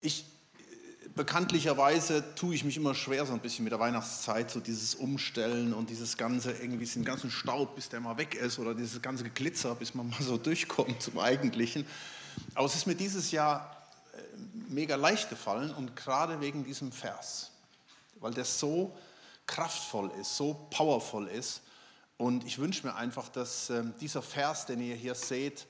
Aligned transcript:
Ich 0.00 0.24
bekanntlicherweise 1.18 2.34
tue 2.36 2.54
ich 2.54 2.64
mich 2.64 2.76
immer 2.76 2.94
schwer 2.94 3.26
so 3.26 3.32
ein 3.32 3.40
bisschen 3.40 3.64
mit 3.64 3.72
der 3.72 3.80
Weihnachtszeit, 3.80 4.50
so 4.50 4.60
dieses 4.60 4.94
Umstellen 4.94 5.74
und 5.74 5.90
dieses 5.90 6.16
ganze 6.16 6.52
irgendwie 6.52 6.86
den 6.86 7.04
ganzen 7.04 7.30
Staub, 7.30 7.74
bis 7.74 7.88
der 7.88 8.00
mal 8.00 8.16
weg 8.16 8.36
ist 8.36 8.58
oder 8.60 8.72
dieses 8.72 9.02
ganze 9.02 9.28
Glitzer, 9.28 9.74
bis 9.74 9.94
man 9.94 10.08
mal 10.10 10.22
so 10.22 10.38
durchkommt 10.38 11.02
zum 11.02 11.18
Eigentlichen. 11.18 11.86
Aber 12.54 12.66
es 12.66 12.76
ist 12.76 12.86
mir 12.86 12.94
dieses 12.94 13.32
Jahr 13.32 13.88
äh, 14.14 14.72
mega 14.72 14.94
leicht 14.94 15.28
gefallen 15.28 15.72
und 15.72 15.96
gerade 15.96 16.40
wegen 16.40 16.64
diesem 16.64 16.92
Vers, 16.92 17.50
weil 18.20 18.32
der 18.32 18.44
so 18.44 18.96
kraftvoll 19.46 20.12
ist, 20.20 20.36
so 20.36 20.68
powerful 20.70 21.26
ist. 21.26 21.62
Und 22.16 22.44
ich 22.44 22.58
wünsche 22.58 22.86
mir 22.86 22.94
einfach, 22.94 23.28
dass 23.28 23.70
ähm, 23.70 23.92
dieser 24.00 24.22
Vers, 24.22 24.66
den 24.66 24.80
ihr 24.80 24.94
hier 24.94 25.16
seht, 25.16 25.66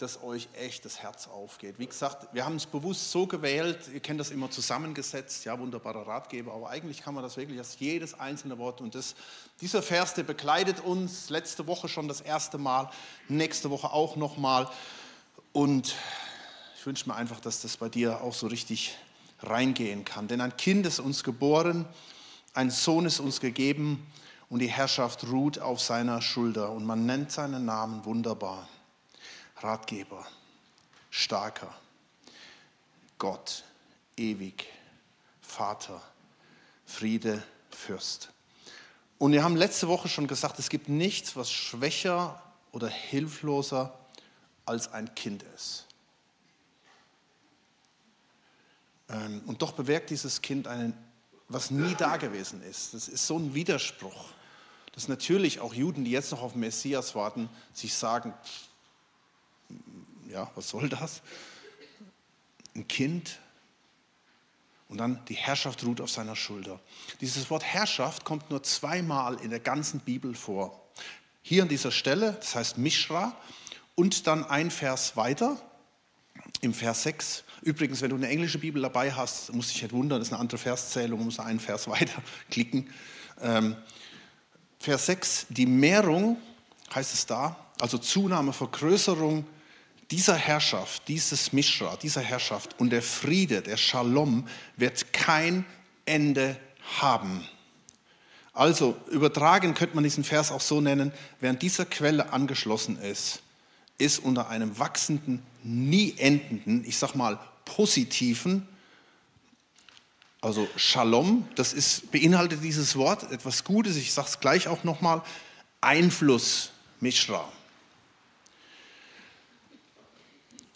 dass 0.00 0.22
euch 0.22 0.48
echt 0.54 0.84
das 0.84 1.02
Herz 1.02 1.28
aufgeht. 1.28 1.78
Wie 1.78 1.86
gesagt, 1.86 2.28
wir 2.32 2.44
haben 2.44 2.56
es 2.56 2.64
bewusst 2.64 3.10
so 3.10 3.26
gewählt, 3.26 3.78
ihr 3.92 4.00
kennt 4.00 4.18
das 4.18 4.30
immer 4.30 4.50
zusammengesetzt, 4.50 5.44
ja, 5.44 5.58
wunderbarer 5.58 6.06
Ratgeber, 6.06 6.54
aber 6.54 6.70
eigentlich 6.70 7.02
kann 7.02 7.14
man 7.14 7.22
das 7.22 7.36
wirklich 7.36 7.58
als 7.58 7.78
jedes 7.78 8.18
einzelne 8.18 8.56
Wort 8.58 8.80
und 8.80 8.94
das, 8.94 9.14
dieser 9.60 9.82
Vers, 9.82 10.14
der 10.14 10.22
begleitet 10.22 10.80
uns 10.80 11.28
letzte 11.28 11.66
Woche 11.66 11.88
schon 11.88 12.08
das 12.08 12.22
erste 12.22 12.56
Mal, 12.56 12.90
nächste 13.28 13.70
Woche 13.70 13.92
auch 13.92 14.16
nochmal 14.16 14.68
und 15.52 15.94
ich 16.76 16.86
wünsche 16.86 17.06
mir 17.06 17.14
einfach, 17.14 17.40
dass 17.40 17.60
das 17.60 17.76
bei 17.76 17.90
dir 17.90 18.22
auch 18.22 18.32
so 18.32 18.46
richtig 18.46 18.96
reingehen 19.40 20.06
kann. 20.06 20.28
Denn 20.28 20.40
ein 20.40 20.56
Kind 20.56 20.86
ist 20.86 20.98
uns 20.98 21.24
geboren, 21.24 21.86
ein 22.54 22.70
Sohn 22.70 23.04
ist 23.04 23.20
uns 23.20 23.40
gegeben 23.40 24.06
und 24.48 24.60
die 24.60 24.68
Herrschaft 24.68 25.26
ruht 25.28 25.58
auf 25.58 25.80
seiner 25.80 26.22
Schulter 26.22 26.72
und 26.72 26.86
man 26.86 27.04
nennt 27.04 27.30
seinen 27.32 27.66
Namen 27.66 28.04
wunderbar. 28.06 28.66
Ratgeber, 29.62 30.26
starker, 31.10 31.74
Gott, 33.18 33.64
ewig, 34.16 34.66
Vater, 35.42 36.00
Friede, 36.86 37.42
Fürst. 37.70 38.30
Und 39.18 39.32
wir 39.32 39.44
haben 39.44 39.56
letzte 39.56 39.88
Woche 39.88 40.08
schon 40.08 40.26
gesagt, 40.26 40.58
es 40.58 40.70
gibt 40.70 40.88
nichts, 40.88 41.36
was 41.36 41.50
schwächer 41.50 42.42
oder 42.72 42.88
hilfloser 42.88 43.98
als 44.64 44.92
ein 44.92 45.14
Kind 45.14 45.42
ist. 45.54 45.86
Ähm, 49.10 49.42
und 49.46 49.60
doch 49.62 49.72
bewirkt 49.72 50.10
dieses 50.10 50.40
Kind 50.40 50.66
einen, 50.66 50.96
was 51.48 51.70
nie 51.70 51.94
da 51.96 52.16
gewesen 52.16 52.62
ist. 52.62 52.94
Das 52.94 53.08
ist 53.08 53.26
so 53.26 53.38
ein 53.38 53.54
Widerspruch, 53.54 54.32
dass 54.92 55.08
natürlich 55.08 55.60
auch 55.60 55.74
Juden, 55.74 56.04
die 56.04 56.12
jetzt 56.12 56.30
noch 56.30 56.42
auf 56.42 56.54
Messias 56.54 57.14
warten, 57.14 57.48
sich 57.74 57.94
sagen, 57.94 58.32
ja, 60.30 60.50
was 60.54 60.68
soll 60.68 60.88
das? 60.88 61.22
Ein 62.74 62.86
Kind 62.86 63.38
und 64.88 64.98
dann 64.98 65.24
die 65.28 65.34
Herrschaft 65.34 65.84
ruht 65.84 66.00
auf 66.00 66.10
seiner 66.10 66.36
Schulter. 66.36 66.80
Dieses 67.20 67.50
Wort 67.50 67.62
Herrschaft 67.62 68.24
kommt 68.24 68.50
nur 68.50 68.62
zweimal 68.62 69.40
in 69.40 69.50
der 69.50 69.60
ganzen 69.60 70.00
Bibel 70.00 70.34
vor. 70.34 70.80
Hier 71.42 71.62
an 71.62 71.68
dieser 71.68 71.92
Stelle, 71.92 72.32
das 72.40 72.54
heißt 72.54 72.78
Mishra, 72.78 73.36
und 73.94 74.26
dann 74.26 74.44
ein 74.44 74.70
Vers 74.70 75.16
weiter, 75.16 75.56
im 76.60 76.74
Vers 76.74 77.04
6. 77.04 77.44
Übrigens, 77.62 78.00
wenn 78.02 78.10
du 78.10 78.16
eine 78.16 78.28
englische 78.28 78.58
Bibel 78.58 78.82
dabei 78.82 79.12
hast, 79.12 79.52
musst 79.52 79.74
dich 79.74 79.82
nicht 79.82 79.92
wundern, 79.92 80.18
das 80.18 80.28
ist 80.28 80.32
eine 80.32 80.40
andere 80.40 80.58
Verszählung, 80.58 81.18
du 81.18 81.24
musst 81.26 81.40
einen 81.40 81.60
Vers 81.60 81.88
weiter 81.88 82.22
klicken. 82.50 82.90
Ähm, 83.40 83.76
Vers 84.78 85.06
6, 85.06 85.46
die 85.50 85.66
Mehrung 85.66 86.36
heißt 86.94 87.14
es 87.14 87.26
da, 87.26 87.56
also 87.80 87.98
Zunahme, 87.98 88.52
Vergrößerung 88.52 89.46
dieser 90.10 90.34
Herrschaft, 90.34 91.06
dieses 91.08 91.52
Mishra, 91.52 91.96
dieser 91.96 92.20
Herrschaft 92.20 92.78
und 92.78 92.90
der 92.90 93.02
Friede, 93.02 93.62
der 93.62 93.76
Shalom 93.76 94.46
wird 94.76 95.12
kein 95.12 95.64
Ende 96.04 96.56
haben. 97.00 97.46
Also 98.52 98.96
übertragen 99.10 99.74
könnte 99.74 99.94
man 99.94 100.04
diesen 100.04 100.24
Vers 100.24 100.50
auch 100.50 100.60
so 100.60 100.80
nennen, 100.80 101.12
an 101.40 101.58
dieser 101.58 101.84
Quelle 101.84 102.32
angeschlossen 102.32 102.98
ist, 103.00 103.40
ist 103.98 104.18
unter 104.18 104.48
einem 104.48 104.78
wachsenden, 104.78 105.42
nie 105.62 106.14
endenden, 106.18 106.84
ich 106.84 106.98
sag 106.98 107.14
mal 107.14 107.38
positiven, 107.64 108.66
also 110.42 110.66
Shalom, 110.76 111.46
das 111.54 111.74
ist, 111.74 112.10
beinhaltet 112.10 112.64
dieses 112.64 112.96
Wort 112.96 113.30
etwas 113.30 113.62
Gutes, 113.62 113.96
ich 113.96 114.12
sage 114.12 114.28
es 114.28 114.40
gleich 114.40 114.68
auch 114.68 114.84
nochmal, 114.84 115.22
Einfluss, 115.82 116.72
Mishra. 116.98 117.46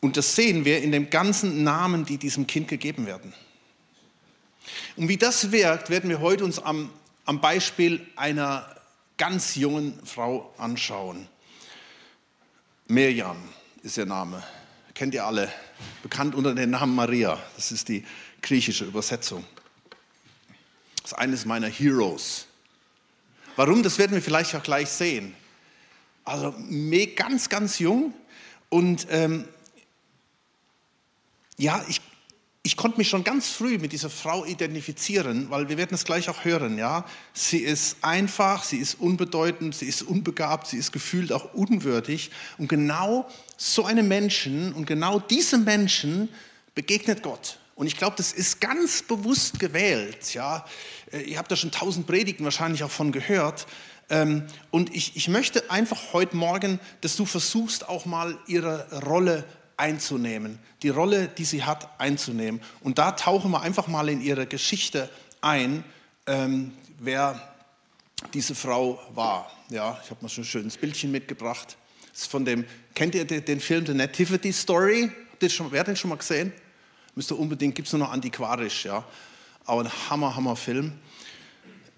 Und 0.05 0.19
das 0.19 0.37
sehen 0.37 0.67
wir 0.67 0.83
in 0.83 0.93
den 0.93 1.09
ganzen 1.09 1.65
Namen, 1.65 2.05
die 2.05 2.19
diesem 2.19 2.47
Kind 2.47 2.69
gegeben 2.69 3.07
werden. 3.07 3.33
Und 4.97 5.09
wie 5.09 5.17
das 5.17 5.51
wirkt, 5.51 5.89
werden 5.89 6.11
wir 6.11 6.21
heute 6.21 6.45
uns 6.45 6.59
am, 6.59 6.91
am 7.25 7.41
Beispiel 7.41 8.07
einer 8.15 8.69
ganz 9.17 9.55
jungen 9.55 9.99
Frau 10.05 10.53
anschauen. 10.59 11.27
Mirjam 12.87 13.39
ist 13.83 13.97
ihr 13.97 14.05
Name. 14.05 14.43
Kennt 14.93 15.15
ihr 15.15 15.25
alle. 15.25 15.51
Bekannt 16.03 16.35
unter 16.35 16.55
dem 16.55 16.69
Namen 16.69 16.95
Maria. 16.95 17.43
Das 17.57 17.73
ist 17.73 17.89
die 17.89 18.05
griechische 18.43 18.85
Übersetzung. 18.85 19.43
Das 21.01 21.13
ist 21.13 21.19
eines 21.19 21.47
meiner 21.47 21.69
Heroes. 21.69 22.47
Warum? 23.57 23.83
Das 23.83 23.97
werden 23.97 24.13
wir 24.13 24.21
vielleicht 24.21 24.55
auch 24.55 24.63
gleich 24.63 24.91
sehen. 24.91 25.35
Also 26.27 26.55
ganz, 27.17 27.49
ganz 27.49 27.79
jung 27.79 28.13
und 28.69 29.07
ähm, 29.09 29.49
ja, 31.57 31.85
ich, 31.89 32.01
ich 32.63 32.77
konnte 32.77 32.97
mich 32.99 33.09
schon 33.09 33.25
ganz 33.25 33.49
früh 33.49 33.79
mit 33.79 33.93
dieser 33.93 34.09
Frau 34.09 34.45
identifizieren, 34.45 35.51
weil 35.51 35.69
wir 35.69 35.77
werden 35.77 35.95
es 35.95 36.05
gleich 36.05 36.29
auch 36.31 36.45
hören, 36.45 36.79
ja. 36.79 37.05
Sie 37.35 37.59
ist 37.59 37.99
einfach, 38.01 38.65
sie 38.65 38.79
ist 38.79 38.95
unbedeutend, 39.01 39.75
sie 39.75 39.85
ist 39.85 40.03
unbegabt, 40.03 40.69
sie 40.69 40.79
ist 40.79 40.91
gefühlt 40.91 41.31
auch 41.31 41.53
unwürdig. 41.53 42.31
Und 42.57 42.69
genau 42.69 43.29
so 43.57 43.85
eine 43.85 44.03
Menschen 44.03 44.73
und 44.73 44.87
genau 44.87 45.21
diese 45.21 45.59
Menschen 45.59 46.31
begegnet 46.75 47.23
Gott. 47.23 47.59
Und 47.75 47.87
ich 47.87 47.97
glaube, 47.97 48.17
das 48.17 48.33
ist 48.33 48.61
ganz 48.61 49.03
bewusst 49.03 49.59
gewählt, 49.59 50.33
ja. 50.33 50.65
Äh, 51.13 51.23
ihr 51.23 51.39
habt 51.39 51.51
da 51.51 51.57
schon 51.57 51.71
tausend 51.71 52.07
Predigten 52.07 52.45
wahrscheinlich 52.45 52.83
auch 52.83 52.91
von 52.91 53.13
gehört. 53.13 53.67
Ähm, 54.11 54.47
und 54.71 54.95
ich, 54.95 55.17
ich 55.17 55.29
möchte 55.29 55.71
einfach 55.71 56.13
heute 56.13 56.37
Morgen, 56.37 56.81
dass 57.01 57.17
du 57.17 57.25
versuchst, 57.25 57.89
auch 57.89 58.07
mal 58.07 58.39
ihre 58.47 59.03
Rolle 59.05 59.45
einzunehmen, 59.77 60.59
die 60.83 60.89
Rolle, 60.89 61.29
die 61.29 61.45
sie 61.45 61.65
hat, 61.65 61.89
einzunehmen. 62.01 62.61
Und 62.81 62.99
da 62.99 63.13
tauchen 63.13 63.51
wir 63.51 63.63
einfach 63.63 63.89
mal 63.89 64.09
in 64.09 64.21
ihre 64.21 64.47
Geschichte 64.47 65.11
ein, 65.41 65.85
ähm, 66.27 66.73
wer 66.99 67.55
diese 68.33 68.55
Frau 68.55 69.01
war. 69.15 69.51
Ja, 69.69 70.01
ich 70.03 70.11
habe 70.11 70.23
mal 70.23 70.29
schon 70.29 70.45
ein 70.45 70.47
schönes 70.47 70.77
Bildchen 70.77 71.11
mitgebracht. 71.11 71.77
Das 72.13 72.23
ist 72.23 72.31
von 72.31 72.45
dem, 72.45 72.65
kennt 72.95 73.15
ihr 73.15 73.25
den, 73.25 73.45
den 73.45 73.61
Film 73.61 73.85
The 73.87 73.95
Nativity 73.95 74.53
Story? 74.53 75.11
Schon, 75.49 75.71
wer 75.73 75.81
hat 75.81 75.89
den 75.89 75.97
schon 75.97 76.09
mal 76.09 76.17
gesehen? 76.17 76.53
Müsste 77.15 77.35
unbedingt, 77.35 77.75
gibt 77.75 77.87
es 77.87 77.93
nur 77.93 78.01
noch 78.01 78.13
antiquarisch, 78.13 78.87
ja. 78.87 79.05
Aber 79.67 79.83
ein 79.83 79.91
Hammer, 80.11 80.35
Hammer 80.35 80.57
Film. 80.57 80.93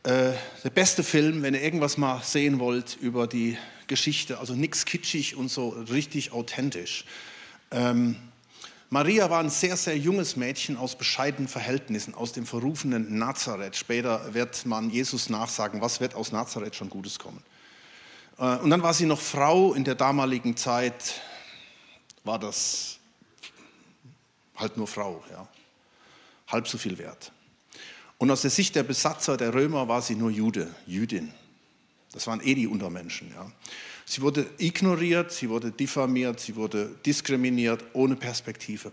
Äh, 0.03 0.33
der 0.65 0.71
beste 0.71 1.03
Film, 1.05 1.43
wenn 1.43 1.55
ihr 1.55 1.63
irgendwas 1.63 1.97
mal 1.97 2.23
sehen 2.23 2.59
wollt 2.59 2.97
über 3.01 3.27
die 3.27 3.57
Geschichte, 3.87 4.39
also 4.39 4.55
nichts 4.55 4.85
kitschig 4.85 5.37
und 5.37 5.49
so 5.49 5.69
richtig 5.69 6.33
authentisch. 6.33 7.05
Ähm, 7.71 8.17
Maria 8.89 9.29
war 9.31 9.41
ein 9.41 9.51
sehr, 9.51 9.77
sehr 9.77 9.99
junges 9.99 10.37
Mädchen 10.37 10.77
aus 10.77 10.97
bescheidenen 10.97 11.49
Verhältnissen, 11.49 12.15
aus 12.15 12.33
dem 12.33 12.47
verrufenen 12.47 13.19
Nazareth. 13.19 13.77
Später 13.77 14.33
wird 14.33 14.65
man 14.65 14.91
Jesus 14.91 15.29
nachsagen, 15.29 15.81
was 15.81 16.01
wird 16.01 16.15
aus 16.15 16.31
Nazareth 16.31 16.77
schon 16.77 16.89
Gutes 16.89 17.19
kommen. 17.19 17.43
Äh, 18.39 18.57
und 18.59 18.71
dann 18.71 18.83
war 18.83 18.95
sie 18.95 19.07
noch 19.07 19.21
Frau. 19.21 19.75
In 19.75 19.85
der 19.85 19.97
damaligen 19.97 20.57
Zeit 20.57 21.21
war 22.23 22.39
das 22.39 22.99
halt 24.57 24.77
nur 24.77 24.87
Frau, 24.87 25.23
ja. 25.31 25.47
halb 26.49 26.69
so 26.69 26.79
viel 26.79 26.97
wert. 26.99 27.33
Und 28.19 28.31
aus 28.31 28.43
der 28.43 28.51
Sicht 28.51 28.75
der 28.75 28.83
Besatzer 28.83 29.37
der 29.37 29.53
Römer 29.53 29.89
war 29.89 30.01
sie 30.01 30.15
nur 30.15 30.31
Jude, 30.31 30.75
Jüdin. 30.87 31.33
Das 32.13 32.27
waren 32.27 32.41
eh 32.41 32.55
die 32.55 32.67
Untermenschen. 32.67 33.31
Ja. 33.35 33.51
Sie 34.09 34.23
wurde 34.23 34.47
ignoriert, 34.59 35.33
sie 35.33 35.51
wurde 35.51 35.73
diffamiert, 35.73 36.39
sie 36.39 36.55
wurde 36.55 36.95
diskriminiert, 37.05 37.85
ohne 37.93 38.15
Perspektive. 38.15 38.93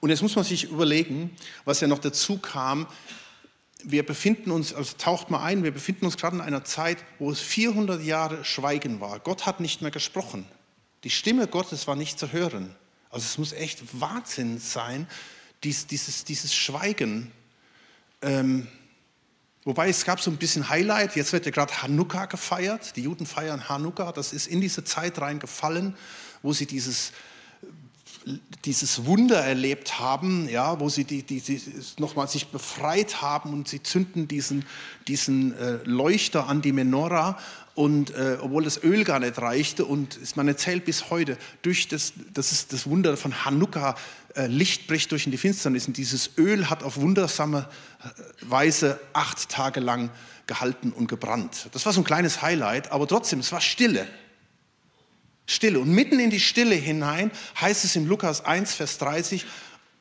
Und 0.00 0.08
jetzt 0.08 0.22
muss 0.22 0.34
man 0.34 0.44
sich 0.44 0.64
überlegen, 0.64 1.30
was 1.66 1.80
ja 1.80 1.86
noch 1.86 1.98
dazu 1.98 2.38
kam. 2.38 2.86
Wir 3.84 4.06
befinden 4.06 4.50
uns, 4.50 4.72
also 4.72 4.94
taucht 4.96 5.28
mal 5.28 5.44
ein, 5.44 5.64
wir 5.64 5.70
befinden 5.70 6.06
uns 6.06 6.16
gerade 6.16 6.36
in 6.36 6.42
einer 6.42 6.64
Zeit, 6.64 6.96
wo 7.18 7.30
es 7.30 7.40
400 7.40 8.02
Jahre 8.02 8.42
Schweigen 8.42 9.00
war. 9.00 9.20
Gott 9.20 9.44
hat 9.44 9.60
nicht 9.60 9.82
mehr 9.82 9.90
gesprochen. 9.90 10.46
Die 11.04 11.10
Stimme 11.10 11.46
Gottes 11.46 11.86
war 11.86 11.94
nicht 11.94 12.18
zu 12.18 12.32
hören. 12.32 12.74
Also 13.10 13.26
es 13.26 13.36
muss 13.36 13.52
echt 13.52 14.00
Wahnsinn 14.00 14.58
sein, 14.58 15.06
dies, 15.62 15.86
dieses, 15.86 16.24
dieses 16.24 16.54
Schweigen. 16.54 17.30
Ähm, 18.22 18.66
Wobei 19.64 19.88
es 19.88 20.04
gab 20.04 20.20
so 20.20 20.30
ein 20.30 20.38
bisschen 20.38 20.68
Highlight, 20.68 21.14
jetzt 21.14 21.32
wird 21.32 21.46
ja 21.46 21.52
gerade 21.52 21.82
Hanukkah 21.82 22.26
gefeiert, 22.26 22.96
die 22.96 23.02
Juden 23.02 23.26
feiern 23.26 23.68
Hanukkah, 23.68 24.10
das 24.10 24.32
ist 24.32 24.48
in 24.48 24.60
diese 24.60 24.82
Zeit 24.82 25.20
reingefallen, 25.20 25.94
wo 26.42 26.52
sie 26.52 26.66
dieses 26.66 27.12
dieses 28.64 29.04
Wunder 29.04 29.40
erlebt 29.40 29.98
haben, 29.98 30.48
ja, 30.48 30.78
wo 30.78 30.88
sie 30.88 31.04
die, 31.04 31.22
die, 31.22 31.40
die 31.40 31.60
nochmal 31.98 32.28
sich 32.28 32.48
befreit 32.48 33.20
haben 33.20 33.52
und 33.52 33.68
sie 33.68 33.82
zünden 33.82 34.28
diesen, 34.28 34.64
diesen 35.08 35.56
äh, 35.58 35.78
Leuchter 35.84 36.46
an 36.48 36.62
die 36.62 36.72
Menora 36.72 37.38
und 37.74 38.10
äh, 38.10 38.36
obwohl 38.40 38.64
das 38.64 38.82
Öl 38.82 39.04
gar 39.04 39.18
nicht 39.18 39.38
reichte 39.38 39.84
und 39.84 40.18
man 40.36 40.46
erzählt 40.46 40.84
bis 40.84 41.10
heute, 41.10 41.38
durch 41.62 41.88
das, 41.88 42.12
das 42.34 42.52
ist 42.52 42.72
das 42.72 42.86
Wunder 42.86 43.16
von 43.16 43.44
Hanukkah, 43.44 43.96
äh, 44.34 44.46
Licht 44.46 44.86
bricht 44.86 45.10
durch 45.10 45.24
in 45.24 45.32
die 45.32 45.38
Finsternis 45.38 45.86
und 45.86 45.96
dieses 45.96 46.30
Öl 46.36 46.68
hat 46.68 46.82
auf 46.82 46.96
wundersame 46.98 47.68
äh, 48.02 48.08
Weise 48.42 49.00
acht 49.14 49.48
Tage 49.48 49.80
lang 49.80 50.10
gehalten 50.46 50.92
und 50.92 51.06
gebrannt. 51.08 51.68
Das 51.72 51.86
war 51.86 51.92
so 51.92 52.00
ein 52.02 52.04
kleines 52.04 52.42
Highlight, 52.42 52.92
aber 52.92 53.06
trotzdem, 53.06 53.40
es 53.40 53.52
war 53.52 53.60
Stille. 53.60 54.06
Stille. 55.46 55.80
Und 55.80 55.90
mitten 55.90 56.20
in 56.20 56.30
die 56.30 56.40
Stille 56.40 56.74
hinein 56.74 57.30
heißt 57.60 57.84
es 57.84 57.96
im 57.96 58.06
Lukas 58.06 58.44
1, 58.44 58.74
Vers 58.74 58.98
30, 58.98 59.46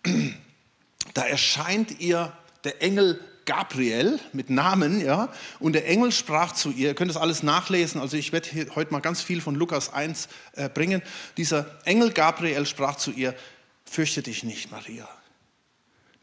da 1.13 1.23
erscheint 1.23 1.99
ihr 1.99 2.33
der 2.63 2.81
Engel 2.81 3.19
Gabriel 3.51 4.17
mit 4.31 4.49
Namen, 4.49 5.01
ja, 5.01 5.27
und 5.59 5.73
der 5.73 5.85
Engel 5.85 6.13
sprach 6.13 6.53
zu 6.53 6.71
ihr, 6.71 6.87
ihr 6.87 6.95
könnt 6.95 7.09
das 7.09 7.17
alles 7.17 7.43
nachlesen, 7.43 7.99
also 7.99 8.15
ich 8.15 8.31
werde 8.31 8.49
heute 8.75 8.93
mal 8.93 9.01
ganz 9.01 9.21
viel 9.21 9.41
von 9.41 9.55
Lukas 9.55 9.91
1 9.91 10.29
äh, 10.53 10.69
bringen. 10.69 11.01
Dieser 11.35 11.65
Engel 11.83 12.11
Gabriel 12.13 12.65
sprach 12.65 12.95
zu 12.95 13.11
ihr, 13.11 13.35
fürchte 13.83 14.21
dich 14.21 14.43
nicht, 14.45 14.71
Maria, 14.71 15.05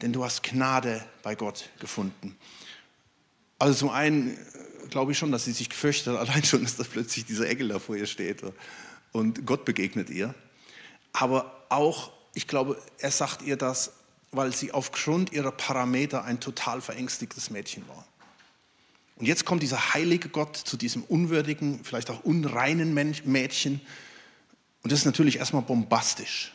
denn 0.01 0.11
du 0.11 0.23
hast 0.23 0.41
Gnade 0.41 1.05
bei 1.21 1.35
Gott 1.35 1.69
gefunden. 1.79 2.35
Also 3.59 3.75
zum 3.75 3.89
einen 3.89 4.35
äh, 4.35 4.87
glaube 4.89 5.11
ich 5.11 5.19
schon, 5.19 5.31
dass 5.31 5.45
sie 5.45 5.51
sich 5.51 5.69
gefürchtet 5.69 6.17
hat, 6.17 6.17
allein 6.29 6.43
schon, 6.43 6.63
dass 6.63 6.77
da 6.77 6.83
plötzlich 6.83 7.25
dieser 7.25 7.47
Engel 7.47 7.67
da 7.67 7.77
vor 7.77 7.95
ihr 7.95 8.07
steht 8.07 8.41
und 9.11 9.45
Gott 9.45 9.65
begegnet 9.65 10.09
ihr. 10.09 10.33
Aber 11.13 11.67
auch, 11.69 12.11
ich 12.33 12.47
glaube, 12.47 12.81
er 12.97 13.11
sagt 13.11 13.43
ihr 13.43 13.55
das, 13.55 13.98
weil 14.31 14.53
sie 14.53 14.71
aufgrund 14.71 15.31
ihrer 15.31 15.51
Parameter 15.51 16.23
ein 16.23 16.39
total 16.39 16.81
verängstigtes 16.81 17.49
Mädchen 17.49 17.87
war. 17.87 18.05
Und 19.15 19.25
jetzt 19.25 19.45
kommt 19.45 19.61
dieser 19.63 19.93
heilige 19.93 20.29
Gott 20.29 20.55
zu 20.55 20.77
diesem 20.77 21.03
unwürdigen, 21.03 21.83
vielleicht 21.83 22.09
auch 22.09 22.23
unreinen 22.23 22.93
Mädchen. 22.93 23.81
Und 24.81 24.91
das 24.91 24.99
ist 24.99 25.05
natürlich 25.05 25.37
erstmal 25.37 25.61
bombastisch. 25.61 26.53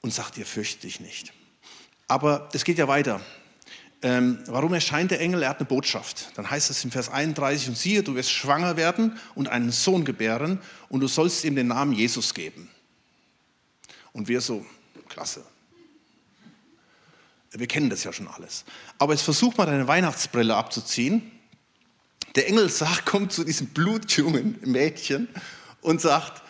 Und 0.00 0.14
sagt 0.14 0.38
ihr, 0.38 0.46
fürchte 0.46 0.82
dich 0.82 1.00
nicht. 1.00 1.32
Aber 2.08 2.48
es 2.54 2.64
geht 2.64 2.78
ja 2.78 2.88
weiter. 2.88 3.20
Ähm, 4.02 4.38
warum 4.46 4.72
erscheint 4.72 5.10
der 5.10 5.20
Engel? 5.20 5.42
Er 5.42 5.50
hat 5.50 5.58
eine 5.58 5.66
Botschaft. 5.66 6.30
Dann 6.36 6.48
heißt 6.48 6.70
es 6.70 6.84
in 6.84 6.90
Vers 6.90 7.10
31, 7.10 7.68
und 7.68 7.76
siehe, 7.76 8.02
du 8.02 8.14
wirst 8.14 8.30
schwanger 8.30 8.76
werden 8.76 9.18
und 9.34 9.48
einen 9.48 9.72
Sohn 9.72 10.04
gebären 10.04 10.60
und 10.88 11.00
du 11.00 11.08
sollst 11.08 11.44
ihm 11.44 11.56
den 11.56 11.68
Namen 11.68 11.92
Jesus 11.92 12.32
geben. 12.32 12.70
Und 14.12 14.28
wir 14.28 14.40
so, 14.40 14.64
klasse. 15.08 15.44
Wir 17.58 17.66
kennen 17.66 17.90
das 17.90 18.04
ja 18.04 18.12
schon 18.12 18.28
alles. 18.28 18.64
Aber 18.98 19.12
jetzt 19.12 19.22
versuch 19.22 19.56
mal 19.56 19.66
deine 19.66 19.86
Weihnachtsbrille 19.86 20.54
abzuziehen. 20.54 21.30
Der 22.34 22.48
Engel 22.48 22.68
sagt, 22.68 23.06
kommt 23.06 23.32
zu 23.32 23.44
diesem 23.44 23.68
blutjungen 23.68 24.58
Mädchen 24.62 25.28
und 25.80 26.00
sagt, 26.00 26.42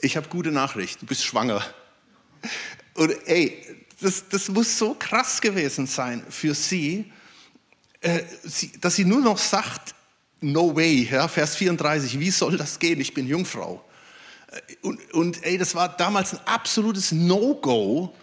ich 0.00 0.16
habe 0.16 0.28
gute 0.28 0.52
Nachricht, 0.52 1.02
du 1.02 1.06
bist 1.06 1.24
schwanger. 1.24 1.64
Und 2.94 3.14
ey, 3.26 3.62
das, 4.00 4.28
das 4.28 4.48
muss 4.48 4.78
so 4.78 4.94
krass 4.94 5.40
gewesen 5.40 5.86
sein 5.86 6.24
für 6.28 6.54
sie, 6.54 7.10
äh, 8.00 8.22
sie, 8.44 8.72
dass 8.80 8.96
sie 8.96 9.04
nur 9.04 9.20
noch 9.20 9.38
sagt, 9.38 9.94
no 10.40 10.76
way, 10.76 11.08
ja, 11.10 11.28
Vers 11.28 11.56
34, 11.56 12.18
wie 12.20 12.30
soll 12.30 12.56
das 12.56 12.78
gehen, 12.78 13.00
ich 13.00 13.14
bin 13.14 13.26
Jungfrau. 13.26 13.84
Äh, 14.50 14.60
und, 14.82 15.12
und 15.14 15.44
ey, 15.44 15.58
das 15.58 15.74
war 15.74 15.88
damals 15.96 16.34
ein 16.34 16.40
absolutes 16.46 17.12
No-Go, 17.12 18.14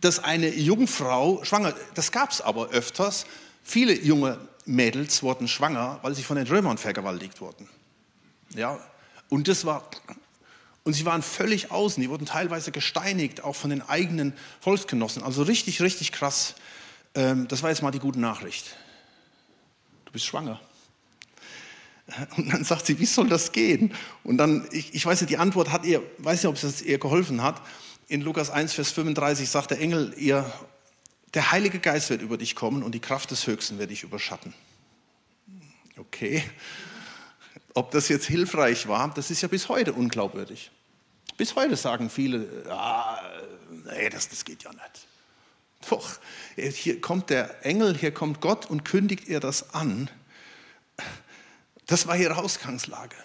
dass 0.00 0.22
eine 0.22 0.48
Jungfrau 0.48 1.44
schwanger, 1.44 1.74
das 1.94 2.12
gab 2.12 2.30
es 2.30 2.40
aber 2.40 2.68
öfters, 2.68 3.26
viele 3.62 3.94
junge 3.94 4.38
Mädels 4.64 5.22
wurden 5.22 5.48
schwanger, 5.48 5.98
weil 6.02 6.14
sie 6.14 6.22
von 6.22 6.36
den 6.36 6.46
Römern 6.46 6.78
vergewaltigt 6.78 7.40
wurden. 7.40 7.68
Ja, 8.54 8.78
und 9.28 9.48
das 9.48 9.64
war, 9.64 9.88
und 10.84 10.92
sie 10.92 11.04
waren 11.04 11.22
völlig 11.22 11.70
außen, 11.70 12.00
die 12.00 12.08
wurden 12.08 12.26
teilweise 12.26 12.70
gesteinigt, 12.70 13.42
auch 13.44 13.56
von 13.56 13.70
den 13.70 13.82
eigenen 13.82 14.32
Volksgenossen. 14.60 15.22
Also 15.22 15.42
richtig, 15.42 15.82
richtig 15.82 16.12
krass. 16.12 16.54
Ähm, 17.14 17.48
das 17.48 17.62
war 17.62 17.70
jetzt 17.70 17.82
mal 17.82 17.90
die 17.90 17.98
gute 17.98 18.20
Nachricht. 18.20 18.76
Du 20.04 20.12
bist 20.12 20.24
schwanger. 20.24 20.60
Und 22.36 22.52
dann 22.52 22.64
sagt 22.64 22.86
sie, 22.86 22.98
wie 22.98 23.06
soll 23.06 23.28
das 23.28 23.52
gehen? 23.52 23.92
Und 24.24 24.38
dann, 24.38 24.66
ich, 24.70 24.94
ich 24.94 25.04
weiß 25.04 25.20
nicht, 25.20 25.30
die 25.30 25.38
Antwort 25.38 25.72
hat 25.72 25.84
ihr, 25.84 26.02
weiß 26.18 26.42
nicht, 26.42 26.48
ob 26.48 26.62
es 26.62 26.82
ihr 26.82 26.98
geholfen 26.98 27.42
hat 27.42 27.60
in 28.08 28.22
Lukas 28.22 28.50
1, 28.50 28.72
Vers 28.72 28.90
35 28.92 29.48
sagt 29.48 29.70
der 29.70 29.80
Engel 29.80 30.14
ihr, 30.16 30.50
der 31.34 31.52
Heilige 31.52 31.78
Geist 31.78 32.08
wird 32.08 32.22
über 32.22 32.38
dich 32.38 32.54
kommen 32.54 32.82
und 32.82 32.92
die 32.92 33.00
Kraft 33.00 33.30
des 33.30 33.46
Höchsten 33.46 33.78
wird 33.78 33.90
dich 33.90 34.02
überschatten. 34.02 34.54
Okay, 35.98 36.42
ob 37.74 37.90
das 37.90 38.08
jetzt 38.08 38.26
hilfreich 38.26 38.88
war, 38.88 39.12
das 39.14 39.30
ist 39.30 39.42
ja 39.42 39.48
bis 39.48 39.68
heute 39.68 39.92
unglaubwürdig. 39.92 40.70
Bis 41.36 41.54
heute 41.54 41.76
sagen 41.76 42.08
viele, 42.08 42.64
ah, 42.70 43.20
nee, 43.84 44.08
das, 44.08 44.28
das 44.28 44.44
geht 44.44 44.62
ja 44.62 44.72
nicht. 44.72 45.06
Doch, 45.88 46.18
hier 46.56 47.00
kommt 47.00 47.30
der 47.30 47.64
Engel, 47.64 47.96
hier 47.96 48.12
kommt 48.12 48.40
Gott 48.40 48.66
und 48.66 48.84
kündigt 48.84 49.28
ihr 49.28 49.38
das 49.38 49.74
an. 49.74 50.10
Das 51.86 52.06
war 52.06 52.16
ihre 52.16 52.36
Ausgangslage 52.36 53.16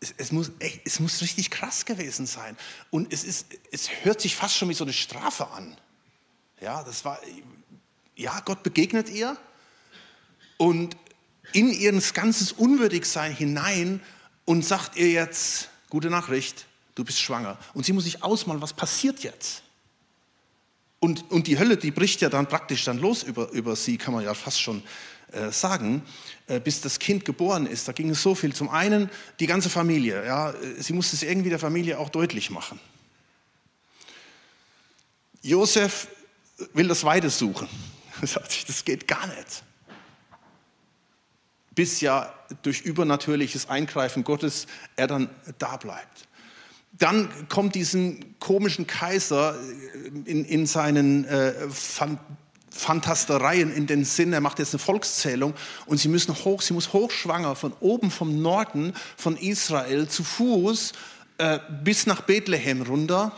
es, 0.00 0.14
es, 0.16 0.32
muss, 0.32 0.50
ey, 0.58 0.80
es 0.84 0.98
muss 0.98 1.20
richtig 1.20 1.50
krass 1.50 1.84
gewesen 1.84 2.26
sein. 2.26 2.56
Und 2.90 3.12
es, 3.12 3.24
ist, 3.24 3.46
es 3.70 3.90
hört 4.02 4.20
sich 4.20 4.34
fast 4.34 4.56
schon 4.56 4.68
wie 4.70 4.74
so 4.74 4.84
eine 4.84 4.92
Strafe 4.92 5.48
an. 5.48 5.76
Ja, 6.60 6.82
das 6.82 7.04
war, 7.04 7.20
ja, 8.16 8.40
Gott 8.40 8.62
begegnet 8.62 9.08
ihr 9.08 9.36
und 10.56 10.96
in 11.52 11.70
ihr 11.70 11.92
ganzes 12.14 12.52
Unwürdigsein 12.52 13.34
hinein 13.34 14.00
und 14.44 14.64
sagt 14.64 14.96
ihr 14.96 15.10
jetzt, 15.10 15.68
gute 15.88 16.10
Nachricht, 16.10 16.66
du 16.94 17.04
bist 17.04 17.20
schwanger. 17.20 17.58
Und 17.74 17.84
sie 17.86 17.92
muss 17.92 18.04
sich 18.04 18.22
ausmalen, 18.22 18.62
was 18.62 18.72
passiert 18.72 19.20
jetzt? 19.20 19.62
Und, 21.00 21.30
und 21.30 21.46
die 21.46 21.58
Hölle, 21.58 21.78
die 21.78 21.90
bricht 21.90 22.20
ja 22.20 22.28
dann 22.28 22.46
praktisch 22.46 22.84
dann 22.84 22.98
los 22.98 23.22
über, 23.22 23.50
über 23.50 23.74
sie, 23.74 23.96
kann 23.96 24.12
man 24.12 24.22
ja 24.22 24.34
fast 24.34 24.60
schon 24.60 24.82
äh, 25.32 25.52
sagen, 25.52 26.02
äh, 26.46 26.60
bis 26.60 26.80
das 26.80 26.98
Kind 26.98 27.24
geboren 27.24 27.66
ist. 27.66 27.86
Da 27.86 27.92
ging 27.92 28.10
es 28.10 28.22
so 28.22 28.34
viel. 28.34 28.52
Zum 28.54 28.68
einen 28.68 29.10
die 29.38 29.46
ganze 29.46 29.70
Familie. 29.70 30.24
Ja, 30.26 30.50
äh, 30.50 30.82
sie 30.82 30.92
musste 30.92 31.16
es 31.16 31.22
irgendwie 31.22 31.50
der 31.50 31.58
Familie 31.58 31.98
auch 31.98 32.08
deutlich 32.08 32.50
machen. 32.50 32.80
Josef 35.42 36.08
will 36.74 36.88
das 36.88 37.04
Weide 37.04 37.30
suchen. 37.30 37.68
Das 38.66 38.84
geht 38.84 39.08
gar 39.08 39.26
nicht. 39.28 39.62
Bis 41.74 42.02
ja 42.02 42.34
durch 42.62 42.82
übernatürliches 42.82 43.70
Eingreifen 43.70 44.24
Gottes 44.24 44.66
er 44.96 45.06
dann 45.06 45.30
da 45.58 45.78
bleibt. 45.78 46.28
Dann 46.92 47.48
kommt 47.48 47.74
diesen 47.76 48.38
komischen 48.38 48.86
Kaiser 48.86 49.58
in, 50.26 50.44
in 50.44 50.66
seinen 50.66 51.24
äh, 51.24 51.54
Fantastereien 52.70 53.72
in 53.72 53.86
den 53.86 54.04
Sinn, 54.04 54.32
er 54.32 54.40
macht 54.40 54.58
jetzt 54.58 54.72
eine 54.72 54.78
Volkszählung 54.78 55.54
und 55.86 55.98
sie 55.98 56.08
müssen 56.08 56.34
hoch, 56.34 56.62
sie 56.62 56.72
muss 56.72 56.92
hochschwanger 56.92 57.56
von 57.56 57.72
oben 57.80 58.10
vom 58.10 58.40
Norden 58.40 58.94
von 59.16 59.36
Israel 59.36 60.08
zu 60.08 60.22
Fuß 60.22 60.92
äh, 61.38 61.58
bis 61.82 62.06
nach 62.06 62.22
Bethlehem 62.22 62.82
runter, 62.82 63.36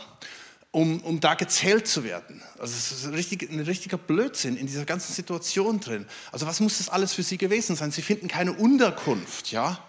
um, 0.71 1.01
um 1.01 1.19
da 1.19 1.33
gezählt 1.33 1.87
zu 1.87 2.03
werden. 2.03 2.41
Also 2.59 2.73
es 2.75 2.91
ist 2.91 3.05
ein, 3.05 3.13
richtig, 3.13 3.51
ein 3.51 3.59
richtiger 3.59 3.97
Blödsinn 3.97 4.55
in 4.55 4.67
dieser 4.67 4.85
ganzen 4.85 5.13
Situation 5.13 5.79
drin. 5.79 6.05
Also 6.31 6.45
was 6.45 6.59
muss 6.59 6.77
das 6.77 6.89
alles 6.89 7.13
für 7.13 7.23
sie 7.23 7.37
gewesen 7.37 7.75
sein? 7.75 7.91
Sie 7.91 8.01
finden 8.01 8.27
keine 8.27 8.53
Unterkunft, 8.53 9.51
ja? 9.51 9.79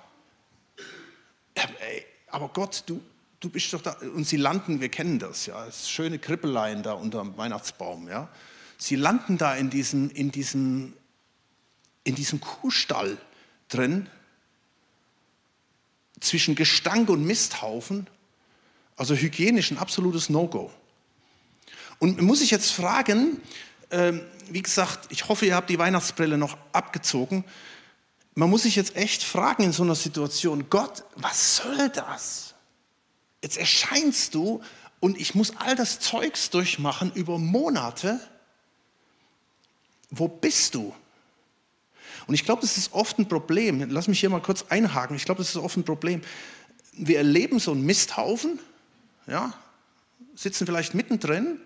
Aber 2.29 2.49
Gott, 2.49 2.83
du, 2.87 3.01
du 3.41 3.49
bist 3.49 3.73
doch 3.73 3.81
da. 3.81 3.97
Und 4.15 4.27
sie 4.27 4.37
landen, 4.37 4.81
wir 4.81 4.89
kennen 4.89 5.19
das, 5.19 5.47
ja, 5.47 5.65
das 5.65 5.89
schöne 5.89 6.19
Krippeleien 6.19 6.83
da 6.83 6.95
unter 6.95 7.23
dem 7.23 7.37
Weihnachtsbaum, 7.37 8.09
ja 8.09 8.29
sie 8.79 8.97
landen 8.97 9.39
da 9.39 9.55
in 9.55 9.71
diesem, 9.71 10.11
in 10.11 10.31
diesem, 10.31 10.95
in 12.05 12.15
diesem 12.15 12.41
Kuhstall 12.41 13.19
drin, 13.69 14.09
zwischen 16.21 16.55
Gestank 16.55 17.09
und 17.11 17.25
Misthaufen, 17.25 18.09
also 18.97 19.15
hygienisch 19.15 19.71
ein 19.71 19.79
absolutes 19.79 20.31
No-Go. 20.31 20.73
Und 21.99 22.17
man 22.17 22.27
muss 22.27 22.41
sich 22.41 22.51
jetzt 22.51 22.71
fragen, 22.71 23.41
äh, 23.91 24.13
wie 24.49 24.63
gesagt, 24.63 25.07
ich 25.11 25.29
hoffe, 25.29 25.47
ihr 25.47 25.55
habt 25.55 25.71
die 25.71 25.79
Weihnachtsbrille 25.79 26.39
noch 26.39 26.57
abgezogen. 26.73 27.45
Man 28.35 28.51
muss 28.51 28.63
sich 28.63 28.77
jetzt 28.77 28.97
echt 28.97 29.23
fragen 29.23 29.65
in 29.65 29.73
so 29.73 29.83
einer 29.83 29.95
Situation, 29.95 30.69
Gott, 30.71 31.05
was 31.17 31.57
soll 31.57 31.89
das? 31.91 32.55
Jetzt 33.43 33.59
erscheinst 33.59 34.35
du 34.35 34.63
und 35.01 35.21
ich 35.21 35.35
muss 35.35 35.57
all 35.57 35.77
das 35.77 36.01
Zeugs 36.01 36.51
durchmachen 36.51 37.13
über 37.15 37.39
Monate 37.39 38.21
wo 40.19 40.29
bist 40.29 40.75
du? 40.75 40.95
Und 42.27 42.35
ich 42.35 42.45
glaube, 42.45 42.63
das 42.63 42.79
ist 42.79 42.93
oft 42.93 43.19
ein 43.19 43.29
Problem. 43.29 43.89
Lass 43.91 44.09
mich 44.09 44.21
hier 44.21 44.31
mal 44.31 44.41
kurz 44.41 44.65
einhaken. 44.69 45.17
Ich 45.17 45.25
glaube, 45.25 45.39
das 45.39 45.51
ist 45.51 45.57
oft 45.57 45.77
ein 45.77 45.85
Problem. 45.85 46.23
Wir 46.93 47.19
erleben 47.19 47.59
so 47.59 47.73
einen 47.73 47.85
Misthaufen, 47.85 48.59
ja, 49.27 49.53
sitzen 50.35 50.67
vielleicht 50.67 50.95
mittendrin 50.95 51.61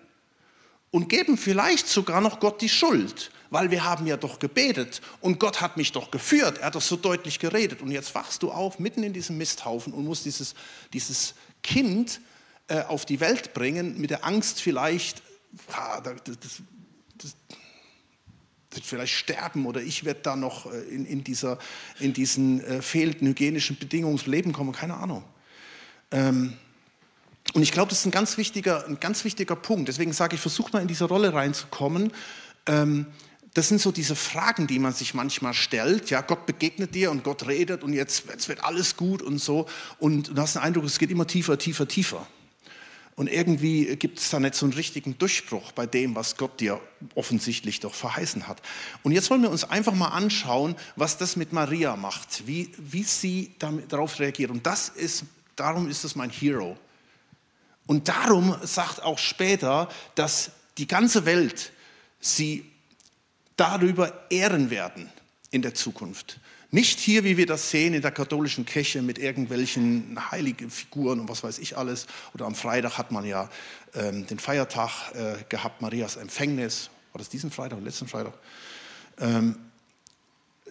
und 0.91 1.07
geben 1.09 1.37
vielleicht 1.37 1.87
sogar 1.87 2.21
noch 2.21 2.39
Gott 2.39 2.61
die 2.61 2.69
Schuld, 2.69 3.31
weil 3.49 3.71
wir 3.71 3.83
haben 3.83 4.07
ja 4.07 4.17
doch 4.17 4.39
gebetet 4.39 5.01
und 5.21 5.39
Gott 5.39 5.61
hat 5.61 5.77
mich 5.77 5.91
doch 5.91 6.11
geführt, 6.11 6.59
er 6.59 6.67
hat 6.67 6.75
doch 6.75 6.81
so 6.81 6.95
deutlich 6.95 7.39
geredet 7.39 7.81
und 7.81 7.91
jetzt 7.91 8.15
wachst 8.15 8.43
du 8.43 8.51
auf 8.51 8.79
mitten 8.79 9.03
in 9.03 9.13
diesem 9.13 9.37
Misthaufen 9.37 9.93
und 9.93 10.05
musst 10.05 10.25
dieses, 10.25 10.55
dieses 10.93 11.35
Kind 11.61 12.21
äh, 12.67 12.81
auf 12.83 13.05
die 13.05 13.19
Welt 13.19 13.53
bringen 13.53 13.99
mit 13.99 14.09
der 14.09 14.25
Angst 14.25 14.61
vielleicht, 14.61 15.21
ah, 15.71 16.01
das, 16.01 16.15
das, 16.23 16.61
das, 17.17 17.35
vielleicht 18.83 19.13
sterben 19.13 19.65
oder 19.65 19.81
ich 19.81 20.03
werde 20.03 20.21
da 20.21 20.35
noch 20.35 20.71
äh, 20.71 20.79
in, 20.89 21.05
in, 21.05 21.23
dieser, 21.23 21.57
in 21.99 22.13
diesen 22.13 22.63
äh, 22.63 22.81
fehlenden 22.81 23.27
hygienischen 23.27 23.77
Bedingungen 23.77 24.17
ins 24.17 24.27
Leben 24.27 24.53
kommen, 24.53 24.71
keine 24.71 24.95
Ahnung. 24.95 25.23
Ähm, 26.11 26.53
und 27.53 27.63
ich 27.63 27.71
glaube, 27.71 27.89
das 27.89 27.99
ist 27.99 28.05
ein 28.05 28.11
ganz 28.11 28.37
wichtiger, 28.37 28.85
ein 28.85 28.99
ganz 28.99 29.23
wichtiger 29.25 29.55
Punkt. 29.55 29.87
Deswegen 29.87 30.13
sage 30.13 30.35
ich, 30.35 30.41
versucht 30.41 30.73
mal 30.73 30.81
in 30.81 30.87
diese 30.87 31.05
Rolle 31.05 31.33
reinzukommen. 31.33 32.13
Ähm, 32.67 33.07
das 33.55 33.67
sind 33.67 33.81
so 33.81 33.91
diese 33.91 34.15
Fragen, 34.15 34.67
die 34.67 34.77
man 34.77 34.93
sich 34.93 35.15
manchmal 35.15 35.55
stellt. 35.55 36.11
Ja, 36.11 36.21
Gott 36.21 36.45
begegnet 36.45 36.93
dir 36.93 37.09
und 37.09 37.23
Gott 37.23 37.47
redet 37.47 37.83
und 37.83 37.93
jetzt, 37.93 38.25
jetzt 38.29 38.47
wird 38.47 38.63
alles 38.63 38.95
gut 38.95 39.23
und 39.23 39.39
so. 39.39 39.65
Und 39.97 40.37
du 40.37 40.41
hast 40.41 40.55
den 40.55 40.61
Eindruck, 40.61 40.83
es 40.85 40.99
geht 40.99 41.09
immer 41.09 41.25
tiefer, 41.25 41.57
tiefer, 41.57 41.87
tiefer. 41.87 42.27
Und 43.19 43.27
irgendwie 43.27 43.97
gibt 43.97 44.19
es 44.19 44.29
da 44.29 44.39
nicht 44.39 44.55
so 44.55 44.65
einen 44.65 44.71
richtigen 44.71 45.17
Durchbruch 45.17 45.73
bei 45.73 45.85
dem, 45.85 46.15
was 46.15 46.37
Gott 46.37 46.61
dir 46.61 46.79
offensichtlich 47.15 47.81
doch 47.81 47.93
verheißen 47.93 48.47
hat. 48.47 48.61
Und 49.03 49.11
jetzt 49.11 49.29
wollen 49.29 49.41
wir 49.41 49.49
uns 49.49 49.65
einfach 49.65 49.93
mal 49.93 50.07
anschauen, 50.07 50.77
was 50.95 51.17
das 51.17 51.35
mit 51.35 51.51
Maria 51.51 51.97
macht, 51.97 52.47
wie, 52.47 52.71
wie 52.77 53.03
sie 53.03 53.51
damit, 53.59 53.91
darauf 53.91 54.21
reagiert. 54.21 54.51
Und 54.51 54.65
das 54.65 54.87
ist, 54.87 55.25
darum 55.57 55.89
ist 55.89 56.05
es 56.05 56.15
mein 56.15 56.29
Hero. 56.29 56.77
Und 57.87 58.07
darum 58.07 58.55
sagt 58.61 59.03
auch 59.03 59.17
später, 59.17 59.89
dass 60.15 60.51
die 60.77 60.87
ganze 60.87 61.25
Welt 61.25 61.73
sie 62.21 62.71
darüber 63.57 64.27
ehren 64.29 64.69
werden 64.69 65.11
in 65.51 65.61
der 65.61 65.73
Zukunft. 65.73 66.39
Nicht 66.71 66.99
hier, 66.99 67.23
wie 67.23 67.35
wir 67.35 67.47
das 67.47 67.71
sehen 67.71 67.95
in 67.95 68.03
der 68.03 68.11
katholischen 68.11 68.63
Kirche 68.63 69.01
mit 69.01 69.17
irgendwelchen 69.17 70.19
heiligen 70.31 70.69
Figuren 70.69 71.19
und 71.19 71.27
was 71.27 71.43
weiß 71.43 71.57
ich 71.57 71.77
alles. 71.77 72.05
Oder 72.35 72.45
am 72.45 72.53
Freitag 72.53 72.99
hat 72.99 73.11
man 73.11 73.25
ja 73.25 73.49
ähm, 73.95 74.27
den 74.27 74.37
Feiertag 74.37 75.15
äh, 75.15 75.43
gehabt, 75.49 75.81
Marias 75.81 76.15
Empfängnis. 76.15 76.91
War 77.11 77.19
das 77.19 77.29
diesen 77.29 77.49
Freitag 77.49 77.81
letzten 77.81 78.07
Freitag? 78.07 78.33
Ähm, 79.19 79.55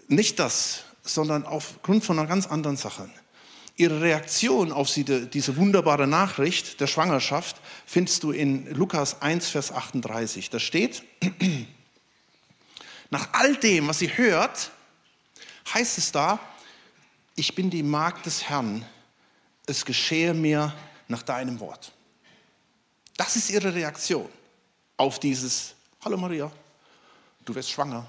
nicht 0.07 0.39
das, 0.39 0.85
sondern 1.03 1.45
aufgrund 1.45 2.05
von 2.05 2.17
einer 2.17 2.29
ganz 2.29 2.47
anderen 2.47 2.77
Sache. 2.77 3.11
Ihre 3.77 4.01
Reaktion 4.01 4.73
auf 4.73 4.93
diese 4.93 5.57
wunderbare 5.57 6.07
Nachricht 6.07 6.81
der 6.81 6.87
Schwangerschaft 6.87 7.61
findest 7.87 8.23
du 8.23 8.31
in 8.31 8.73
Lukas 8.73 9.21
1, 9.23 9.49
Vers 9.49 9.73
38. 9.73 10.51
Da 10.51 10.59
steht, 10.59 11.03
nach 13.11 13.29
all 13.33 13.57
dem, 13.57 13.89
was 13.89 13.99
sie 13.99 14.17
hört, 14.17 14.73
heißt 15.75 15.99
es 15.99 16.13
da, 16.13 16.39
ich 17.35 17.55
bin 17.55 17.71
die 17.71 17.83
Magd 17.83 18.27
des 18.27 18.49
Herrn, 18.49 18.85
es 19.67 19.85
geschehe 19.85 20.35
mir 20.35 20.75
nach 21.09 21.23
deinem 21.23 21.61
Wort. 21.61 21.93
Das 23.17 23.37
ist 23.37 23.51
ihre 23.51 23.75
Reaktion 23.75 24.29
auf 24.97 25.19
dieses, 25.19 25.75
hallo 26.05 26.17
Maria, 26.17 26.51
du 27.45 27.55
wirst 27.55 27.71
schwanger. 27.71 28.07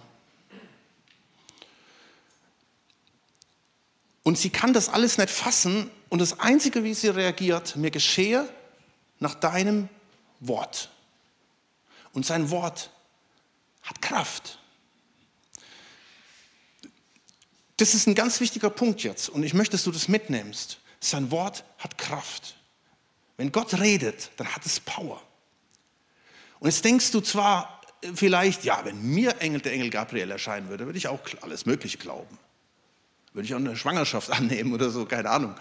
Und 4.24 4.38
sie 4.38 4.52
kann 4.52 4.74
das 4.74 4.90
alles 4.90 5.18
nicht 5.18 5.32
fassen. 5.32 5.90
Und 6.10 6.20
das 6.20 6.40
Einzige, 6.40 6.84
wie 6.84 6.94
sie 6.94 7.08
reagiert, 7.08 7.76
mir 7.76 7.90
geschehe 7.90 8.48
nach 9.18 9.34
deinem 9.34 9.90
Wort. 10.40 10.92
Und 12.14 12.28
sein 12.28 12.52
Wort 12.52 12.92
hat 13.82 14.02
Kraft. 14.04 14.59
Das 17.80 17.94
ist 17.94 18.08
ein 18.08 18.16
ganz 18.16 18.42
wichtiger 18.42 18.70
Punkt 18.70 19.04
jetzt. 19.04 19.30
Und 19.30 19.44
ich 19.44 19.54
möchte, 19.54 19.72
dass 19.72 19.86
du 19.86 19.92
das 19.92 20.10
mitnimmst. 20.10 20.80
Sein 21.00 21.32
Wort 21.32 21.64
hat 21.78 21.98
Kraft. 21.98 22.56
Wenn 23.38 23.54
Gott 23.54 23.80
redet, 23.80 24.32
dann 24.36 24.54
hat 24.54 24.66
es 24.66 24.82
Power. 24.82 25.22
Und 26.60 26.68
jetzt 26.68 26.84
denkst 26.84 27.12
du 27.12 27.22
zwar 27.22 27.82
vielleicht, 28.14 28.66
ja, 28.66 28.84
wenn 28.84 29.02
mir 29.02 29.40
Engel, 29.40 29.62
der 29.62 29.72
Engel 29.72 29.90
Gabriel 29.90 30.30
erscheinen 30.30 30.68
würde, 30.68 30.86
würde 30.86 30.98
ich 30.98 31.08
auch 31.08 31.22
alles 31.40 31.66
Mögliche 31.66 31.98
glauben. 31.98 32.38
Würde 33.32 33.46
ich 33.46 33.54
auch 33.54 33.60
eine 33.60 33.78
Schwangerschaft 33.78 34.30
annehmen 34.38 34.74
oder 34.74 34.90
so, 34.90 35.06
keine 35.06 35.30
Ahnung. 35.30 35.56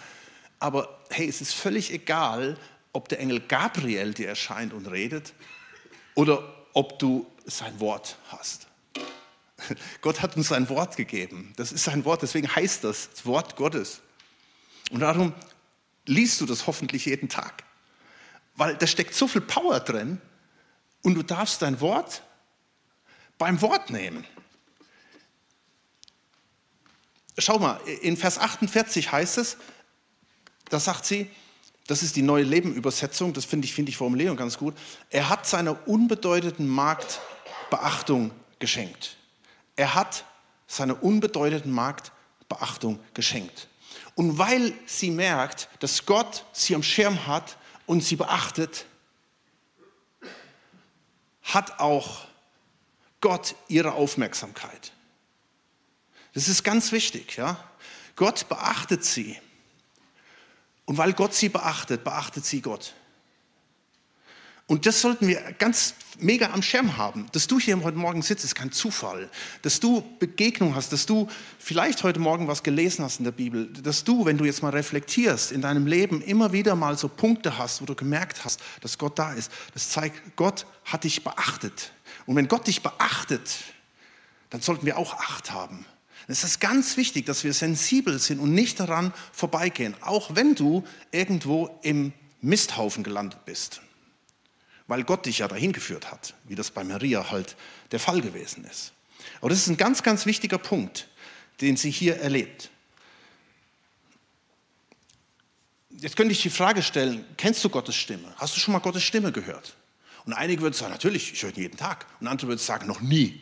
Aber 0.58 0.98
hey, 1.10 1.28
es 1.28 1.40
ist 1.40 1.54
völlig 1.54 1.92
egal, 1.92 2.58
ob 2.92 3.08
der 3.08 3.20
Engel 3.20 3.38
Gabriel 3.38 4.12
dir 4.12 4.28
erscheint 4.28 4.72
und 4.72 4.86
redet 4.90 5.34
oder 6.16 6.66
ob 6.72 6.98
du 6.98 7.26
sein 7.44 7.78
Wort 7.78 8.16
hast. 8.26 8.67
Gott 10.00 10.22
hat 10.22 10.36
uns 10.36 10.48
sein 10.48 10.68
Wort 10.68 10.96
gegeben. 10.96 11.52
Das 11.56 11.72
ist 11.72 11.84
sein 11.84 12.04
Wort, 12.04 12.22
deswegen 12.22 12.54
heißt 12.54 12.84
das, 12.84 13.10
das 13.10 13.26
Wort 13.26 13.56
Gottes. 13.56 14.00
Und 14.90 15.00
darum 15.00 15.34
liest 16.06 16.40
du 16.40 16.46
das 16.46 16.66
hoffentlich 16.66 17.06
jeden 17.06 17.28
Tag. 17.28 17.64
Weil 18.56 18.76
da 18.76 18.86
steckt 18.86 19.14
so 19.14 19.28
viel 19.28 19.40
Power 19.40 19.80
drin 19.80 20.20
und 21.02 21.14
du 21.14 21.22
darfst 21.22 21.62
dein 21.62 21.80
Wort 21.80 22.22
beim 23.36 23.60
Wort 23.62 23.90
nehmen. 23.90 24.24
Schau 27.36 27.58
mal, 27.58 27.80
in 28.02 28.16
Vers 28.16 28.38
48 28.38 29.12
heißt 29.12 29.38
es, 29.38 29.58
da 30.70 30.80
sagt 30.80 31.04
sie, 31.06 31.30
das 31.86 32.02
ist 32.02 32.16
die 32.16 32.22
neue 32.22 32.42
Lebenübersetzung, 32.42 33.32
das 33.32 33.44
finde 33.44 33.66
ich, 33.66 33.72
finde 33.72 33.90
ich 33.90 33.96
Formulierung 33.96 34.36
ganz 34.36 34.58
gut. 34.58 34.74
Er 35.08 35.28
hat 35.28 35.46
seiner 35.46 35.86
unbedeutenden 35.86 36.66
Magd 36.66 37.20
Beachtung 37.70 38.32
geschenkt. 38.58 39.16
Er 39.78 39.94
hat 39.94 40.24
seiner 40.66 41.02
unbedeutenden 41.04 41.70
Magd 41.70 42.10
Beachtung 42.48 42.98
geschenkt. 43.14 43.68
Und 44.16 44.36
weil 44.36 44.74
sie 44.86 45.12
merkt, 45.12 45.68
dass 45.78 46.04
Gott 46.04 46.44
sie 46.52 46.74
am 46.74 46.82
Schirm 46.82 47.28
hat 47.28 47.56
und 47.86 48.02
sie 48.02 48.16
beachtet, 48.16 48.86
hat 51.44 51.78
auch 51.78 52.26
Gott 53.20 53.54
ihre 53.68 53.92
Aufmerksamkeit. 53.92 54.92
Das 56.34 56.48
ist 56.48 56.64
ganz 56.64 56.90
wichtig. 56.90 57.36
Ja? 57.36 57.56
Gott 58.16 58.48
beachtet 58.48 59.04
sie. 59.04 59.38
Und 60.86 60.98
weil 60.98 61.12
Gott 61.12 61.34
sie 61.34 61.50
beachtet, 61.50 62.02
beachtet 62.02 62.44
sie 62.44 62.62
Gott. 62.62 62.94
Und 64.68 64.84
das 64.84 65.00
sollten 65.00 65.26
wir 65.26 65.40
ganz 65.58 65.94
mega 66.18 66.50
am 66.50 66.62
Schirm 66.62 66.98
haben. 66.98 67.26
Dass 67.32 67.46
du 67.46 67.58
hier 67.58 67.82
heute 67.82 67.96
Morgen 67.96 68.20
sitzt, 68.20 68.44
ist 68.44 68.54
kein 68.54 68.70
Zufall. 68.70 69.30
Dass 69.62 69.80
du 69.80 70.04
Begegnung 70.18 70.74
hast, 70.74 70.92
dass 70.92 71.06
du 71.06 71.26
vielleicht 71.58 72.02
heute 72.02 72.20
Morgen 72.20 72.48
was 72.48 72.62
gelesen 72.62 73.02
hast 73.02 73.18
in 73.18 73.24
der 73.24 73.32
Bibel. 73.32 73.72
Dass 73.72 74.04
du, 74.04 74.26
wenn 74.26 74.36
du 74.36 74.44
jetzt 74.44 74.62
mal 74.62 74.68
reflektierst, 74.68 75.52
in 75.52 75.62
deinem 75.62 75.86
Leben 75.86 76.20
immer 76.20 76.52
wieder 76.52 76.76
mal 76.76 76.98
so 76.98 77.08
Punkte 77.08 77.56
hast, 77.56 77.80
wo 77.80 77.86
du 77.86 77.94
gemerkt 77.94 78.44
hast, 78.44 78.60
dass 78.82 78.98
Gott 78.98 79.18
da 79.18 79.32
ist. 79.32 79.50
Das 79.72 79.88
zeigt, 79.88 80.36
Gott 80.36 80.66
hat 80.84 81.04
dich 81.04 81.24
beachtet. 81.24 81.92
Und 82.26 82.36
wenn 82.36 82.46
Gott 82.46 82.66
dich 82.66 82.82
beachtet, 82.82 83.56
dann 84.50 84.60
sollten 84.60 84.84
wir 84.84 84.98
auch 84.98 85.14
Acht 85.14 85.50
haben. 85.50 85.86
Es 86.26 86.44
ist 86.44 86.60
ganz 86.60 86.98
wichtig, 86.98 87.24
dass 87.24 87.42
wir 87.42 87.54
sensibel 87.54 88.18
sind 88.18 88.38
und 88.38 88.52
nicht 88.52 88.78
daran 88.78 89.14
vorbeigehen, 89.32 89.94
auch 90.02 90.34
wenn 90.34 90.54
du 90.54 90.84
irgendwo 91.10 91.78
im 91.80 92.12
Misthaufen 92.42 93.02
gelandet 93.02 93.46
bist. 93.46 93.80
Weil 94.88 95.04
Gott 95.04 95.26
dich 95.26 95.38
ja 95.38 95.48
dahin 95.48 95.72
geführt 95.72 96.10
hat, 96.10 96.34
wie 96.44 96.54
das 96.54 96.70
bei 96.70 96.82
Maria 96.82 97.30
halt 97.30 97.56
der 97.92 98.00
Fall 98.00 98.20
gewesen 98.20 98.64
ist. 98.64 98.92
Aber 99.40 99.50
das 99.50 99.58
ist 99.58 99.68
ein 99.68 99.76
ganz, 99.76 100.02
ganz 100.02 100.26
wichtiger 100.26 100.58
Punkt, 100.58 101.08
den 101.60 101.76
sie 101.76 101.90
hier 101.90 102.16
erlebt. 102.16 102.70
Jetzt 105.90 106.16
könnte 106.16 106.32
ich 106.32 106.42
die 106.42 106.50
Frage 106.50 106.82
stellen, 106.82 107.24
kennst 107.36 107.62
du 107.64 107.68
Gottes 107.68 107.96
Stimme? 107.96 108.32
Hast 108.36 108.56
du 108.56 108.60
schon 108.60 108.72
mal 108.72 108.78
Gottes 108.78 109.02
Stimme 109.02 109.30
gehört? 109.30 109.76
Und 110.24 110.32
einige 110.32 110.62
würden 110.62 110.74
sagen, 110.74 110.92
natürlich, 110.92 111.32
ich 111.32 111.42
höre 111.42 111.50
ihn 111.50 111.62
jeden 111.62 111.76
Tag. 111.76 112.06
Und 112.20 112.26
andere 112.26 112.48
würden 112.48 112.58
sagen, 112.58 112.86
noch 112.86 113.00
nie. 113.00 113.40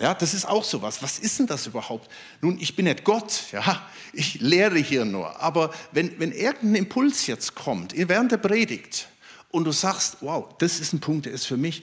Ja, 0.00 0.14
das 0.14 0.32
ist 0.32 0.44
auch 0.44 0.64
sowas. 0.64 1.02
Was 1.02 1.18
ist 1.18 1.38
denn 1.40 1.46
das 1.46 1.66
überhaupt? 1.66 2.10
Nun, 2.40 2.58
ich 2.60 2.76
bin 2.76 2.84
nicht 2.84 3.04
Gott, 3.04 3.44
ja, 3.52 3.88
ich 4.12 4.40
lehre 4.40 4.78
hier 4.78 5.04
nur. 5.04 5.40
Aber 5.40 5.74
wenn, 5.92 6.18
wenn 6.20 6.30
irgendein 6.30 6.76
Impuls 6.76 7.26
jetzt 7.26 7.54
kommt, 7.54 7.94
während 7.96 8.30
der 8.30 8.36
Predigt, 8.36 9.08
und 9.50 9.64
du 9.64 9.72
sagst, 9.72 10.18
wow, 10.20 10.48
das 10.58 10.80
ist 10.80 10.92
ein 10.92 11.00
Punkt, 11.00 11.26
der 11.26 11.32
ist 11.32 11.46
für 11.46 11.56
mich, 11.56 11.82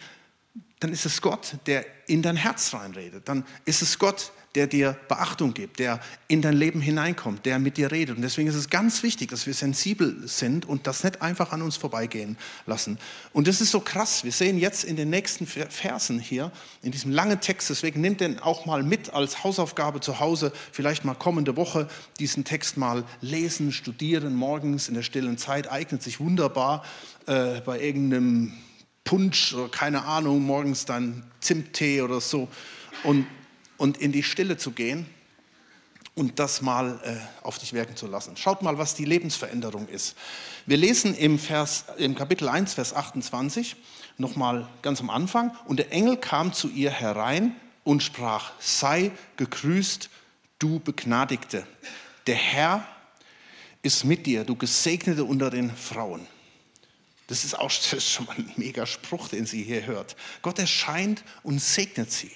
dann 0.80 0.92
ist 0.92 1.06
es 1.06 1.22
Gott, 1.22 1.58
der 1.66 1.86
in 2.08 2.22
dein 2.22 2.36
Herz 2.36 2.74
reinredet. 2.74 3.28
Dann 3.28 3.46
ist 3.66 3.82
es 3.82 3.98
Gott, 3.98 4.32
der 4.56 4.68
dir 4.68 4.98
Beachtung 5.08 5.54
gibt, 5.54 5.80
der 5.80 6.00
in 6.28 6.42
dein 6.42 6.56
Leben 6.56 6.82
hineinkommt, 6.82 7.46
der 7.46 7.60
mit 7.60 7.78
dir 7.78 7.92
redet. 7.92 8.16
Und 8.16 8.22
deswegen 8.22 8.48
ist 8.48 8.56
es 8.56 8.70
ganz 8.70 9.04
wichtig, 9.04 9.30
dass 9.30 9.46
wir 9.46 9.54
sensibel 9.54 10.28
sind 10.28 10.66
und 10.66 10.88
das 10.88 11.04
nicht 11.04 11.22
einfach 11.22 11.52
an 11.52 11.62
uns 11.62 11.76
vorbeigehen 11.78 12.38
lassen. 12.66 12.98
Und 13.34 13.48
das 13.48 13.62
ist 13.62 13.72
so 13.72 13.82
krass. 13.82 14.24
Wir 14.24 14.32
sehen 14.32 14.58
jetzt 14.58 14.84
in 14.84 14.96
den 14.96 15.10
nächsten 15.10 15.46
Versen 15.46 16.20
hier, 16.20 16.52
in 16.82 16.92
diesem 16.92 17.12
langen 17.12 17.42
Text, 17.42 17.70
deswegen 17.70 18.02
nimmt 18.02 18.22
den 18.22 18.40
auch 18.40 18.66
mal 18.66 18.82
mit 18.82 19.14
als 19.14 19.44
Hausaufgabe 19.44 20.00
zu 20.00 20.20
Hause, 20.20 20.52
vielleicht 20.72 21.06
mal 21.06 21.16
kommende 21.16 21.58
Woche 21.58 21.88
diesen 22.20 22.46
Text 22.46 22.78
mal 22.78 23.04
lesen, 23.22 23.72
studieren, 23.72 24.36
morgens 24.36 24.88
in 24.88 24.96
der 24.96 25.04
stillen 25.04 25.38
Zeit, 25.38 25.70
eignet 25.72 26.02
sich 26.02 26.20
wunderbar 26.20 26.84
äh, 27.28 27.62
bei 27.62 27.82
irgendeinem 27.82 28.54
Punsch 29.04 29.54
oder 29.54 29.70
keine 29.70 30.06
Ahnung, 30.06 30.42
morgens 30.44 30.86
dann 30.86 31.24
Zimttee 31.40 32.02
oder 32.02 32.20
so. 32.20 32.48
Und 33.04 33.28
und 33.78 33.98
in 33.98 34.12
die 34.12 34.24
Stille 34.24 34.58
zu 34.58 34.72
gehen 34.72 35.06
und 36.16 36.40
das 36.40 36.62
mal 36.62 37.00
äh, 37.04 37.46
auf 37.46 37.60
dich 37.60 37.74
wirken 37.74 37.96
zu 37.96 38.08
lassen. 38.08 38.38
Schaut 38.38 38.62
mal, 38.62 38.78
was 38.78 38.96
die 38.96 39.06
Lebensveränderung 39.06 39.88
ist. 39.88 40.16
Wir 40.66 40.78
lesen 40.78 41.14
im, 41.14 41.38
Vers, 41.38 41.86
im 41.98 42.16
Kapitel 42.16 42.48
1, 42.48 42.74
Vers 42.74 42.94
28, 42.94 43.76
nochmal 44.18 44.68
ganz 44.82 45.02
am 45.02 45.10
Anfang, 45.10 45.56
und 45.66 45.78
der 45.78 45.92
Engel 45.92 46.18
kam 46.18 46.54
zu 46.54 46.70
ihr 46.70 46.90
herein 46.90 47.56
und 47.84 48.02
sprach, 48.02 48.54
sei 48.60 49.12
gegrüßt, 49.36 50.10
du 50.58 50.80
Begnadigte. 50.80 51.68
Der 52.28 52.36
Herr 52.36 52.88
ist 53.82 54.06
mit 54.06 54.26
dir, 54.26 54.46
du 54.46 54.56
Gesegnete 54.56 55.26
unter 55.26 55.50
den 55.50 55.70
Frauen. 55.76 56.26
Das 57.28 57.44
ist 57.44 57.60
auch 57.60 57.68
das 57.68 57.92
ist 57.94 58.10
schon 58.10 58.26
mal 58.26 58.38
ein 58.38 58.52
mega 58.56 58.86
Spruch, 58.86 59.28
den 59.28 59.46
sie 59.46 59.64
hier 59.64 59.86
hört. 59.86 60.16
Gott 60.42 60.60
erscheint 60.60 61.24
und 61.44 61.60
segnet 61.62 62.12
sie 62.12 62.32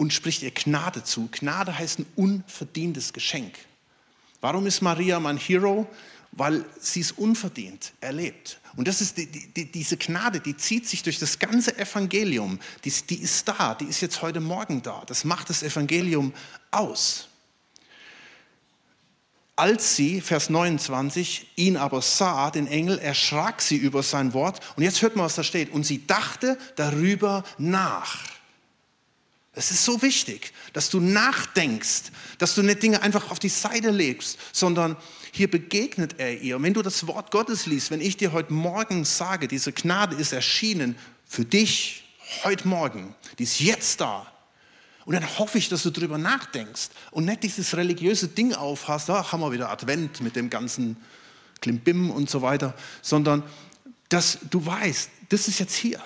und 0.00 0.14
spricht 0.14 0.42
ihr 0.42 0.50
Gnade 0.50 1.04
zu. 1.04 1.28
Gnade 1.30 1.78
heißt 1.78 1.98
ein 1.98 2.06
unverdientes 2.16 3.12
Geschenk. 3.12 3.54
Warum 4.40 4.66
ist 4.66 4.80
Maria 4.80 5.20
mein 5.20 5.36
Hero? 5.36 5.86
Weil 6.32 6.64
sie 6.80 7.00
es 7.00 7.12
unverdient 7.12 7.92
erlebt. 8.00 8.60
Und 8.76 8.88
das 8.88 9.02
ist 9.02 9.18
die, 9.18 9.26
die, 9.26 9.70
diese 9.70 9.98
Gnade, 9.98 10.40
die 10.40 10.56
zieht 10.56 10.88
sich 10.88 11.02
durch 11.02 11.18
das 11.18 11.38
ganze 11.38 11.76
Evangelium. 11.76 12.58
Die, 12.82 12.90
die 13.10 13.16
ist 13.16 13.46
da, 13.46 13.74
die 13.74 13.84
ist 13.84 14.00
jetzt 14.00 14.22
heute 14.22 14.40
Morgen 14.40 14.80
da. 14.80 15.02
Das 15.06 15.24
macht 15.24 15.50
das 15.50 15.62
Evangelium 15.62 16.32
aus. 16.70 17.28
Als 19.54 19.96
sie, 19.96 20.22
Vers 20.22 20.48
29, 20.48 21.48
ihn 21.56 21.76
aber 21.76 22.00
sah, 22.00 22.50
den 22.50 22.68
Engel, 22.68 22.98
erschrak 22.98 23.60
sie 23.60 23.76
über 23.76 24.02
sein 24.02 24.32
Wort. 24.32 24.60
Und 24.76 24.82
jetzt 24.82 25.02
hört 25.02 25.16
mal, 25.16 25.24
was 25.24 25.34
da 25.34 25.42
steht. 25.42 25.70
Und 25.70 25.84
sie 25.84 26.06
dachte 26.06 26.56
darüber 26.76 27.44
nach. 27.58 28.39
Es 29.52 29.70
ist 29.72 29.84
so 29.84 30.00
wichtig, 30.00 30.52
dass 30.72 30.90
du 30.90 31.00
nachdenkst, 31.00 32.12
dass 32.38 32.54
du 32.54 32.62
nicht 32.62 32.82
Dinge 32.82 33.02
einfach 33.02 33.30
auf 33.30 33.40
die 33.40 33.48
Seite 33.48 33.90
legst, 33.90 34.38
sondern 34.52 34.96
hier 35.32 35.50
begegnet 35.50 36.16
er 36.18 36.40
ihr. 36.40 36.56
Und 36.56 36.62
wenn 36.62 36.74
du 36.74 36.82
das 36.82 37.06
Wort 37.08 37.32
Gottes 37.32 37.66
liest, 37.66 37.90
wenn 37.90 38.00
ich 38.00 38.16
dir 38.16 38.32
heute 38.32 38.52
Morgen 38.52 39.04
sage, 39.04 39.48
diese 39.48 39.72
Gnade 39.72 40.14
ist 40.16 40.32
erschienen 40.32 40.96
für 41.26 41.44
dich 41.44 42.04
heute 42.44 42.68
Morgen, 42.68 43.14
die 43.38 43.42
ist 43.42 43.58
jetzt 43.58 44.00
da. 44.00 44.30
Und 45.04 45.14
dann 45.14 45.38
hoffe 45.38 45.58
ich, 45.58 45.68
dass 45.68 45.82
du 45.82 45.90
darüber 45.90 46.18
nachdenkst 46.18 46.90
und 47.10 47.24
nicht 47.24 47.42
dieses 47.42 47.76
religiöse 47.76 48.28
Ding 48.28 48.54
aufhast, 48.54 49.08
da 49.08 49.32
haben 49.32 49.40
wir 49.40 49.50
wieder 49.50 49.70
Advent 49.70 50.20
mit 50.20 50.36
dem 50.36 50.50
ganzen 50.50 50.96
Klimbim 51.60 52.10
und 52.12 52.30
so 52.30 52.42
weiter, 52.42 52.74
sondern 53.02 53.42
dass 54.08 54.38
du 54.48 54.64
weißt, 54.64 55.10
das 55.28 55.48
ist 55.48 55.58
jetzt 55.58 55.74
hier. 55.74 56.00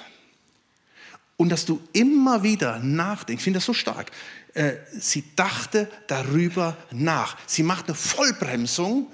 Und 1.37 1.49
dass 1.49 1.65
du 1.65 1.81
immer 1.93 2.43
wieder 2.43 2.79
nachdenkst, 2.79 3.41
ich 3.41 3.45
finde 3.45 3.59
das 3.59 3.65
so 3.65 3.75
stark. 3.75 4.11
Äh, 4.55 4.75
sie 4.93 5.25
dachte 5.35 5.91
darüber 6.07 6.77
nach. 6.93 7.37
Sie 7.47 7.65
macht 7.65 7.87
eine 7.87 7.97
Vollbremsung. 7.97 9.11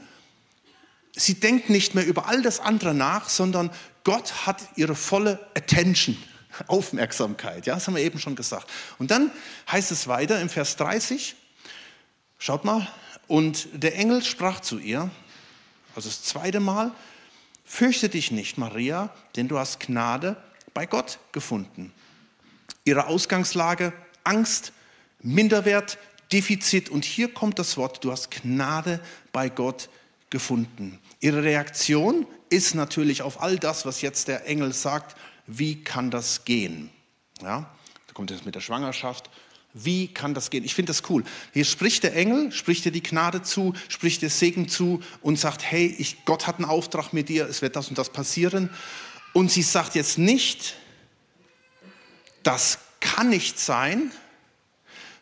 Sie 1.17 1.41
denkt 1.41 1.71
nicht 1.71 1.95
mehr 1.95 2.07
über 2.07 2.27
all 2.27 2.43
das 2.43 2.61
andere 2.61 2.95
nach, 2.95 3.29
sondern 3.29 3.71
Gott 4.05 4.47
hat 4.47 4.63
ihre 4.77 4.95
volle 4.95 5.41
Attention, 5.57 6.17
Aufmerksamkeit. 6.67 7.67
Ja, 7.67 7.75
das 7.75 7.87
haben 7.87 7.97
wir 7.97 8.03
eben 8.03 8.19
schon 8.19 8.37
gesagt. 8.37 8.69
Und 8.99 9.11
dann 9.11 9.31
heißt 9.71 9.91
es 9.91 10.07
weiter 10.07 10.41
im 10.41 10.51
Vers 10.51 10.77
30, 10.77 11.37
schaut 12.39 12.65
mal, 12.65 12.87
und 13.29 13.69
der 13.73 13.97
Engel 13.97 14.23
sprach 14.23 14.61
zu 14.61 14.79
ihr, 14.79 15.11
also 15.95 16.09
das 16.09 16.23
zweite 16.23 16.61
Mal, 16.61 16.93
fürchte 17.65 18.09
dich 18.09 18.31
nicht, 18.31 18.59
Maria, 18.59 19.15
denn 19.37 19.49
du 19.49 19.59
hast 19.59 19.81
Gnade 19.81 20.37
bei 20.75 20.87
Gott 20.87 21.19
gefunden 21.33 21.93
ihre 22.85 23.07
Ausgangslage, 23.07 23.93
Angst, 24.25 24.73
Minderwert, 25.23 25.99
Defizit. 26.33 26.89
Und 26.89 27.05
hier 27.05 27.33
kommt 27.33 27.59
das 27.59 27.77
Wort, 27.77 28.05
du 28.05 28.13
hast 28.13 28.31
Gnade 28.31 29.01
bei 29.33 29.49
Gott 29.49 29.89
gefunden. 30.31 30.99
Ihre 31.21 31.43
Reaktion 31.43 32.27
ist 32.49 32.75
natürlich 32.75 33.23
auf 33.23 33.43
all 33.43 33.59
das, 33.59 33.85
was 33.85 34.01
jetzt 34.01 34.29
der 34.29 34.47
Engel 34.47 34.73
sagt, 34.73 35.17
wie 35.47 35.83
kann 35.83 36.11
das 36.11 36.45
gehen? 36.45 36.91
Ja, 37.43 37.71
da 38.07 38.13
kommt 38.13 38.31
es 38.31 38.45
mit 38.45 38.55
der 38.55 38.61
Schwangerschaft. 38.61 39.31
Wie 39.73 40.09
kann 40.09 40.35
das 40.35 40.51
gehen? 40.51 40.65
Ich 40.65 40.75
finde 40.75 40.91
das 40.91 41.09
cool. 41.11 41.23
Hier 41.53 41.65
spricht 41.65 42.03
der 42.03 42.17
Engel, 42.17 42.51
spricht 42.51 42.85
dir 42.85 42.91
die 42.91 43.03
Gnade 43.03 43.43
zu, 43.43 43.73
spricht 43.89 44.21
dir 44.21 44.31
Segen 44.31 44.69
zu 44.69 45.01
und 45.23 45.39
sagt, 45.39 45.63
hey, 45.63 45.95
ich, 45.97 46.25
Gott 46.25 46.47
hat 46.49 46.57
einen 46.57 46.65
Auftrag 46.65 47.13
mit 47.13 47.29
dir, 47.29 47.47
es 47.49 47.63
wird 47.63 47.77
das 47.77 47.89
und 47.89 47.97
das 47.97 48.11
passieren. 48.11 48.71
Und 49.33 49.51
sie 49.53 49.63
sagt 49.63 49.95
jetzt 49.95 50.19
nicht, 50.19 50.75
das 52.43 52.79
kann 53.01 53.31
nicht 53.31 53.59
sein, 53.59 54.13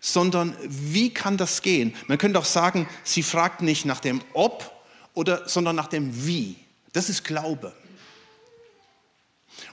sondern 0.01 0.57
wie 0.63 1.13
kann 1.13 1.37
das 1.37 1.63
gehen? 1.63 1.95
Man 2.07 2.19
könnte 2.19 2.39
auch 2.39 2.45
sagen, 2.45 2.89
sie 3.05 3.23
fragt 3.23 3.63
nicht 3.63 3.85
nach 3.85 4.01
dem 4.01 4.23
Ob, 4.33 4.73
oder, 5.15 5.49
sondern 5.49 5.75
nach 5.75 5.89
dem 5.89 6.27
Wie. 6.27 6.57
Das 6.93 7.09
ist 7.09 7.25
Glaube. 7.25 7.75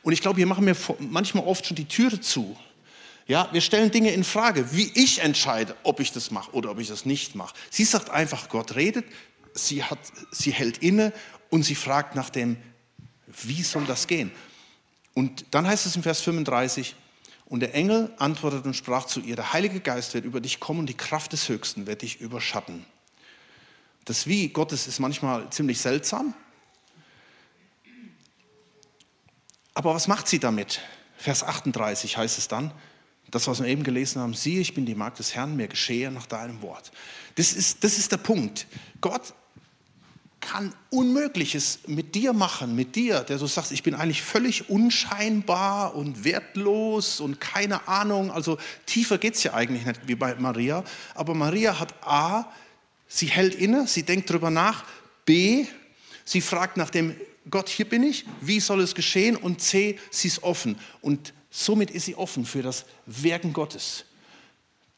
Und 0.01 0.13
ich 0.13 0.21
glaube, 0.21 0.37
hier 0.37 0.47
machen 0.47 0.65
wir 0.65 0.75
manchmal 0.99 1.45
oft 1.45 1.65
schon 1.65 1.75
die 1.75 1.87
Türe 1.87 2.19
zu. 2.19 2.57
Ja, 3.27 3.49
wir 3.51 3.61
stellen 3.61 3.91
Dinge 3.91 4.11
in 4.11 4.23
Frage, 4.23 4.71
wie 4.71 4.91
ich 4.93 5.19
entscheide, 5.19 5.75
ob 5.83 5.99
ich 5.99 6.11
das 6.11 6.31
mache 6.31 6.51
oder 6.51 6.71
ob 6.71 6.79
ich 6.79 6.87
das 6.87 7.05
nicht 7.05 7.35
mache. 7.35 7.55
Sie 7.71 7.83
sagt 7.83 8.09
einfach, 8.09 8.49
Gott 8.49 8.75
redet, 8.75 9.05
sie, 9.53 9.83
hat, 9.83 9.99
sie 10.31 10.51
hält 10.51 10.79
inne 10.79 11.11
und 11.49 11.63
sie 11.63 11.75
fragt 11.75 12.15
nach 12.15 12.29
dem, 12.29 12.57
wie 13.27 13.63
soll 13.63 13.85
das 13.85 14.07
gehen? 14.07 14.31
Und 15.13 15.45
dann 15.51 15.65
heißt 15.65 15.85
es 15.85 15.95
im 15.95 16.03
Vers 16.03 16.21
35, 16.21 16.95
und 17.45 17.59
der 17.59 17.75
Engel 17.75 18.13
antwortete 18.17 18.67
und 18.67 18.73
sprach 18.73 19.05
zu 19.05 19.19
ihr, 19.21 19.35
der 19.35 19.53
Heilige 19.53 19.79
Geist 19.79 20.13
wird 20.13 20.25
über 20.25 20.41
dich 20.41 20.59
kommen 20.59 20.81
und 20.81 20.85
die 20.87 20.97
Kraft 20.97 21.33
des 21.33 21.47
Höchsten 21.47 21.87
wird 21.87 22.01
dich 22.01 22.19
überschatten. 22.19 22.85
Das 24.05 24.27
Wie 24.27 24.49
Gottes 24.49 24.87
ist 24.87 24.99
manchmal 24.99 25.49
ziemlich 25.49 25.79
seltsam. 25.79 26.33
Aber 29.73 29.93
was 29.93 30.07
macht 30.07 30.27
sie 30.27 30.39
damit? 30.39 30.81
Vers 31.17 31.43
38 31.43 32.17
heißt 32.17 32.37
es 32.37 32.47
dann, 32.47 32.71
das, 33.31 33.47
was 33.47 33.59
wir 33.59 33.67
eben 33.67 33.83
gelesen 33.83 34.21
haben, 34.21 34.33
siehe, 34.33 34.61
ich 34.61 34.73
bin 34.73 34.85
die 34.85 34.95
Magd 34.95 35.19
des 35.19 35.35
Herrn, 35.35 35.55
mir 35.55 35.67
geschehe 35.67 36.11
nach 36.11 36.27
deinem 36.27 36.61
Wort. 36.61 36.91
Das 37.35 37.53
ist, 37.53 37.83
das 37.83 37.97
ist 37.97 38.11
der 38.11 38.17
Punkt. 38.17 38.67
Gott 39.01 39.33
kann 40.45 40.73
Unmögliches 40.91 41.79
mit 41.87 42.15
dir 42.15 42.31
machen, 42.31 42.75
mit 42.75 42.95
dir, 42.95 43.21
der 43.21 43.37
du 43.37 43.47
sagst, 43.47 43.71
ich 43.71 43.83
bin 43.83 43.95
eigentlich 43.95 44.21
völlig 44.21 44.69
unscheinbar 44.69 45.95
und 45.95 46.23
wertlos 46.23 47.19
und 47.19 47.41
keine 47.41 47.87
Ahnung. 47.87 48.31
Also 48.31 48.57
tiefer 48.85 49.17
geht 49.17 49.35
es 49.35 49.43
ja 49.43 49.53
eigentlich 49.53 49.85
nicht 49.85 50.07
wie 50.07 50.15
bei 50.15 50.35
Maria. 50.35 50.83
Aber 51.15 51.33
Maria 51.33 51.79
hat 51.79 51.93
A, 52.01 52.45
sie 53.07 53.27
hält 53.27 53.55
inne, 53.55 53.87
sie 53.87 54.03
denkt 54.03 54.29
darüber 54.29 54.51
nach. 54.51 54.85
B, 55.25 55.65
sie 56.23 56.41
fragt 56.41 56.77
nach 56.77 56.89
dem 56.89 57.15
Gott, 57.49 57.69
hier 57.69 57.87
bin 57.87 58.03
ich, 58.03 58.25
wie 58.41 58.59
soll 58.59 58.81
es 58.81 58.95
geschehen? 58.95 59.35
Und 59.35 59.61
C, 59.61 59.99
sie 60.09 60.27
ist 60.27 60.43
offen. 60.43 60.79
Und 61.01 61.33
somit 61.49 61.91
ist 61.91 62.05
sie 62.05 62.15
offen 62.15 62.45
für 62.45 62.61
das 62.61 62.85
Wirken 63.05 63.53
Gottes. 63.53 64.05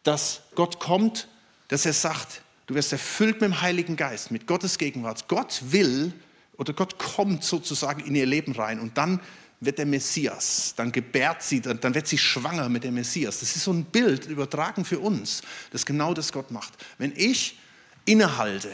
Dass 0.03 0.41
Gott 0.55 0.79
kommt, 0.79 1.27
dass 1.67 1.85
er 1.85 1.93
sagt, 1.93 2.41
Du 2.67 2.75
wirst 2.75 2.91
erfüllt 2.91 3.35
mit 3.35 3.43
dem 3.43 3.61
Heiligen 3.61 3.95
Geist, 3.95 4.29
mit 4.29 4.45
Gottes 4.45 4.77
Gegenwart. 4.77 5.27
Gott 5.27 5.61
will 5.69 6.13
oder 6.57 6.73
Gott 6.73 6.99
kommt 6.99 7.43
sozusagen 7.43 8.01
in 8.01 8.13
ihr 8.13 8.25
Leben 8.25 8.51
rein 8.51 8.79
und 8.79 8.97
dann 8.97 9.21
wird 9.59 9.79
der 9.79 9.85
Messias, 9.85 10.73
dann 10.75 10.91
gebärt 10.91 11.41
sie, 11.41 11.61
dann 11.61 11.95
wird 11.95 12.07
sie 12.07 12.17
schwanger 12.17 12.69
mit 12.69 12.83
dem 12.83 12.93
Messias. 12.93 13.39
Das 13.39 13.55
ist 13.55 13.63
so 13.63 13.73
ein 13.73 13.85
Bild 13.85 14.27
übertragen 14.27 14.85
für 14.85 14.99
uns, 14.99 15.41
das 15.71 15.85
genau 15.85 16.13
das 16.13 16.31
Gott 16.31 16.51
macht. 16.51 16.73
Wenn 16.99 17.13
ich 17.15 17.57
innehalte, 18.05 18.71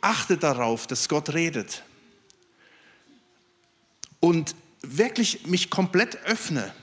achte 0.00 0.36
darauf, 0.36 0.86
dass 0.86 1.08
Gott 1.08 1.32
redet 1.32 1.82
und 4.18 4.54
wirklich 4.82 5.46
mich 5.46 5.70
komplett 5.70 6.16
öffne 6.24 6.74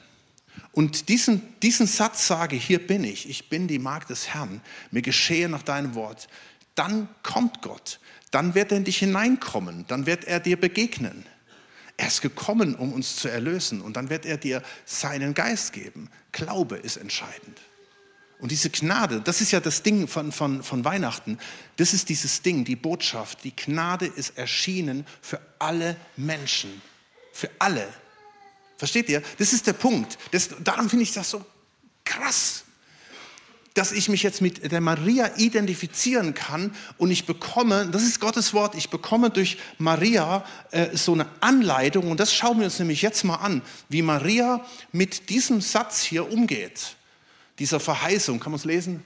und 0.77 1.09
diesen, 1.09 1.41
diesen 1.61 1.87
Satz 1.87 2.27
sage, 2.27 2.55
hier 2.55 2.77
bin 2.85 3.03
ich, 3.03 3.27
ich 3.27 3.49
bin 3.49 3.67
die 3.67 3.79
Magd 3.79 4.11
des 4.11 4.27
Herrn, 4.27 4.61
mir 4.91 5.01
geschehe 5.01 5.49
nach 5.49 5.63
deinem 5.63 5.95
Wort, 5.95 6.27
dann 6.75 7.09
kommt 7.23 7.63
Gott, 7.63 7.99
dann 8.29 8.53
wird 8.53 8.71
er 8.71 8.77
in 8.77 8.83
dich 8.83 8.99
hineinkommen, 8.99 9.85
dann 9.87 10.05
wird 10.05 10.25
er 10.25 10.39
dir 10.39 10.55
begegnen. 10.55 11.25
Er 11.97 12.05
ist 12.05 12.21
gekommen, 12.21 12.75
um 12.75 12.93
uns 12.93 13.15
zu 13.15 13.27
erlösen 13.27 13.81
und 13.81 13.97
dann 13.97 14.11
wird 14.11 14.27
er 14.27 14.37
dir 14.37 14.61
seinen 14.85 15.33
Geist 15.33 15.73
geben. 15.73 16.11
Glaube 16.31 16.75
ist 16.75 16.97
entscheidend. 16.97 17.59
Und 18.37 18.51
diese 18.51 18.69
Gnade, 18.69 19.21
das 19.21 19.41
ist 19.41 19.51
ja 19.51 19.59
das 19.59 19.81
Ding 19.81 20.07
von, 20.07 20.31
von, 20.31 20.61
von 20.61 20.85
Weihnachten, 20.85 21.39
das 21.77 21.95
ist 21.95 22.07
dieses 22.07 22.43
Ding, 22.43 22.65
die 22.65 22.75
Botschaft, 22.75 23.43
die 23.45 23.55
Gnade 23.55 24.05
ist 24.05 24.37
erschienen 24.37 25.07
für 25.23 25.41
alle 25.57 25.95
Menschen, 26.17 26.83
für 27.33 27.49
alle. 27.57 27.87
Versteht 28.77 29.09
ihr? 29.09 29.21
Das 29.37 29.53
ist 29.53 29.67
der 29.67 29.73
Punkt. 29.73 30.17
Das, 30.31 30.49
darum 30.63 30.89
finde 30.89 31.03
ich 31.03 31.13
das 31.13 31.29
so 31.29 31.43
krass 32.05 32.63
dass 33.77 33.91
ich 33.91 34.09
mich 34.09 34.23
jetzt 34.23 34.41
mit 34.41 34.71
der 34.71 34.81
Maria 34.81 35.29
identifizieren 35.37 36.33
kann 36.33 36.73
und 36.97 37.11
ich 37.11 37.27
bekomme, 37.27 37.87
das 37.91 38.01
ist 38.01 38.19
Gottes 38.19 38.53
Wort, 38.55 38.73
ich 38.73 38.89
bekomme 38.89 39.29
durch 39.29 39.57
Maria 39.77 40.43
äh, 40.71 40.97
so 40.97 41.13
eine 41.13 41.27
Anleitung 41.41 42.09
und 42.09 42.19
das 42.19 42.33
schauen 42.33 42.57
wir 42.57 42.65
uns 42.65 42.79
nämlich 42.79 43.03
jetzt 43.03 43.23
mal 43.23 43.35
an, 43.35 43.61
wie 43.87 44.01
Maria 44.01 44.65
mit 44.91 45.29
diesem 45.29 45.61
Satz 45.61 46.01
hier 46.01 46.31
umgeht, 46.31 46.95
dieser 47.59 47.79
Verheißung, 47.79 48.39
kann 48.39 48.51
man 48.51 48.57
es 48.57 48.65
lesen, 48.65 49.03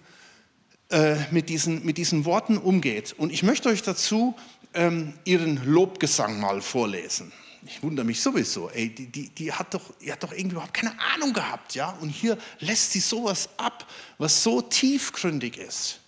äh, 0.89 1.17
mit, 1.31 1.49
diesen, 1.49 1.85
mit 1.85 1.97
diesen 1.97 2.23
Worten 2.23 2.57
umgeht. 2.57 3.13
Und 3.17 3.33
ich 3.33 3.43
möchte 3.43 3.67
euch 3.67 3.81
dazu 3.81 4.35
ähm, 4.73 5.13
ihren 5.25 5.65
Lobgesang 5.65 6.39
mal 6.39 6.61
vorlesen 6.61 7.33
ich 7.65 7.83
wundere 7.83 8.05
mich 8.05 8.21
sowieso, 8.21 8.69
ey, 8.69 8.89
die, 8.89 9.07
die, 9.07 9.29
die, 9.29 9.51
hat 9.51 9.73
doch, 9.73 9.93
die 10.01 10.11
hat 10.11 10.23
doch 10.23 10.31
irgendwie 10.31 10.55
überhaupt 10.55 10.73
keine 10.73 10.99
Ahnung 11.13 11.33
gehabt, 11.33 11.75
ja? 11.75 11.91
Und 12.01 12.09
hier 12.09 12.37
lässt 12.59 12.91
sie 12.91 12.99
sowas 12.99 13.49
ab, 13.57 13.87
was 14.17 14.43
so 14.43 14.61
tiefgründig 14.61 15.57
ist. 15.57 15.99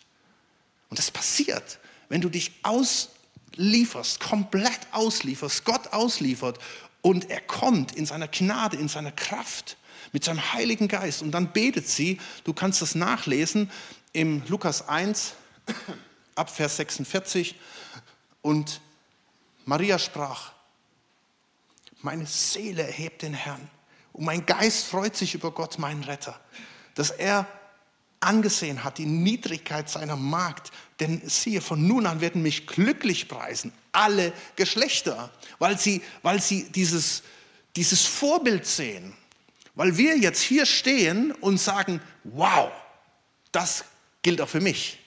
Und 0.90 0.98
das 1.00 1.12
passiert, 1.12 1.80
wenn 2.10 2.22
du 2.22 2.30
dich 2.30 2.52
auslieferst, 2.64 4.20
komplett 4.20 4.80
auslieferst, 4.92 5.66
Gott 5.66 5.88
ausliefert 5.94 6.60
und 7.02 7.30
er 7.30 7.42
kommt 7.42 7.94
in 7.94 8.06
seiner 8.06 8.28
Gnade, 8.28 8.78
in 8.78 8.88
seiner 8.88 9.12
Kraft, 9.12 9.78
mit 10.12 10.24
seinem 10.24 10.54
Heiligen 10.54 10.88
Geist 10.88 11.22
und 11.22 11.32
dann 11.32 11.52
betet 11.52 11.88
sie, 11.88 12.20
du 12.44 12.54
kannst 12.54 12.82
das 12.82 12.96
nachlesen 12.96 13.70
im 14.12 14.44
Lukas 14.48 14.88
1 14.88 15.34
ab 16.36 16.50
Vers 16.50 16.78
46 16.78 17.56
und 18.42 18.82
Maria 19.66 19.98
sprach, 19.98 20.53
meine 22.04 22.26
Seele 22.26 22.84
erhebt 22.84 23.22
den 23.22 23.34
Herrn 23.34 23.70
und 24.12 24.26
mein 24.26 24.46
Geist 24.46 24.86
freut 24.86 25.16
sich 25.16 25.36
über 25.36 25.52
Gott, 25.52 25.80
meinen 25.80 26.04
Retter, 26.04 26.40
dass 26.96 27.10
er 27.10 27.48
angesehen 28.20 28.84
hat 28.84 28.98
die 28.98 29.06
Niedrigkeit 29.06 29.90
seiner 29.90 30.16
Magd. 30.16 30.72
Denn 31.00 31.22
siehe, 31.26 31.62
von 31.62 31.86
nun 31.86 32.06
an 32.06 32.22
werden 32.22 32.42
mich 32.42 32.68
glücklich 32.68 33.28
preisen 33.28 33.74
alle 33.94 34.34
Geschlechter, 34.56 35.32
weil 35.60 35.78
sie, 35.78 36.02
weil 36.24 36.42
sie 36.42 36.66
dieses, 36.72 37.24
dieses 37.76 38.06
Vorbild 38.06 38.66
sehen. 38.66 39.14
Weil 39.76 39.98
wir 39.98 40.18
jetzt 40.18 40.42
hier 40.42 40.66
stehen 40.66 41.32
und 41.32 41.60
sagen, 41.60 42.02
wow, 42.24 42.72
das 43.52 43.86
gilt 44.22 44.42
auch 44.42 44.50
für 44.50 44.62
mich. 44.62 45.00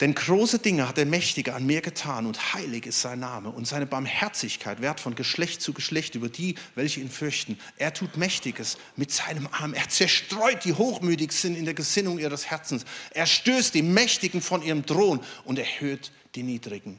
Denn 0.00 0.14
große 0.14 0.60
Dinge 0.60 0.88
hat 0.88 0.96
der 0.96 1.04
Mächtige 1.04 1.54
an 1.54 1.66
mir 1.66 1.82
getan 1.82 2.24
und 2.24 2.54
heilig 2.54 2.86
ist 2.86 3.02
sein 3.02 3.20
Name 3.20 3.50
und 3.50 3.66
seine 3.66 3.84
Barmherzigkeit 3.84 4.80
währt 4.80 4.98
von 4.98 5.14
Geschlecht 5.14 5.60
zu 5.60 5.74
Geschlecht 5.74 6.14
über 6.14 6.30
die, 6.30 6.54
welche 6.74 7.00
ihn 7.00 7.10
fürchten. 7.10 7.58
Er 7.76 7.92
tut 7.92 8.16
Mächtiges 8.16 8.78
mit 8.96 9.12
seinem 9.12 9.46
Arm. 9.48 9.74
Er 9.74 9.90
zerstreut 9.90 10.64
die 10.64 10.72
hochmütig 10.72 11.32
sind 11.32 11.54
in 11.54 11.66
der 11.66 11.74
Gesinnung 11.74 12.18
ihres 12.18 12.46
Herzens. 12.46 12.86
Er 13.10 13.26
stößt 13.26 13.74
die 13.74 13.82
Mächtigen 13.82 14.40
von 14.40 14.62
ihrem 14.62 14.86
Thron 14.86 15.20
und 15.44 15.58
erhöht 15.58 16.12
die 16.34 16.44
Niedrigen. 16.44 16.98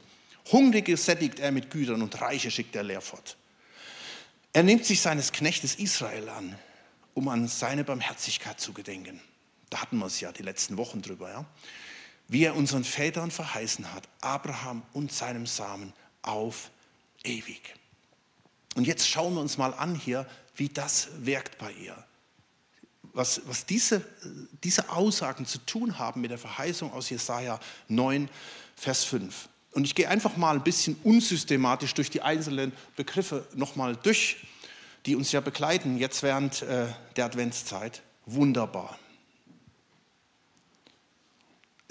Hungrige 0.52 0.96
sättigt 0.96 1.40
er 1.40 1.50
mit 1.50 1.70
Gütern 1.70 2.02
und 2.02 2.20
Reiche 2.20 2.52
schickt 2.52 2.76
er 2.76 2.84
leer 2.84 3.00
fort. 3.00 3.36
Er 4.52 4.62
nimmt 4.62 4.84
sich 4.84 5.00
seines 5.00 5.32
Knechtes 5.32 5.74
Israel 5.74 6.28
an, 6.28 6.56
um 7.14 7.26
an 7.26 7.48
seine 7.48 7.82
Barmherzigkeit 7.82 8.60
zu 8.60 8.72
gedenken. 8.72 9.20
Da 9.70 9.80
hatten 9.80 9.98
wir 9.98 10.06
es 10.06 10.20
ja 10.20 10.30
die 10.30 10.42
letzten 10.42 10.76
Wochen 10.76 11.02
drüber. 11.02 11.30
Ja? 11.30 11.46
Wie 12.32 12.44
er 12.44 12.56
unseren 12.56 12.82
Vätern 12.82 13.30
verheißen 13.30 13.92
hat, 13.92 14.08
Abraham 14.22 14.82
und 14.94 15.12
seinem 15.12 15.44
Samen 15.44 15.92
auf 16.22 16.70
ewig. 17.24 17.74
Und 18.74 18.86
jetzt 18.86 19.06
schauen 19.06 19.34
wir 19.34 19.42
uns 19.42 19.58
mal 19.58 19.74
an 19.74 19.94
hier, 19.94 20.26
wie 20.56 20.70
das 20.70 21.08
wirkt 21.18 21.58
bei 21.58 21.70
ihr. 21.72 21.94
Was, 23.12 23.42
was 23.44 23.66
diese, 23.66 24.02
diese 24.64 24.88
Aussagen 24.88 25.44
zu 25.44 25.58
tun 25.58 25.98
haben 25.98 26.22
mit 26.22 26.30
der 26.30 26.38
Verheißung 26.38 26.90
aus 26.94 27.10
Jesaja 27.10 27.60
9, 27.88 28.30
Vers 28.76 29.04
5. 29.04 29.50
Und 29.72 29.84
ich 29.84 29.94
gehe 29.94 30.08
einfach 30.08 30.38
mal 30.38 30.56
ein 30.56 30.64
bisschen 30.64 30.96
unsystematisch 31.04 31.92
durch 31.92 32.08
die 32.08 32.22
einzelnen 32.22 32.72
Begriffe 32.96 33.46
nochmal 33.54 33.94
durch, 33.94 34.38
die 35.04 35.16
uns 35.16 35.32
ja 35.32 35.42
begleiten 35.42 35.98
jetzt 35.98 36.22
während 36.22 36.62
äh, 36.62 36.86
der 37.16 37.26
Adventszeit. 37.26 38.00
Wunderbar. 38.24 38.98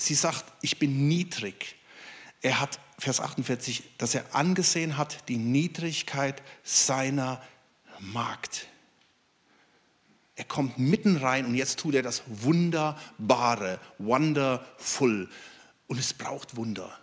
Sie 0.02 0.16
sagt, 0.16 0.46
ich 0.64 0.80
bin 0.80 1.08
niedrig. 1.08 1.76
Er 2.42 2.60
hat, 2.60 2.80
Vers 2.98 3.20
48, 3.20 3.84
dass 4.00 4.16
er 4.16 4.36
angesehen 4.36 4.98
hat 4.98 5.30
die 5.30 5.38
Niedrigkeit 5.38 6.42
seiner 6.64 7.40
Magd. 8.00 8.66
Er 10.36 10.46
kommt 10.46 10.80
mitten 10.80 11.18
rein 11.18 11.46
und 11.46 11.54
jetzt 11.54 11.78
tut 11.78 11.94
er 11.94 12.02
das 12.02 12.24
Wunderbare, 12.26 13.80
wonderful. 14.00 15.30
Und 15.86 16.00
es 16.00 16.16
braucht 16.16 16.56
Wunder. 16.56 16.98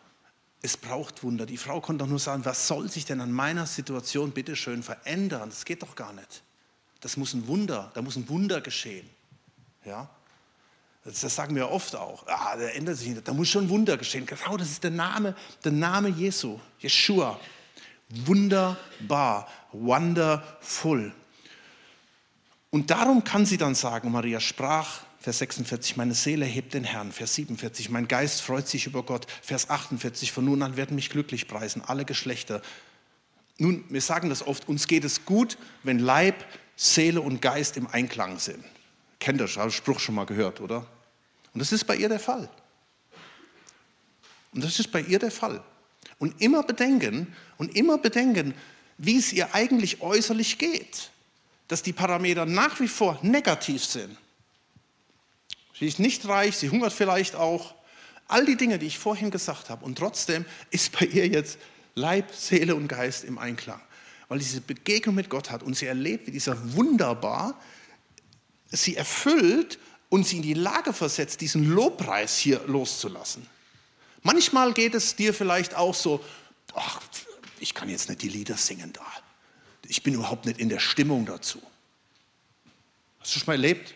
Es 0.61 0.77
braucht 0.77 1.23
Wunder. 1.23 1.47
Die 1.47 1.57
Frau 1.57 1.81
konnte 1.81 2.03
doch 2.03 2.11
nur 2.11 2.19
sagen, 2.19 2.45
was 2.45 2.67
soll 2.67 2.91
sich 2.91 3.05
denn 3.05 3.21
an 3.21 3.31
meiner 3.31 3.67
Situation 3.67 4.33
bitte 4.33 4.57
schön 4.57 4.83
verändern? 4.83 5.51
Das 5.51 5.65
geht 5.65 5.85
doch 5.85 5.95
gar 5.95 6.13
nicht. 6.13 6.43
Das 7.01 7.17
muss 7.17 7.33
ein 7.33 7.47
Wunder, 7.47 7.93
da 7.95 8.03
muss 8.03 8.17
ein 8.17 8.29
Wunder 8.29 8.61
geschehen. 8.61 9.09
Ja? 9.85 10.11
Das 11.09 11.35
sagen 11.35 11.57
wir 11.57 11.71
oft 11.71 11.97
auch. 11.97 12.27
Ah, 12.27 12.57
der 12.57 12.77
ändert 12.77 12.99
sich 12.99 13.09
nicht. 13.09 13.27
Da 13.27 13.33
muss 13.33 13.49
schon 13.49 13.69
Wunder 13.71 13.97
geschehen. 13.97 14.27
Genau, 14.27 14.57
das 14.59 14.69
ist 14.69 14.85
der 14.85 14.91
Name, 14.91 15.35
der 15.65 15.73
Name 15.73 16.11
Jesu, 16.11 16.61
Jeshua. 16.79 17.41
Wunderbar, 18.11 19.49
wonderful. 19.73 21.13
Und 22.71 22.91
darum 22.91 23.25
kann 23.25 23.47
sie 23.47 23.57
dann 23.57 23.75
sagen, 23.75 24.11
Maria 24.13 24.41
sprach, 24.41 25.01
Vers 25.21 25.39
46, 25.39 25.97
meine 25.97 26.15
Seele 26.15 26.45
hebt 26.45 26.75
den 26.75 26.85
Herrn. 26.85 27.11
Vers 27.11 27.35
47, 27.35 27.91
mein 27.91 28.07
Geist 28.07 28.43
freut 28.43 28.69
sich 28.69 28.87
über 28.87 29.03
Gott. 29.03 29.27
Vers 29.43 29.71
48, 29.71 30.31
von 30.31 30.45
nun 30.45 30.63
an 30.63 30.77
werden 30.77 30.95
mich 30.95 31.11
glücklich 31.11 31.49
preisen, 31.49 31.83
alle 31.85 32.05
Geschlechter. 32.05 32.63
Nun, 33.57 33.85
wir 33.89 34.03
sagen 34.03 34.29
das 34.29 34.47
oft, 34.47 34.69
uns 34.69 34.87
geht 34.87 35.05
es 35.05 35.25
gut, 35.25 35.59
wenn 35.83 35.99
Leib, 35.99 36.45
Seele 36.77 37.21
und 37.21 37.43
Geist 37.43 37.77
im 37.77 37.87
Einklang 37.87 38.39
sind. 38.39 38.63
Kennt 39.19 39.41
ihr, 39.41 39.47
den 39.47 39.71
Spruch 39.71 39.99
schon 39.99 40.15
mal 40.15 40.27
gehört, 40.27 40.61
oder? 40.61 40.87
Und 41.53 41.61
das 41.61 41.73
ist 41.73 41.85
bei 41.85 41.97
ihr 41.97 42.09
der 42.09 42.21
Fall. 42.21 42.49
Und 44.53 44.65
das 44.65 44.79
ist 44.79 44.91
bei 44.91 45.01
ihr 45.01 45.19
der 45.19 45.31
Fall. 45.31 45.63
Und 46.19 46.41
immer 46.41 46.63
bedenken 46.63 47.35
und 47.59 47.77
immer 47.77 47.99
bedenken, 47.99 48.55
wie 48.97 49.19
es 49.19 49.33
ihr 49.33 49.55
eigentlich 49.55 50.01
äußerlich 50.01 50.59
geht. 50.59 51.11
Dass 51.69 51.83
die 51.83 51.93
Parameter 51.93 52.47
nach 52.47 52.81
wie 52.81 52.89
vor 52.89 53.19
negativ 53.23 53.85
sind. 53.85 54.17
Sie 55.79 55.87
ist 55.87 55.99
nicht 55.99 56.27
reich, 56.27 56.57
sie 56.57 56.71
hungert 56.71 56.93
vielleicht 56.93 57.37
auch. 57.37 57.75
All 58.27 58.45
die 58.45 58.57
Dinge, 58.57 58.79
die 58.79 58.87
ich 58.87 58.99
vorhin 58.99 59.31
gesagt 59.31 59.71
habe. 59.71 59.85
Und 59.85 59.97
trotzdem 59.99 60.45
ist 60.71 60.99
bei 60.99 61.07
ihr 61.07 61.27
jetzt 61.29 61.59
Leib, 61.95 62.35
Seele 62.35 62.75
und 62.75 62.89
Geist 62.89 63.25
im 63.25 63.39
Einklang. 63.39 63.81
Weil 64.29 64.39
diese 64.39 64.61
Begegnung 64.61 65.15
mit 65.15 65.31
Gott 65.31 65.51
hat 65.51 65.63
und 65.63 65.75
sie 65.75 65.87
erlebt, 65.87 66.27
wie 66.27 66.33
dieser 66.33 66.75
wunderbar 66.75 67.59
sie 68.71 68.97
erfüllt 68.97 69.79
und 70.09 70.27
sie 70.27 70.37
in 70.37 70.43
die 70.43 70.55
Lage 70.55 70.93
versetzt, 70.93 71.41
diesen 71.41 71.71
Lobpreis 71.71 72.39
hier 72.39 72.61
loszulassen. 72.67 73.47
Manchmal 74.23 74.73
geht 74.73 74.95
es 74.95 75.17
dir 75.17 75.35
vielleicht 75.35 75.75
auch 75.75 75.95
so, 75.95 76.25
ach, 76.75 77.01
ich 77.61 77.75
kann 77.75 77.89
jetzt 77.89 78.09
nicht 78.09 78.23
die 78.23 78.29
Lieder 78.29 78.57
singen 78.57 78.93
da. 78.93 79.07
Ich 79.87 80.03
bin 80.03 80.15
überhaupt 80.15 80.47
nicht 80.47 80.59
in 80.59 80.69
der 80.69 80.81
Stimmung 80.81 81.27
dazu. 81.27 81.61
Hast 83.21 83.35
du 83.35 83.39
schon 83.41 83.47
mal 83.47 83.53
erlebt? 83.55 83.95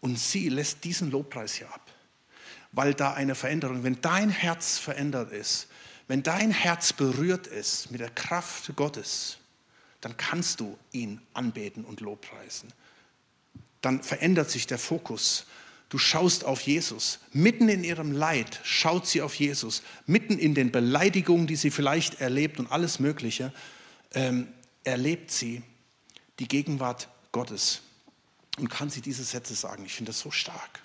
Und 0.00 0.18
sie 0.18 0.48
lässt 0.50 0.84
diesen 0.84 1.10
Lobpreis 1.10 1.54
hier 1.54 1.72
ab, 1.72 1.90
weil 2.72 2.92
da 2.92 3.14
eine 3.14 3.34
Veränderung, 3.34 3.82
wenn 3.84 4.00
dein 4.02 4.28
Herz 4.28 4.78
verändert 4.78 5.32
ist, 5.32 5.68
wenn 6.08 6.22
dein 6.22 6.50
Herz 6.50 6.92
berührt 6.92 7.46
ist 7.46 7.90
mit 7.90 8.00
der 8.00 8.10
Kraft 8.10 8.76
Gottes, 8.76 9.38
dann 10.02 10.18
kannst 10.18 10.60
du 10.60 10.78
ihn 10.92 11.22
anbeten 11.32 11.86
und 11.86 12.00
lobpreisen 12.00 12.70
dann 13.84 14.02
verändert 14.02 14.50
sich 14.50 14.66
der 14.66 14.78
Fokus. 14.78 15.46
Du 15.88 15.98
schaust 15.98 16.44
auf 16.44 16.62
Jesus. 16.62 17.20
Mitten 17.32 17.68
in 17.68 17.84
ihrem 17.84 18.12
Leid 18.12 18.60
schaut 18.64 19.06
sie 19.06 19.22
auf 19.22 19.34
Jesus. 19.34 19.82
Mitten 20.06 20.38
in 20.38 20.54
den 20.54 20.72
Beleidigungen, 20.72 21.46
die 21.46 21.56
sie 21.56 21.70
vielleicht 21.70 22.20
erlebt 22.20 22.58
und 22.58 22.72
alles 22.72 22.98
Mögliche, 22.98 23.52
ähm, 24.12 24.48
erlebt 24.82 25.30
sie 25.30 25.62
die 26.38 26.48
Gegenwart 26.48 27.08
Gottes 27.32 27.82
und 28.58 28.68
kann 28.68 28.90
sie 28.90 29.00
diese 29.00 29.24
Sätze 29.24 29.54
sagen. 29.54 29.84
Ich 29.84 29.94
finde 29.94 30.10
das 30.10 30.20
so 30.20 30.30
stark. 30.30 30.80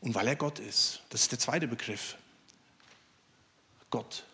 Und 0.00 0.14
weil 0.14 0.28
er 0.28 0.36
Gott 0.36 0.58
ist, 0.58 1.02
das 1.10 1.22
ist 1.22 1.32
der 1.32 1.38
zweite 1.38 1.66
Begriff, 1.66 2.16
Gott. 3.90 4.24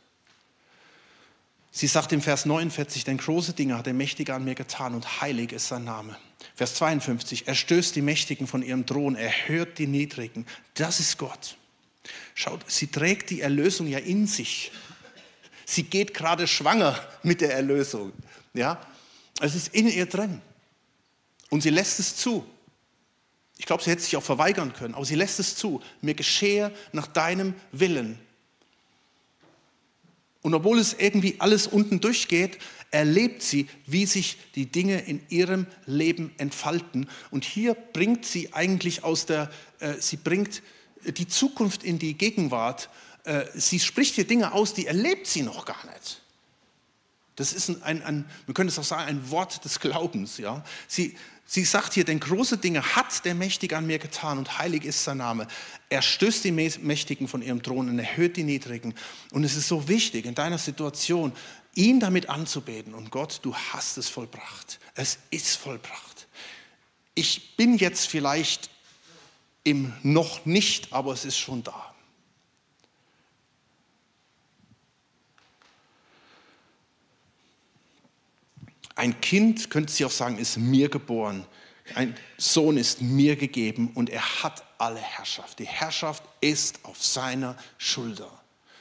Sie 1.76 1.88
sagt 1.88 2.12
im 2.12 2.22
Vers 2.22 2.46
49, 2.46 3.02
denn 3.02 3.16
große 3.16 3.52
Dinge 3.52 3.76
hat 3.76 3.86
der 3.86 3.94
Mächtige 3.94 4.32
an 4.32 4.44
mir 4.44 4.54
getan 4.54 4.94
und 4.94 5.20
heilig 5.20 5.50
ist 5.50 5.66
sein 5.66 5.82
Name. 5.82 6.16
Vers 6.54 6.76
52, 6.76 7.48
er 7.48 7.56
stößt 7.56 7.96
die 7.96 8.00
Mächtigen 8.00 8.46
von 8.46 8.62
ihrem 8.62 8.86
Thron, 8.86 9.16
er 9.16 9.48
hört 9.48 9.78
die 9.78 9.88
Niedrigen. 9.88 10.46
Das 10.74 11.00
ist 11.00 11.18
Gott. 11.18 11.56
Schaut, 12.36 12.70
sie 12.70 12.86
trägt 12.86 13.30
die 13.30 13.40
Erlösung 13.40 13.88
ja 13.88 13.98
in 13.98 14.28
sich. 14.28 14.70
Sie 15.66 15.82
geht 15.82 16.14
gerade 16.14 16.46
schwanger 16.46 16.96
mit 17.24 17.40
der 17.40 17.52
Erlösung. 17.54 18.12
Ja? 18.52 18.80
Es 19.40 19.56
ist 19.56 19.74
in 19.74 19.88
ihr 19.88 20.06
drin. 20.06 20.40
Und 21.50 21.62
sie 21.62 21.70
lässt 21.70 21.98
es 21.98 22.14
zu. 22.14 22.46
Ich 23.58 23.66
glaube, 23.66 23.82
sie 23.82 23.90
hätte 23.90 24.02
sich 24.02 24.16
auch 24.16 24.22
verweigern 24.22 24.74
können, 24.74 24.94
aber 24.94 25.04
sie 25.04 25.16
lässt 25.16 25.40
es 25.40 25.56
zu. 25.56 25.82
Mir 26.02 26.14
geschehe 26.14 26.72
nach 26.92 27.08
deinem 27.08 27.54
Willen. 27.72 28.20
Und 30.44 30.52
obwohl 30.52 30.78
es 30.78 30.92
irgendwie 30.92 31.36
alles 31.38 31.66
unten 31.66 32.00
durchgeht, 32.00 32.58
erlebt 32.90 33.40
sie, 33.40 33.66
wie 33.86 34.04
sich 34.04 34.36
die 34.54 34.66
Dinge 34.66 35.00
in 35.00 35.22
ihrem 35.30 35.66
Leben 35.86 36.32
entfalten. 36.36 37.08
Und 37.30 37.46
hier 37.46 37.72
bringt 37.72 38.26
sie 38.26 38.52
eigentlich 38.52 39.04
aus 39.04 39.24
der, 39.24 39.50
äh, 39.80 39.94
sie 40.00 40.18
bringt 40.18 40.62
die 41.06 41.26
Zukunft 41.26 41.82
in 41.82 41.98
die 41.98 42.12
Gegenwart. 42.12 42.90
Äh, 43.24 43.46
sie 43.54 43.80
spricht 43.80 44.16
hier 44.16 44.26
Dinge 44.26 44.52
aus, 44.52 44.74
die 44.74 44.86
erlebt 44.86 45.26
sie 45.26 45.40
noch 45.40 45.64
gar 45.64 45.82
nicht. 45.94 46.20
Das 47.36 47.54
ist 47.54 47.70
ein, 47.70 47.82
ein, 47.82 48.02
ein 48.02 48.24
man 48.46 48.52
könnte 48.52 48.70
es 48.70 48.78
auch 48.78 48.84
sagen, 48.84 49.08
ein 49.08 49.30
Wort 49.30 49.64
des 49.64 49.80
Glaubens. 49.80 50.36
Ja? 50.36 50.62
Sie, 50.86 51.16
Sie 51.46 51.64
sagt 51.64 51.92
hier, 51.92 52.04
denn 52.04 52.20
große 52.20 52.58
Dinge 52.58 52.96
hat 52.96 53.24
der 53.24 53.34
Mächtige 53.34 53.76
an 53.76 53.86
mir 53.86 53.98
getan 53.98 54.38
und 54.38 54.58
heilig 54.58 54.84
ist 54.84 55.04
sein 55.04 55.18
Name. 55.18 55.46
Er 55.90 56.00
stößt 56.00 56.44
die 56.44 56.52
Mächtigen 56.52 57.28
von 57.28 57.42
ihrem 57.42 57.62
Thron 57.62 57.88
und 57.90 57.98
erhöht 57.98 58.36
die 58.36 58.44
Niedrigen. 58.44 58.94
Und 59.30 59.44
es 59.44 59.54
ist 59.54 59.68
so 59.68 59.86
wichtig 59.86 60.24
in 60.24 60.34
deiner 60.34 60.58
Situation, 60.58 61.32
ihn 61.74 62.00
damit 62.00 62.30
anzubeten. 62.30 62.94
Und 62.94 63.10
Gott, 63.10 63.40
du 63.42 63.54
hast 63.54 63.98
es 63.98 64.08
vollbracht. 64.08 64.80
Es 64.94 65.18
ist 65.30 65.56
vollbracht. 65.56 66.28
Ich 67.14 67.56
bin 67.56 67.76
jetzt 67.76 68.06
vielleicht 68.06 68.70
im 69.64 69.92
noch 70.02 70.46
nicht, 70.46 70.92
aber 70.92 71.12
es 71.12 71.24
ist 71.24 71.38
schon 71.38 71.62
da. 71.62 71.93
Ein 78.94 79.20
Kind, 79.20 79.70
könnte 79.70 79.92
sie 79.92 80.04
auch 80.04 80.10
sagen, 80.10 80.38
ist 80.38 80.56
mir 80.56 80.88
geboren. 80.88 81.44
Ein 81.94 82.14
Sohn 82.38 82.76
ist 82.76 83.02
mir 83.02 83.36
gegeben 83.36 83.90
und 83.94 84.08
er 84.08 84.42
hat 84.42 84.64
alle 84.78 85.00
Herrschaft. 85.00 85.58
Die 85.58 85.66
Herrschaft 85.66 86.22
ist 86.40 86.78
auf 86.84 87.02
seiner 87.02 87.56
Schulter. 87.76 88.30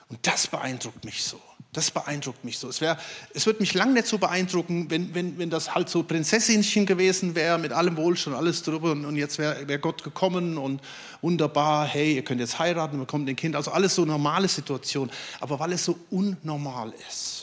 Und 0.08 0.26
das 0.26 0.48
beeindruckt 0.48 1.04
mich 1.04 1.24
so. 1.24 1.42
Das 1.74 1.90
beeindruckt 1.90 2.46
mich 2.46 2.60
so. 2.60 2.70
Es, 2.70 2.82
wär, 2.82 3.00
es 3.34 3.48
wird 3.48 3.60
mich 3.60 3.74
lang 3.74 3.94
nicht 3.94 4.06
so 4.06 4.20
beeindrucken, 4.20 4.92
wenn, 4.92 5.16
wenn, 5.16 5.40
wenn 5.40 5.50
das 5.50 5.74
halt 5.74 5.90
so 5.90 6.04
Prinzessinchen 6.04 6.86
gewesen 6.86 7.34
wäre, 7.34 7.58
mit 7.58 7.74
allem 7.74 7.98
Wohlstand, 7.98 8.36
alles 8.36 8.62
drüber. 8.62 8.92
Und, 8.92 9.06
und 9.06 9.16
jetzt 9.16 9.40
wäre 9.40 9.68
wär 9.68 9.80
Gott 9.80 10.04
gekommen 10.04 10.60
und 10.60 10.82
wunderbar, 11.22 11.88
hey, 11.88 12.16
ihr 12.16 12.24
könnt 12.24 12.40
jetzt 12.40 12.60
heiraten, 12.60 13.00
bekommt 13.00 13.28
ein 13.28 13.36
Kind. 13.36 13.56
Also 13.56 13.72
alles 13.72 13.96
so 13.96 14.06
normale 14.06 14.48
Situation. 14.48 15.10
Aber 15.40 15.60
weil 15.60 15.74
es 15.74 15.84
so 15.84 15.98
unnormal 16.12 16.94
ist, 17.10 17.43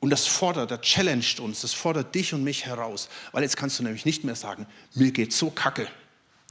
und 0.00 0.10
das 0.10 0.26
fordert, 0.26 0.70
das 0.70 0.80
challenged 0.82 1.40
uns, 1.40 1.62
das 1.62 1.74
fordert 1.74 2.14
dich 2.14 2.32
und 2.32 2.44
mich 2.44 2.66
heraus. 2.66 3.08
Weil 3.32 3.42
jetzt 3.42 3.56
kannst 3.56 3.78
du 3.78 3.82
nämlich 3.82 4.04
nicht 4.04 4.24
mehr 4.24 4.36
sagen, 4.36 4.66
mir 4.94 5.10
geht 5.10 5.32
so 5.32 5.50
kacke. 5.50 5.88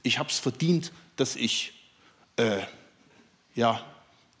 Ich 0.02 0.18
habe 0.18 0.28
es 0.28 0.38
verdient, 0.38 0.92
dass 1.16 1.34
ich 1.34 1.72
äh, 2.36 2.62
ja, 3.54 3.84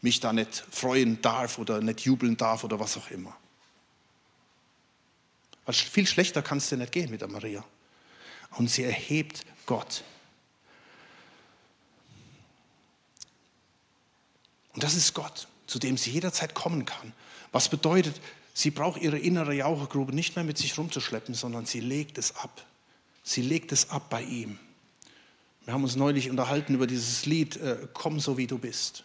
mich 0.02 0.20
da 0.20 0.32
nicht 0.32 0.64
freuen 0.70 1.20
darf 1.22 1.58
oder 1.58 1.80
nicht 1.80 2.00
jubeln 2.00 2.36
darf 2.36 2.64
oder 2.64 2.78
was 2.78 2.96
auch 2.96 3.10
immer. 3.10 3.36
Weil 5.64 5.74
viel 5.74 6.06
schlechter 6.06 6.42
kann 6.42 6.58
es 6.58 6.68
dir 6.68 6.76
nicht 6.76 6.92
gehen 6.92 7.10
mit 7.10 7.20
der 7.20 7.28
Maria. 7.28 7.64
Und 8.52 8.70
sie 8.70 8.84
erhebt 8.84 9.44
Gott. 9.66 10.02
Und 14.72 14.82
das 14.84 14.94
ist 14.94 15.12
Gott, 15.14 15.48
zu 15.66 15.78
dem 15.78 15.96
sie 15.96 16.10
jederzeit 16.10 16.54
kommen 16.54 16.84
kann. 16.84 17.12
Was 17.52 17.68
bedeutet, 17.68 18.20
Sie 18.58 18.72
braucht 18.72 19.00
ihre 19.00 19.20
innere 19.20 19.54
Jauchegrube 19.54 20.12
nicht 20.12 20.34
mehr 20.34 20.44
mit 20.44 20.58
sich 20.58 20.76
rumzuschleppen, 20.76 21.32
sondern 21.32 21.64
sie 21.64 21.78
legt 21.78 22.18
es 22.18 22.34
ab. 22.34 22.66
Sie 23.22 23.40
legt 23.40 23.70
es 23.70 23.90
ab 23.90 24.10
bei 24.10 24.20
ihm. 24.20 24.58
Wir 25.64 25.74
haben 25.74 25.84
uns 25.84 25.94
neulich 25.94 26.28
unterhalten 26.28 26.74
über 26.74 26.88
dieses 26.88 27.24
Lied 27.24 27.56
äh, 27.58 27.86
Komm 27.92 28.18
so 28.18 28.36
wie 28.36 28.48
du 28.48 28.58
bist. 28.58 29.04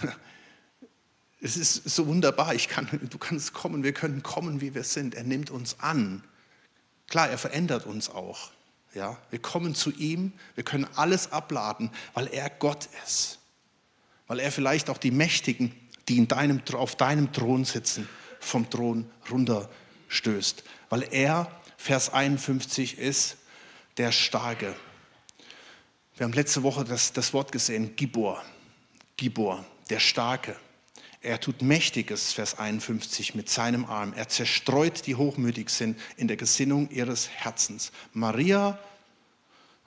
Es 1.42 1.58
ist 1.58 1.90
so 1.90 2.06
wunderbar, 2.06 2.54
ich 2.54 2.68
kann, 2.68 2.88
du 3.10 3.18
kannst 3.18 3.52
kommen, 3.52 3.82
wir 3.82 3.92
können 3.92 4.22
kommen, 4.22 4.62
wie 4.62 4.74
wir 4.74 4.82
sind. 4.82 5.14
Er 5.14 5.22
nimmt 5.22 5.50
uns 5.50 5.78
an. 5.80 6.24
Klar, 7.08 7.28
er 7.28 7.36
verändert 7.36 7.84
uns 7.84 8.08
auch. 8.08 8.50
Ja, 8.94 9.18
wir 9.28 9.38
kommen 9.38 9.74
zu 9.74 9.92
ihm, 9.92 10.32
wir 10.54 10.64
können 10.64 10.86
alles 10.96 11.32
abladen, 11.32 11.90
weil 12.14 12.28
er 12.28 12.48
Gott 12.48 12.88
ist. 13.04 13.38
Weil 14.26 14.40
er 14.40 14.50
vielleicht 14.50 14.88
auch 14.88 14.98
die 14.98 15.10
Mächtigen 15.10 15.72
die 16.08 16.18
in 16.18 16.28
deinem, 16.28 16.62
auf 16.72 16.96
deinem 16.96 17.32
Thron 17.32 17.64
sitzen, 17.64 18.08
vom 18.40 18.68
Thron 18.70 19.10
runterstößt. 19.30 20.62
Weil 20.88 21.08
er, 21.10 21.50
Vers 21.76 22.12
51, 22.12 22.98
ist 22.98 23.36
der 23.96 24.12
Starke. 24.12 24.74
Wir 26.16 26.24
haben 26.24 26.32
letzte 26.32 26.62
Woche 26.62 26.84
das, 26.84 27.12
das 27.12 27.32
Wort 27.32 27.52
gesehen, 27.52 27.96
Gibor. 27.96 28.42
Gibor, 29.16 29.64
der 29.90 30.00
Starke. 30.00 30.56
Er 31.22 31.40
tut 31.40 31.60
Mächtiges, 31.60 32.32
Vers 32.32 32.58
51, 32.58 33.34
mit 33.34 33.50
seinem 33.50 33.84
Arm. 33.84 34.12
Er 34.14 34.28
zerstreut 34.28 35.06
die 35.06 35.16
hochmütig 35.16 35.70
sind 35.70 35.98
in 36.16 36.28
der 36.28 36.36
Gesinnung 36.36 36.88
ihres 36.90 37.28
Herzens. 37.28 37.90
Maria 38.12 38.78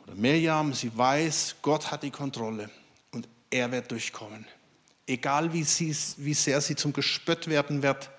oder 0.04 0.16
Mirjam, 0.16 0.74
sie 0.74 0.96
weiß, 0.98 1.58
Gott 1.62 1.92
hat 1.92 2.04
die 2.04 2.12
Kontrolle 2.12 2.70
und 3.12 3.28
er 3.50 3.72
wird 3.72 3.90
durchkommen 3.90 4.46
egal 5.10 5.52
wie, 5.54 5.64
sie, 5.64 5.96
wie 6.18 6.34
sehr 6.34 6.62
sie 6.62 6.76
zum 6.76 6.94
Gespött 6.94 7.48
werden 7.48 7.82
wird. 7.82 8.10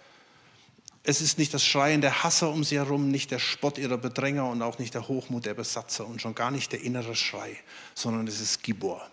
Es 1.02 1.20
ist 1.20 1.38
nicht 1.38 1.54
das 1.54 1.64
Schreien 1.64 2.02
der 2.02 2.22
Hasser 2.22 2.50
um 2.50 2.62
sie 2.62 2.76
herum, 2.76 3.10
nicht 3.10 3.30
der 3.30 3.38
Spott 3.38 3.78
ihrer 3.78 3.96
Bedränger 3.96 4.48
und 4.48 4.60
auch 4.60 4.78
nicht 4.78 4.94
der 4.94 5.08
Hochmut 5.08 5.46
der 5.46 5.54
Besatzer 5.54 6.06
und 6.06 6.20
schon 6.20 6.34
gar 6.34 6.50
nicht 6.50 6.72
der 6.72 6.82
innere 6.82 7.16
Schrei, 7.16 7.56
sondern 7.94 8.26
es 8.26 8.40
ist 8.40 8.62
Gibor. 8.62 9.08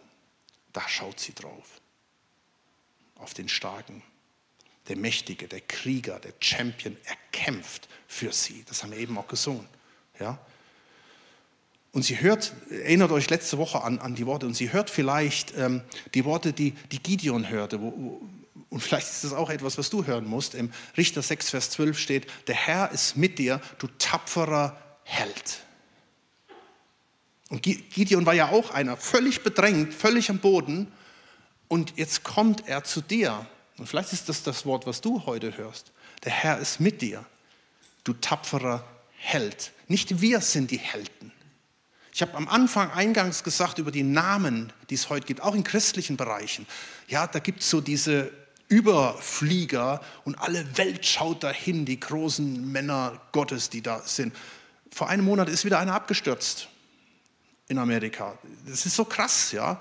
Da 0.74 0.88
schaut 0.90 1.20
sie 1.20 1.34
drauf. 1.34 1.82
Auf 3.16 3.34
den 3.34 3.48
Starken, 3.48 4.04
der 4.90 4.98
Mächtige, 4.98 5.48
der 5.48 5.62
Krieger, 5.62 6.20
der 6.20 6.34
Champion. 6.40 6.98
Er 7.06 7.16
kämpft 7.32 7.88
für 8.08 8.32
sie. 8.32 8.64
Das 8.68 8.84
haben 8.84 8.92
wir 8.92 9.00
eben 9.00 9.18
auch 9.18 9.28
gesungen. 9.28 9.68
Ja? 10.20 10.38
Und 11.92 12.04
sie 12.04 12.20
hört, 12.20 12.54
erinnert 12.70 13.12
euch 13.12 13.30
letzte 13.30 13.58
Woche 13.58 13.84
an, 13.84 14.00
an 14.00 14.16
die 14.16 14.26
Worte, 14.26 14.46
und 14.46 14.54
sie 14.54 14.72
hört 14.72 14.90
vielleicht 14.90 15.58
ähm, 15.58 15.82
die 16.14 16.26
Worte, 16.26 16.54
die, 16.54 16.72
die 16.92 17.02
Gideon 17.02 17.50
hörte. 17.50 17.82
Wo, 17.82 17.94
wo, 17.96 18.22
und 18.70 18.82
vielleicht 18.82 19.08
ist 19.08 19.24
das 19.24 19.34
auch 19.34 19.50
etwas, 19.50 19.78
was 19.78 19.90
du 19.90 20.06
hören 20.06 20.26
musst. 20.26 20.54
Im 20.54 20.72
Richter 20.98 21.22
6, 21.22 21.50
Vers 21.50 21.70
12 21.72 21.98
steht, 21.98 22.28
der 22.48 22.56
Herr 22.56 22.92
ist 22.92 23.16
mit 23.16 23.40
dir, 23.40 23.62
du 23.80 23.88
tapferer 23.98 24.78
Held. 25.04 25.62
Und 27.50 27.64
Gideon 27.64 28.26
war 28.26 28.34
ja 28.34 28.50
auch 28.50 28.72
einer, 28.72 28.98
völlig 28.98 29.42
bedrängt, 29.42 29.94
völlig 29.94 30.30
am 30.30 30.40
Boden. 30.40 30.92
Und 31.70 31.94
jetzt 31.96 32.24
kommt 32.24 32.68
er 32.68 32.84
zu 32.84 33.02
dir. 33.02 33.46
Und 33.78 33.88
vielleicht 33.88 34.12
ist 34.12 34.28
das 34.28 34.44
das 34.44 34.66
Wort, 34.66 34.86
was 34.86 35.00
du 35.00 35.26
heute 35.26 35.58
hörst. 35.58 35.92
Der 36.26 36.32
Herr 36.32 36.60
ist 36.60 36.82
mit 36.82 37.02
dir, 37.02 37.26
du 38.04 38.14
tapferer 38.14 38.84
Held. 39.16 39.72
Nicht 39.88 40.22
wir 40.22 40.42
sind 40.42 40.72
die 40.72 40.78
Helden. 40.78 41.32
Ich 42.18 42.24
habe 42.24 42.34
am 42.34 42.48
Anfang 42.48 42.90
eingangs 42.90 43.44
gesagt 43.44 43.78
über 43.78 43.92
die 43.92 44.02
Namen, 44.02 44.74
die 44.90 44.96
es 44.96 45.08
heute 45.12 45.28
gibt, 45.28 45.44
auch 45.44 45.54
in 45.54 45.64
christlichen 45.64 46.18
Bereichen. 46.18 46.66
Ja, 47.08 47.28
da 47.28 47.38
gibt 47.38 47.60
es 47.60 47.70
so 47.70 47.80
diese 47.80 48.32
Überflieger 48.70 50.02
und 50.26 50.34
alle 50.40 50.80
Welt 50.80 51.06
schaut 51.06 51.44
dahin, 51.44 51.86
die 51.86 52.00
großen 52.00 52.72
Männer 52.72 53.22
Gottes, 53.34 53.70
die 53.70 53.84
da 53.84 54.02
sind. 54.02 54.36
Vor 54.92 55.10
einem 55.10 55.26
Monat 55.26 55.48
ist 55.48 55.64
wieder 55.64 55.78
einer 55.78 55.94
abgestürzt 55.94 56.70
in 57.68 57.78
Amerika. 57.78 58.36
Das 58.66 58.88
ist 58.88 58.96
so 58.96 59.06
krass, 59.06 59.52
ja. 59.52 59.80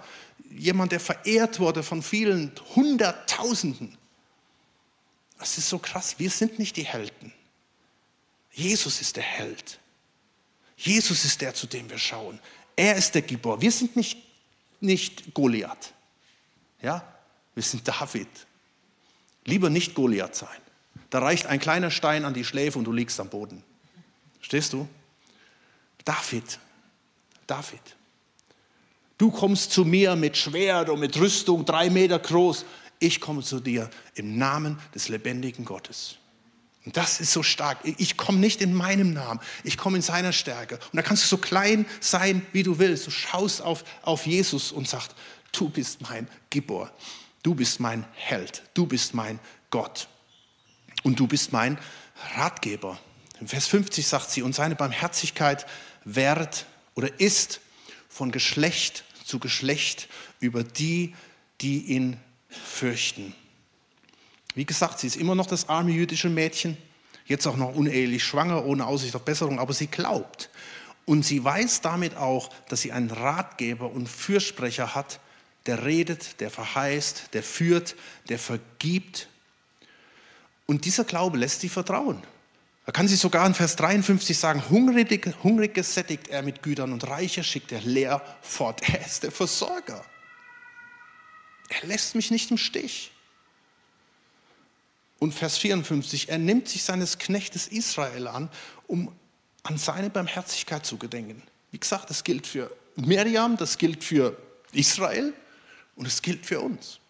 Jemand, 0.51 0.93
der 0.93 1.01
verehrt 1.01 1.59
wurde 1.59 1.83
von 1.83 2.03
vielen 2.03 2.53
Hunderttausenden. 2.75 3.97
Das 5.39 5.57
ist 5.57 5.71
so 5.71 5.79
krass. 5.79 6.17
Wir 6.19 6.29
sind 6.29 6.59
nicht 6.59 6.77
die 6.77 6.85
Helden. 6.85 7.33
Jesus 8.53 9.01
ist 9.01 9.17
der 9.17 9.23
Held. 9.23 9.81
Jesus 10.77 11.25
ist 11.25 11.41
der, 11.41 11.55
zu 11.55 11.67
dem 11.67 11.89
wir 11.89 11.99
schauen. 11.99 12.39
Er 12.77 12.97
ist 12.97 13.15
der 13.15 13.23
Gibor. 13.23 13.61
Wir 13.61 13.73
sind 13.73 13.97
nicht, 13.97 14.19
nicht 14.81 15.33
Goliath. 15.33 15.93
Ja? 16.83 17.07
Wir 17.55 17.63
sind 17.63 17.89
David. 17.89 18.29
Lieber 19.45 19.71
nicht 19.71 19.95
Goliath 19.95 20.35
sein. 20.35 20.61
Da 21.09 21.21
reicht 21.21 21.47
ein 21.47 21.59
kleiner 21.59 21.91
Stein 21.91 22.25
an 22.25 22.35
die 22.35 22.45
Schläfe 22.45 22.79
und 22.79 22.85
du 22.85 22.93
liegst 22.93 23.19
am 23.21 23.29
Boden. 23.29 23.63
Stehst 24.41 24.73
du? 24.73 24.87
David. 26.05 26.59
David. 27.47 27.81
Du 29.19 29.31
kommst 29.31 29.73
zu 29.73 29.85
mir 29.85 30.15
mit 30.15 30.37
Schwert 30.37 30.91
und 30.91 31.01
mit 31.01 31.17
Rüstung, 31.17 31.65
drei 31.65 31.89
Meter 31.89 32.19
groß. 32.19 32.67
ich 32.99 33.21
komme 33.21 33.43
zu 33.43 33.61
dir 33.61 33.91
im 34.15 34.37
Namen 34.37 34.79
des 34.95 35.09
lebendigen 35.09 35.65
Gottes. 35.65 36.19
Und 36.87 36.97
das 36.97 37.21
ist 37.21 37.33
so 37.33 37.43
stark. 37.43 37.79
Ich 37.83 38.17
komme 38.17 38.39
nicht 38.39 38.63
in 38.63 38.73
meinem 38.73 39.13
Namen, 39.13 39.41
ich 39.65 39.77
komme 39.77 39.97
in 39.97 40.03
seiner 40.03 40.33
Stärke. 40.33 40.77
Und 40.77 40.97
da 40.97 41.03
kannst 41.03 41.25
du 41.25 41.27
so 41.27 41.37
klein 41.37 41.85
sein, 42.01 42.47
wie 42.53 42.63
du 42.63 42.79
willst. 42.79 43.09
Du 43.09 43.11
schaust 43.11 43.61
auf, 43.61 43.85
auf 44.03 44.25
Jesus 44.25 44.71
und 44.71 44.89
sagst, 44.89 45.15
du 45.51 45.69
bist 45.69 46.01
mein 46.03 46.29
Gibor, 46.49 46.93
du 47.43 47.57
bist 47.57 47.81
mein 47.81 48.07
Held, 48.15 48.63
du 48.73 48.87
bist 48.87 49.15
mein 49.15 49.41
Gott 49.71 50.09
und 51.03 51.19
du 51.19 51.27
bist 51.27 51.53
mein 51.53 51.77
Ratgeber. 52.37 53.01
In 53.41 53.49
Vers 53.49 53.67
50 53.67 54.07
sagt 54.07 54.31
sie, 54.31 54.43
und 54.43 54.55
seine 54.55 54.77
Barmherzigkeit 54.77 55.67
währt 56.05 56.67
oder 56.95 57.21
ist 57.21 57.61
von 58.09 58.31
Geschlecht 58.31 59.05
zu 59.25 59.41
Geschlecht 59.41 60.09
über 60.39 60.63
die, 60.63 61.17
die 61.61 61.81
ihn 61.87 62.17
fürchten. 62.49 63.35
Wie 64.57 64.65
gesagt, 64.65 64.99
sie 64.99 65.07
ist 65.07 65.17
immer 65.17 65.35
noch 65.35 65.47
das 65.47 65.69
arme 65.69 65.93
jüdische 65.93 66.31
Mädchen, 66.31 66.79
jetzt 67.27 67.47
auch 67.47 67.57
noch 67.57 67.75
unehelich 67.75 68.25
schwanger, 68.25 68.65
ohne 68.65 68.87
Aussicht 68.87 69.15
auf 69.15 69.23
Besserung, 69.23 69.61
aber 69.61 69.75
sie 69.75 69.87
glaubt. 69.87 70.49
Und 71.05 71.27
sie 71.27 71.45
weiß 71.45 71.83
damit 71.83 72.17
auch, 72.17 72.49
dass 72.71 72.81
sie 72.81 72.91
einen 72.91 73.11
Ratgeber 73.11 73.93
und 73.93 74.09
Fürsprecher 74.09 74.95
hat, 74.95 75.21
der 75.67 75.85
redet, 75.85 76.41
der 76.41 76.51
verheißt, 76.51 77.35
der 77.35 77.43
führt, 77.43 77.97
der 78.31 78.39
vergibt. 78.39 79.29
Und 80.65 80.87
dieser 80.87 81.05
Glaube 81.05 81.37
lässt 81.37 81.61
sie 81.61 81.69
vertrauen. 81.69 82.23
Da 82.87 82.93
kann 82.93 83.09
sie 83.09 83.17
sogar 83.17 83.47
in 83.47 83.53
Vers 83.53 83.77
53 83.77 84.39
sagen, 84.39 84.71
hungrig, 84.71 85.35
hungrig 85.43 85.75
gesättigt 85.75 86.29
er 86.29 86.41
mit 86.41 86.63
Gütern 86.63 86.95
und 86.95 87.07
Reiche 87.07 87.45
schickt 87.45 87.73
er 87.73 87.83
leer 87.83 88.23
fort. 88.41 88.89
Er 88.89 89.05
ist 89.05 89.23
der 89.23 89.33
Versorger. 89.33 90.03
Er 91.69 91.87
lässt 91.87 92.15
mich 92.15 92.31
nicht 92.31 92.51
im 92.51 92.57
Stich. 92.57 93.13
Und 95.19 95.33
Vers 95.33 95.59
54, 95.59 96.29
er 96.29 96.39
nimmt 96.39 96.69
sich 96.69 96.83
seines 96.85 97.19
Knechtes 97.19 97.69
Israel 97.69 98.29
an, 98.29 98.51
um 98.87 99.13
an 99.63 99.79
seine 99.79 100.11
Barmherzigkeit 100.11 100.85
zu 100.85 100.99
gedenken. 100.99 101.43
Wie 101.71 101.79
gesagt, 101.79 102.11
das 102.11 102.23
gilt 102.23 102.47
für 102.47 102.71
Miriam, 102.97 103.57
das 103.57 103.79
gilt 103.79 104.05
für 104.05 104.37
Israel 104.73 105.33
und 105.97 106.07
es 106.07 106.23
gilt 106.23 106.45
für 106.47 106.61
uns. 106.61 107.01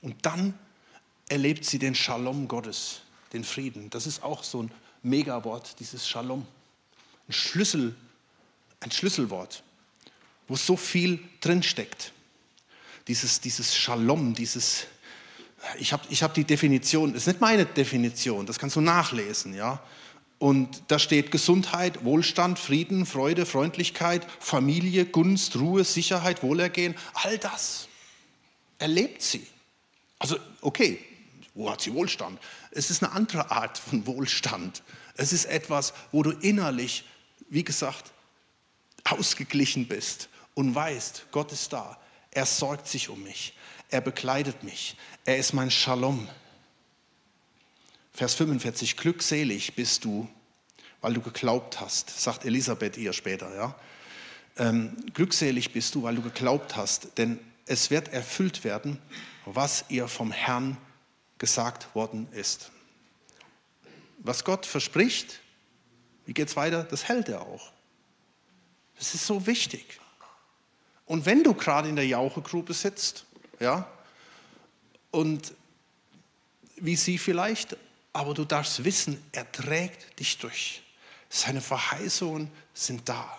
Und 0.00 0.26
dann 0.26 0.58
erlebt 1.28 1.64
sie 1.64 1.78
den 1.78 1.94
Shalom 1.94 2.48
Gottes, 2.48 3.02
den 3.32 3.44
Frieden. 3.44 3.88
Das 3.90 4.06
ist 4.06 4.22
auch 4.22 4.42
so 4.42 4.64
ein 4.64 4.72
Megawort, 5.02 5.78
dieses 5.78 6.08
Shalom. 6.08 6.46
Ein 7.28 7.32
Schlüssel, 7.32 7.94
ein 8.80 8.90
Schlüsselwort, 8.90 9.62
wo 10.48 10.56
so 10.56 10.76
viel 10.76 11.22
drinsteckt 11.40 12.11
dieses, 13.12 13.42
dieses 13.42 13.76
Shalom, 13.76 14.32
dieses, 14.32 14.86
ich 15.78 15.92
habe 15.92 16.02
ich 16.08 16.22
hab 16.22 16.32
die 16.32 16.44
Definition, 16.44 17.12
das 17.12 17.24
ist 17.24 17.26
nicht 17.26 17.42
meine 17.42 17.66
Definition, 17.66 18.46
das 18.46 18.58
kannst 18.58 18.76
du 18.76 18.80
nachlesen, 18.80 19.52
ja. 19.52 19.82
Und 20.38 20.84
da 20.88 20.98
steht 20.98 21.30
Gesundheit, 21.30 22.06
Wohlstand, 22.06 22.58
Frieden, 22.58 23.04
Freude, 23.04 23.44
Freundlichkeit, 23.44 24.26
Familie, 24.40 25.04
Gunst, 25.04 25.56
Ruhe, 25.56 25.84
Sicherheit, 25.84 26.42
Wohlergehen, 26.42 26.94
all 27.12 27.36
das 27.36 27.86
erlebt 28.78 29.20
sie. 29.20 29.46
Also, 30.18 30.38
okay, 30.62 30.98
wo 31.52 31.70
hat 31.70 31.82
sie 31.82 31.92
Wohlstand? 31.92 32.40
Es 32.70 32.90
ist 32.90 33.02
eine 33.02 33.12
andere 33.12 33.50
Art 33.50 33.76
von 33.76 34.06
Wohlstand. 34.06 34.82
Es 35.16 35.34
ist 35.34 35.44
etwas, 35.44 35.92
wo 36.12 36.22
du 36.22 36.30
innerlich, 36.30 37.04
wie 37.50 37.62
gesagt, 37.62 38.10
ausgeglichen 39.04 39.86
bist 39.86 40.30
und 40.54 40.74
weißt, 40.74 41.26
Gott 41.30 41.52
ist 41.52 41.74
da. 41.74 41.98
Er 42.32 42.46
sorgt 42.46 42.88
sich 42.88 43.08
um 43.08 43.22
mich. 43.22 43.54
Er 43.90 44.00
bekleidet 44.00 44.64
mich. 44.64 44.96
Er 45.24 45.36
ist 45.36 45.52
mein 45.52 45.70
Shalom. 45.70 46.28
Vers 48.14 48.34
45, 48.34 48.96
glückselig 48.96 49.74
bist 49.74 50.04
du, 50.04 50.28
weil 51.00 51.14
du 51.14 51.20
geglaubt 51.20 51.80
hast, 51.80 52.10
sagt 52.10 52.44
Elisabeth 52.44 52.96
ihr 52.96 53.12
später. 53.12 53.54
Ja? 53.54 53.74
Ähm, 54.56 54.96
glückselig 55.14 55.72
bist 55.72 55.94
du, 55.94 56.02
weil 56.02 56.14
du 56.14 56.22
geglaubt 56.22 56.76
hast, 56.76 57.16
denn 57.18 57.38
es 57.66 57.90
wird 57.90 58.08
erfüllt 58.08 58.64
werden, 58.64 58.98
was 59.44 59.84
ihr 59.88 60.08
vom 60.08 60.32
Herrn 60.32 60.76
gesagt 61.38 61.94
worden 61.94 62.28
ist. 62.32 62.70
Was 64.18 64.44
Gott 64.44 64.66
verspricht, 64.66 65.40
wie 66.26 66.34
geht 66.34 66.48
es 66.48 66.56
weiter? 66.56 66.84
Das 66.84 67.08
hält 67.08 67.28
er 67.28 67.42
auch. 67.42 67.72
Das 68.96 69.14
ist 69.14 69.26
so 69.26 69.46
wichtig. 69.46 70.00
Und 71.12 71.26
wenn 71.26 71.44
du 71.44 71.52
gerade 71.52 71.90
in 71.90 71.96
der 71.96 72.06
Jauchegrube 72.06 72.72
sitzt, 72.72 73.26
ja, 73.60 73.86
und 75.10 75.52
wie 76.76 76.96
sie 76.96 77.18
vielleicht, 77.18 77.76
aber 78.14 78.32
du 78.32 78.46
darfst 78.46 78.82
wissen, 78.82 79.22
er 79.30 79.52
trägt 79.52 80.18
dich 80.18 80.38
durch. 80.38 80.82
Seine 81.28 81.60
Verheißungen 81.60 82.50
sind 82.72 83.06
da. 83.10 83.30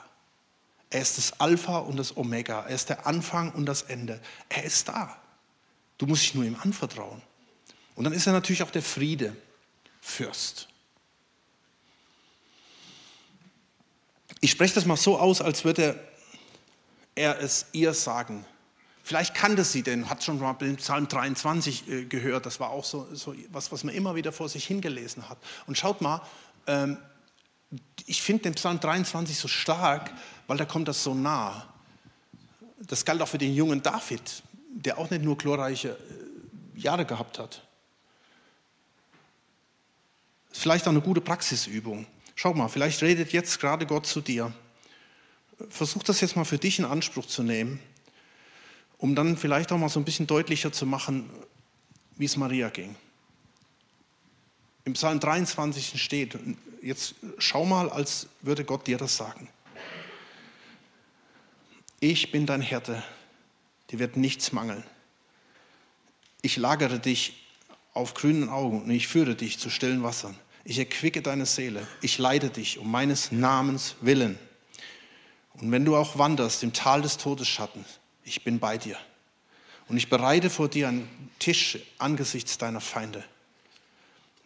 Er 0.91 1.01
ist 1.01 1.17
das 1.17 1.39
Alpha 1.39 1.79
und 1.79 1.97
das 1.97 2.15
Omega. 2.15 2.61
Er 2.61 2.75
ist 2.75 2.89
der 2.89 3.07
Anfang 3.07 3.51
und 3.53 3.65
das 3.65 3.81
Ende. 3.81 4.21
Er 4.49 4.65
ist 4.65 4.87
da. 4.87 5.17
Du 5.97 6.05
musst 6.05 6.21
dich 6.21 6.35
nur 6.35 6.43
ihm 6.43 6.57
anvertrauen. 6.61 7.23
Und 7.95 8.03
dann 8.03 8.13
ist 8.13 8.27
er 8.27 8.33
natürlich 8.33 8.61
auch 8.61 8.69
der 8.69 8.83
Friede, 8.83 9.35
Fürst. 9.99 10.67
Ich 14.41 14.51
spreche 14.51 14.75
das 14.75 14.85
mal 14.85 14.95
so 14.95 15.17
aus, 15.17 15.41
als 15.41 15.65
würde 15.65 15.81
er 15.81 16.12
er 17.15 17.39
es 17.39 17.67
ihr 17.71 17.93
sagen. 17.93 18.45
Vielleicht 19.03 19.35
kannte 19.35 19.65
sie 19.65 19.83
den, 19.83 20.09
hat 20.09 20.23
schon 20.23 20.39
mal 20.39 20.53
den 20.53 20.77
Psalm 20.77 21.07
23 21.09 21.89
äh, 21.89 22.05
gehört, 22.05 22.45
das 22.45 22.59
war 22.61 22.69
auch 22.69 22.85
so, 22.85 23.07
so, 23.13 23.35
was, 23.51 23.71
was 23.71 23.83
man 23.83 23.93
immer 23.93 24.15
wieder 24.15 24.31
vor 24.31 24.47
sich 24.47 24.65
hingelesen 24.65 25.27
hat. 25.27 25.37
Und 25.67 25.77
schaut 25.77 25.99
mal, 26.01 26.21
ähm, 26.67 26.97
ich 28.05 28.21
finde 28.21 28.43
den 28.43 28.53
Psalm 28.53 28.79
23 28.79 29.37
so 29.37 29.49
stark, 29.49 30.11
weil 30.47 30.57
da 30.57 30.63
kommt 30.63 30.87
das 30.87 31.03
so 31.03 31.13
nah. 31.13 31.67
Das 32.79 33.03
galt 33.03 33.21
auch 33.21 33.27
für 33.27 33.37
den 33.37 33.53
jungen 33.53 33.83
David, 33.83 34.41
der 34.69 34.97
auch 34.97 35.09
nicht 35.09 35.23
nur 35.23 35.37
glorreiche 35.37 35.89
äh, 35.89 36.79
Jahre 36.79 37.05
gehabt 37.05 37.39
hat. 37.39 37.61
Vielleicht 40.51 40.87
auch 40.87 40.91
eine 40.91 41.01
gute 41.01 41.19
Praxisübung. 41.19 42.05
Schau 42.35 42.53
mal, 42.53 42.69
vielleicht 42.69 43.01
redet 43.01 43.33
jetzt 43.33 43.59
gerade 43.59 43.85
Gott 43.85 44.05
zu 44.05 44.21
dir 44.21 44.53
versuch 45.69 46.03
das 46.03 46.21
jetzt 46.21 46.35
mal 46.35 46.45
für 46.45 46.57
dich 46.57 46.79
in 46.79 46.85
Anspruch 46.85 47.25
zu 47.25 47.43
nehmen, 47.43 47.79
um 48.97 49.15
dann 49.15 49.37
vielleicht 49.37 49.71
auch 49.71 49.77
mal 49.77 49.89
so 49.89 49.99
ein 49.99 50.05
bisschen 50.05 50.27
deutlicher 50.27 50.71
zu 50.71 50.85
machen, 50.85 51.29
wie 52.15 52.25
es 52.25 52.37
Maria 52.37 52.69
ging. 52.69 52.95
Im 54.85 54.93
Psalm 54.93 55.19
23 55.19 56.01
steht, 56.01 56.37
jetzt 56.81 57.15
schau 57.37 57.65
mal, 57.65 57.89
als 57.89 58.27
würde 58.41 58.65
Gott 58.65 58.87
dir 58.87 58.97
das 58.97 59.15
sagen. 59.15 59.47
Ich 61.99 62.31
bin 62.31 62.45
dein 62.45 62.61
Hirte, 62.61 63.01
dir 63.89 63.99
wird 63.99 64.17
nichts 64.17 64.51
mangeln. 64.51 64.83
Ich 66.41 66.57
lagere 66.57 66.99
dich 66.99 67.45
auf 67.93 68.13
grünen 68.13 68.49
Augen 68.49 68.83
und 68.83 68.89
ich 68.89 69.07
führe 69.07 69.35
dich 69.35 69.57
zu 69.57 69.69
stillen 69.69 70.03
Wassern. 70.03 70.35
Ich 70.65 70.79
erquicke 70.79 71.21
deine 71.21 71.45
Seele, 71.45 71.87
ich 72.01 72.17
leite 72.17 72.49
dich 72.49 72.79
um 72.79 72.91
meines 72.91 73.31
Namens 73.31 73.95
willen. 74.01 74.37
Und 75.55 75.71
wenn 75.71 75.85
du 75.85 75.95
auch 75.95 76.17
wanderst 76.17 76.63
im 76.63 76.73
Tal 76.73 77.01
des 77.01 77.17
Todesschattens, 77.17 77.99
ich 78.23 78.43
bin 78.43 78.59
bei 78.59 78.77
dir. 78.77 78.97
Und 79.87 79.97
ich 79.97 80.09
bereite 80.09 80.49
vor 80.49 80.69
dir 80.69 80.87
einen 80.87 81.31
Tisch 81.39 81.77
angesichts 81.97 82.57
deiner 82.57 82.81
Feinde. 82.81 83.23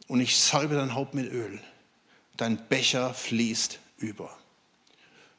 Und 0.07 0.21
ich 0.21 0.37
salbe 0.37 0.75
dein 0.75 0.93
Haupt 0.93 1.13
mit 1.13 1.31
Öl. 1.31 1.61
Dein 2.35 2.67
Becher 2.67 3.13
fließt 3.13 3.79
über. 3.97 4.35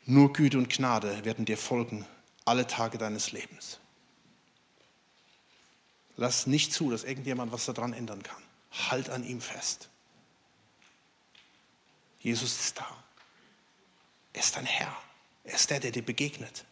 Nur 0.04 0.32
Güte 0.32 0.58
und 0.58 0.70
Gnade 0.70 1.24
werden 1.24 1.44
dir 1.44 1.58
folgen 1.58 2.06
alle 2.44 2.66
Tage 2.66 2.96
deines 2.96 3.32
Lebens. 3.32 3.78
Lass 6.16 6.46
nicht 6.46 6.72
zu, 6.72 6.90
dass 6.90 7.04
irgendjemand 7.04 7.52
was 7.52 7.66
daran 7.66 7.92
ändern 7.92 8.22
kann. 8.22 8.42
Halt 8.90 9.10
an 9.10 9.24
ihm 9.24 9.40
fest. 9.40 9.88
Jesus 12.20 12.58
ist 12.58 12.78
da. 12.78 12.86
Er 14.32 14.40
ist 14.40 14.56
dein 14.56 14.66
Herr. 14.66 14.96
Er 15.48 15.54
ist 15.54 15.70
der, 15.70 15.80
der 15.80 15.90
dir 15.90 16.04
begegnet. 16.04 16.64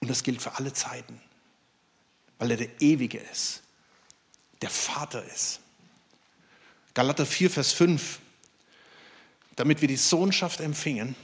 Und 0.00 0.08
das 0.08 0.22
gilt 0.22 0.42
für 0.42 0.54
alle 0.56 0.72
Zeiten, 0.74 1.18
weil 2.38 2.50
er 2.50 2.56
der 2.58 2.82
Ewige 2.82 3.18
ist, 3.18 3.62
der 4.60 4.68
Vater 4.68 5.24
ist. 5.24 5.60
Galater 6.92 7.24
4, 7.24 7.50
Vers 7.50 7.72
5, 7.72 8.18
damit 9.56 9.80
wir 9.80 9.88
die 9.88 9.96
Sohnschaft 9.96 10.60
empfingen, 10.60 11.16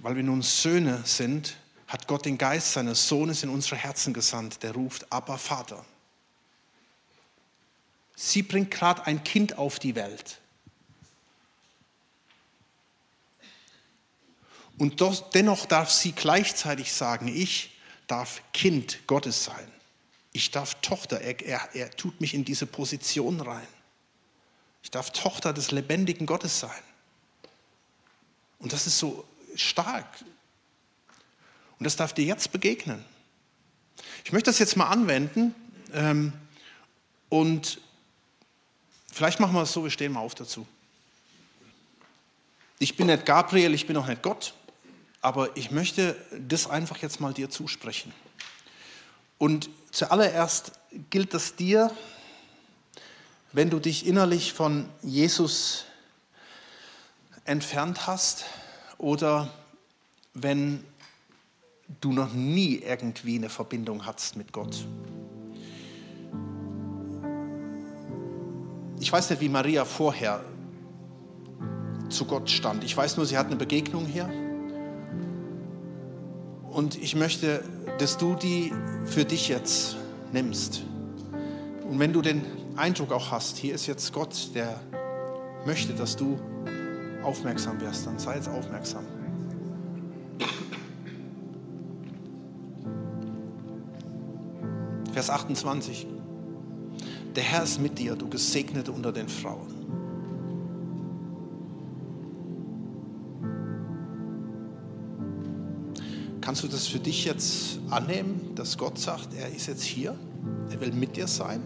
weil 0.00 0.16
wir 0.16 0.24
nun 0.24 0.42
Söhne 0.42 1.02
sind, 1.04 1.56
hat 1.86 2.08
Gott 2.08 2.24
den 2.24 2.38
Geist 2.38 2.72
seines 2.72 3.06
Sohnes 3.06 3.44
in 3.44 3.50
unsere 3.50 3.76
Herzen 3.76 4.12
gesandt, 4.12 4.64
der 4.64 4.72
ruft, 4.72 5.10
aber 5.12 5.38
Vater. 5.38 5.84
Sie 8.16 8.42
bringt 8.42 8.72
gerade 8.72 9.06
ein 9.06 9.22
Kind 9.22 9.58
auf 9.58 9.78
die 9.78 9.94
Welt. 9.94 10.40
Und 14.78 15.00
doch, 15.00 15.30
dennoch 15.30 15.66
darf 15.66 15.90
sie 15.90 16.12
gleichzeitig 16.12 16.92
sagen, 16.92 17.28
ich 17.28 17.78
darf 18.06 18.42
Kind 18.52 19.06
Gottes 19.06 19.44
sein. 19.44 19.70
Ich 20.32 20.50
darf 20.50 20.74
Tochter, 20.82 21.20
er, 21.20 21.40
er, 21.40 21.74
er 21.74 21.90
tut 21.92 22.20
mich 22.20 22.34
in 22.34 22.44
diese 22.44 22.66
Position 22.66 23.40
rein. 23.40 23.66
Ich 24.82 24.90
darf 24.90 25.12
Tochter 25.12 25.52
des 25.52 25.70
lebendigen 25.70 26.26
Gottes 26.26 26.60
sein. 26.60 26.82
Und 28.58 28.72
das 28.72 28.86
ist 28.86 28.98
so 28.98 29.24
stark. 29.54 30.06
Und 31.78 31.84
das 31.84 31.96
darf 31.96 32.12
dir 32.12 32.24
jetzt 32.24 32.50
begegnen. 32.50 33.04
Ich 34.24 34.32
möchte 34.32 34.50
das 34.50 34.58
jetzt 34.58 34.76
mal 34.76 34.88
anwenden 34.88 35.54
ähm, 35.92 36.32
und 37.28 37.80
vielleicht 39.12 39.38
machen 39.38 39.54
wir 39.54 39.62
es 39.62 39.72
so, 39.72 39.84
wir 39.84 39.90
stehen 39.90 40.12
mal 40.12 40.20
auf 40.20 40.34
dazu. 40.34 40.66
Ich 42.78 42.96
bin 42.96 43.06
nicht 43.06 43.24
Gabriel, 43.24 43.74
ich 43.74 43.86
bin 43.86 43.96
auch 43.96 44.06
nicht 44.06 44.22
Gott, 44.22 44.54
aber 45.24 45.56
ich 45.56 45.70
möchte 45.70 46.16
das 46.38 46.68
einfach 46.68 46.98
jetzt 46.98 47.18
mal 47.18 47.32
dir 47.32 47.48
zusprechen. 47.48 48.12
Und 49.38 49.70
zuallererst 49.90 50.72
gilt 51.08 51.32
das 51.32 51.56
dir, 51.56 51.90
wenn 53.52 53.70
du 53.70 53.78
dich 53.78 54.06
innerlich 54.06 54.52
von 54.52 54.86
Jesus 55.00 55.86
entfernt 57.46 58.06
hast 58.06 58.44
oder 58.98 59.50
wenn 60.34 60.84
du 62.02 62.12
noch 62.12 62.34
nie 62.34 62.82
irgendwie 62.86 63.36
eine 63.36 63.48
Verbindung 63.48 64.04
hattest 64.04 64.36
mit 64.36 64.52
Gott. 64.52 64.84
Ich 69.00 69.10
weiß 69.10 69.30
nicht, 69.30 69.40
wie 69.40 69.48
Maria 69.48 69.86
vorher 69.86 70.44
zu 72.10 72.26
Gott 72.26 72.50
stand. 72.50 72.84
Ich 72.84 72.94
weiß 72.94 73.16
nur, 73.16 73.24
sie 73.24 73.38
hat 73.38 73.46
eine 73.46 73.56
Begegnung 73.56 74.04
hier. 74.04 74.43
Und 76.74 77.00
ich 77.00 77.14
möchte, 77.14 77.62
dass 78.00 78.18
du 78.18 78.34
die 78.34 78.72
für 79.04 79.24
dich 79.24 79.46
jetzt 79.46 79.96
nimmst. 80.32 80.82
Und 81.88 82.00
wenn 82.00 82.12
du 82.12 82.20
den 82.20 82.44
Eindruck 82.74 83.12
auch 83.12 83.30
hast, 83.30 83.56
hier 83.58 83.76
ist 83.76 83.86
jetzt 83.86 84.12
Gott, 84.12 84.50
der 84.56 84.80
möchte, 85.64 85.94
dass 85.94 86.16
du 86.16 86.36
aufmerksam 87.22 87.80
wirst, 87.80 88.08
dann 88.08 88.18
sei 88.18 88.34
jetzt 88.34 88.48
aufmerksam. 88.48 89.04
Vers 95.12 95.30
28. 95.30 96.08
Der 97.36 97.44
Herr 97.44 97.62
ist 97.62 97.80
mit 97.80 98.00
dir, 98.00 98.16
du 98.16 98.28
Gesegnete 98.28 98.90
unter 98.90 99.12
den 99.12 99.28
Frauen. 99.28 99.72
Kannst 106.44 106.62
du 106.62 106.68
das 106.68 106.86
für 106.86 106.98
dich 106.98 107.24
jetzt 107.24 107.78
annehmen, 107.88 108.50
dass 108.54 108.76
Gott 108.76 108.98
sagt, 108.98 109.32
er 109.32 109.48
ist 109.48 109.66
jetzt 109.66 109.82
hier, 109.82 110.14
er 110.70 110.78
will 110.78 110.92
mit 110.92 111.16
dir 111.16 111.26
sein? 111.26 111.62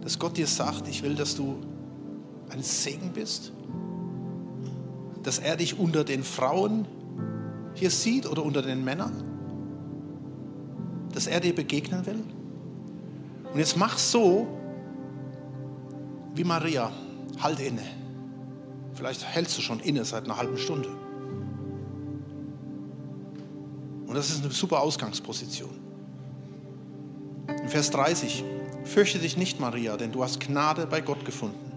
Dass 0.00 0.18
Gott 0.18 0.38
dir 0.38 0.46
sagt, 0.46 0.88
ich 0.88 1.02
will, 1.02 1.14
dass 1.14 1.36
du 1.36 1.58
ein 2.48 2.62
Segen 2.62 3.10
bist? 3.12 3.52
Dass 5.22 5.38
er 5.38 5.58
dich 5.58 5.78
unter 5.78 6.04
den 6.04 6.24
Frauen 6.24 6.86
hier 7.74 7.90
sieht 7.90 8.26
oder 8.26 8.42
unter 8.42 8.62
den 8.62 8.82
Männern? 8.82 9.24
Dass 11.12 11.26
er 11.26 11.40
dir 11.40 11.54
begegnen 11.54 12.06
will? 12.06 12.24
Und 13.52 13.58
jetzt 13.58 13.76
mach 13.76 13.98
so 13.98 14.46
wie 16.34 16.44
Maria, 16.44 16.90
halt 17.42 17.60
inne. 17.60 17.82
Vielleicht 18.94 19.22
hältst 19.22 19.58
du 19.58 19.60
schon 19.60 19.80
inne 19.80 20.06
seit 20.06 20.24
einer 20.24 20.38
halben 20.38 20.56
Stunde. 20.56 20.88
Und 24.12 24.18
das 24.18 24.28
ist 24.28 24.44
eine 24.44 24.52
super 24.52 24.82
Ausgangsposition. 24.82 25.70
In 27.48 27.68
Vers 27.70 27.90
30, 27.92 28.44
fürchte 28.84 29.18
dich 29.18 29.38
nicht, 29.38 29.58
Maria, 29.58 29.96
denn 29.96 30.12
du 30.12 30.22
hast 30.22 30.38
Gnade 30.38 30.86
bei 30.86 31.00
Gott 31.00 31.24
gefunden. 31.24 31.72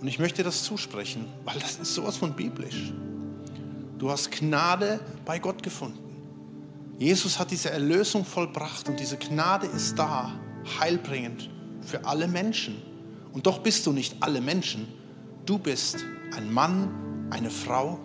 Und 0.00 0.08
ich 0.08 0.18
möchte 0.18 0.42
das 0.42 0.64
zusprechen, 0.64 1.26
weil 1.44 1.56
das 1.60 1.76
ist 1.76 1.94
sowas 1.94 2.16
von 2.16 2.34
biblisch. 2.34 2.92
Du 3.98 4.10
hast 4.10 4.32
Gnade 4.32 4.98
bei 5.24 5.38
Gott 5.38 5.62
gefunden. 5.62 6.00
Jesus 6.98 7.38
hat 7.38 7.52
diese 7.52 7.70
Erlösung 7.70 8.24
vollbracht 8.24 8.88
und 8.88 8.98
diese 8.98 9.16
Gnade 9.16 9.68
ist 9.68 9.96
da 9.96 10.32
heilbringend 10.80 11.50
für 11.82 12.04
alle 12.04 12.26
Menschen. 12.26 12.82
Und 13.32 13.46
doch 13.46 13.60
bist 13.60 13.86
du 13.86 13.92
nicht 13.92 14.16
alle 14.24 14.40
Menschen. 14.40 14.88
Du 15.46 15.56
bist 15.56 16.04
ein 16.36 16.52
Mann, 16.52 17.28
eine 17.30 17.50
Frau, 17.50 18.00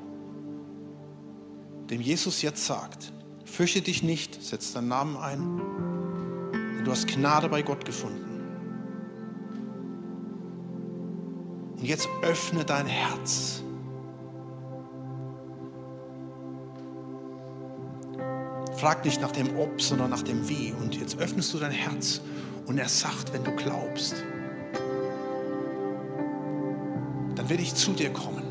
dem 1.90 2.00
Jesus 2.00 2.44
jetzt 2.44 2.64
sagt, 2.68 3.12
fürchte 3.54 3.82
dich 3.82 4.02
nicht, 4.02 4.44
setz 4.44 4.74
deinen 4.74 4.88
Namen 4.88 5.16
ein, 5.16 5.62
denn 6.76 6.86
du 6.86 6.92
hast 6.92 7.08
Gnade 7.08 7.50
bei 7.50 7.62
Gott 7.62 7.86
gefunden. 7.86 8.42
Und 11.78 11.86
jetzt 11.86 12.10
öffne 12.24 12.66
dein 12.66 12.88
Herz. 12.88 13.62
Frag 18.76 19.06
nicht 19.06 19.22
nach 19.22 19.32
dem 19.32 19.56
Ob, 19.60 19.80
sondern 19.80 20.10
nach 20.10 20.24
dem 20.24 20.50
Wie. 20.50 20.74
Und 20.74 20.96
jetzt 20.96 21.20
öffnest 21.20 21.54
du 21.54 21.60
dein 21.60 21.72
Herz 21.72 22.22
und 22.66 22.80
er 22.80 22.90
sagt, 22.90 23.34
wenn 23.34 23.44
du 23.44 23.52
glaubst, 23.56 24.16
dann 27.36 27.50
will 27.50 27.60
ich 27.60 27.76
zu 27.76 27.92
dir 27.92 28.12
kommen. 28.12 28.44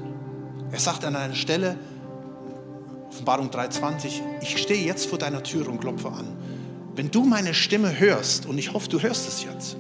Er 0.70 0.78
sagt 0.78 1.05
an 1.05 1.16
einer 1.16 1.34
Stelle, 1.34 1.76
Offenbarung 3.22 3.50
3,20, 3.50 4.20
ich 4.40 4.58
stehe 4.58 4.84
jetzt 4.84 5.06
vor 5.06 5.16
deiner 5.16 5.44
Tür 5.44 5.68
und 5.68 5.80
klopfe 5.80 6.08
an. 6.08 6.26
Wenn 6.96 7.08
du 7.08 7.22
meine 7.22 7.54
Stimme 7.54 8.00
hörst, 8.00 8.46
und 8.46 8.58
ich 8.58 8.72
hoffe, 8.72 8.88
du 8.88 9.00
hörst 9.00 9.28
es 9.28 9.44
jetzt, 9.44 9.76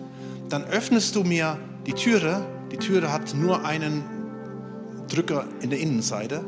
dann 0.48 0.62
öffnest 0.62 1.16
du 1.16 1.24
mir 1.24 1.58
die 1.84 1.92
Türe. 1.92 2.46
Die 2.70 2.76
Türe 2.76 3.12
hat 3.12 3.34
nur 3.34 3.64
einen 3.64 4.04
Drücker 5.08 5.46
in 5.60 5.70
der 5.70 5.80
Innenseite. 5.80 6.44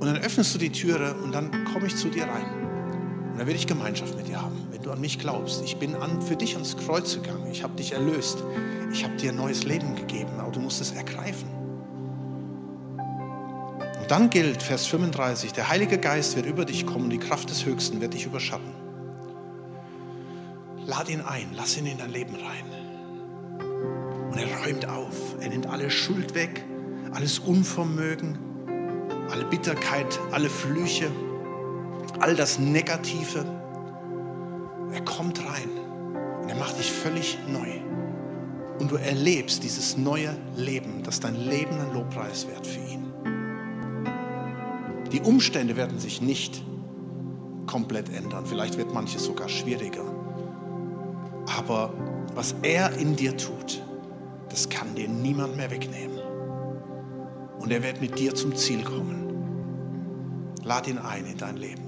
Und 0.00 0.06
dann 0.08 0.16
öffnest 0.16 0.52
du 0.56 0.58
die 0.58 0.72
Türe 0.72 1.14
und 1.22 1.32
dann 1.32 1.52
komme 1.72 1.86
ich 1.86 1.94
zu 1.94 2.08
dir 2.08 2.24
rein. 2.24 2.46
Und 3.30 3.38
dann 3.38 3.46
will 3.46 3.54
ich 3.54 3.68
Gemeinschaft 3.68 4.16
mit 4.16 4.26
dir 4.26 4.42
haben, 4.42 4.56
wenn 4.72 4.82
du 4.82 4.90
an 4.90 5.00
mich 5.00 5.20
glaubst. 5.20 5.62
Ich 5.62 5.76
bin 5.76 5.94
an, 5.94 6.20
für 6.20 6.34
dich 6.34 6.54
ans 6.54 6.76
Kreuz 6.76 7.14
gegangen. 7.14 7.46
Ich 7.52 7.62
habe 7.62 7.76
dich 7.76 7.92
erlöst. 7.92 8.42
Ich 8.92 9.04
habe 9.04 9.14
dir 9.14 9.30
ein 9.30 9.36
neues 9.36 9.62
Leben 9.62 9.94
gegeben, 9.94 10.32
aber 10.40 10.50
du 10.50 10.58
musst 10.58 10.80
es 10.80 10.90
ergreifen. 10.90 11.57
Dann 14.08 14.30
gilt 14.30 14.62
Vers 14.62 14.86
35, 14.86 15.52
der 15.52 15.68
Heilige 15.68 15.98
Geist 15.98 16.34
wird 16.36 16.46
über 16.46 16.64
dich 16.64 16.86
kommen, 16.86 17.10
die 17.10 17.18
Kraft 17.18 17.50
des 17.50 17.64
Höchsten 17.64 18.00
wird 18.00 18.14
dich 18.14 18.26
überschatten. 18.26 18.72
Lad 20.86 21.08
ihn 21.10 21.20
ein, 21.20 21.48
lass 21.54 21.76
ihn 21.76 21.86
in 21.86 21.98
dein 21.98 22.10
Leben 22.10 22.34
rein. 22.34 22.64
Und 24.30 24.38
er 24.38 24.64
räumt 24.64 24.88
auf, 24.88 25.14
er 25.40 25.50
nimmt 25.50 25.66
alle 25.66 25.90
Schuld 25.90 26.34
weg, 26.34 26.64
alles 27.12 27.38
Unvermögen, 27.38 28.38
alle 29.30 29.44
Bitterkeit, 29.44 30.18
alle 30.32 30.48
Flüche 30.48 31.10
all 32.20 32.34
das 32.34 32.58
Negative. 32.58 33.44
Er 34.92 35.00
kommt 35.04 35.40
rein 35.40 35.70
und 36.42 36.48
er 36.48 36.56
macht 36.56 36.78
dich 36.78 36.90
völlig 36.90 37.38
neu. 37.46 37.80
Und 38.78 38.90
du 38.90 38.96
erlebst 38.96 39.62
dieses 39.64 39.96
neue 39.96 40.36
Leben, 40.56 41.02
dass 41.02 41.20
dein 41.20 41.34
Leben 41.34 41.78
ein 41.80 41.92
Lobpreis 41.92 42.46
wird 42.46 42.66
für 42.66 42.80
ihn. 42.80 43.07
Die 45.12 45.20
Umstände 45.20 45.76
werden 45.76 45.98
sich 45.98 46.20
nicht 46.20 46.62
komplett 47.66 48.08
ändern. 48.08 48.44
Vielleicht 48.46 48.76
wird 48.76 48.92
manches 48.92 49.24
sogar 49.24 49.48
schwieriger. 49.48 50.04
Aber 51.56 51.92
was 52.34 52.54
er 52.62 52.92
in 52.98 53.16
dir 53.16 53.36
tut, 53.36 53.82
das 54.48 54.68
kann 54.68 54.94
dir 54.94 55.08
niemand 55.08 55.56
mehr 55.56 55.70
wegnehmen. 55.70 56.18
Und 57.58 57.72
er 57.72 57.82
wird 57.82 58.00
mit 58.00 58.18
dir 58.18 58.34
zum 58.34 58.54
Ziel 58.54 58.82
kommen. 58.82 59.28
Lad 60.62 60.86
ihn 60.86 60.98
ein 60.98 61.26
in 61.26 61.36
dein 61.36 61.56
Leben. 61.56 61.82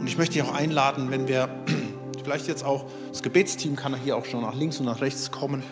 Und 0.00 0.06
ich 0.06 0.18
möchte 0.18 0.34
dich 0.34 0.42
auch 0.42 0.54
einladen, 0.54 1.10
wenn 1.10 1.28
wir 1.28 1.48
vielleicht 2.24 2.48
jetzt 2.48 2.64
auch, 2.64 2.86
das 3.10 3.22
Gebetsteam 3.22 3.76
kann 3.76 3.94
hier 3.94 4.16
auch 4.16 4.24
schon 4.24 4.42
nach 4.42 4.54
links 4.54 4.78
und 4.80 4.86
nach 4.86 5.00
rechts 5.00 5.30
kommen. 5.30 5.62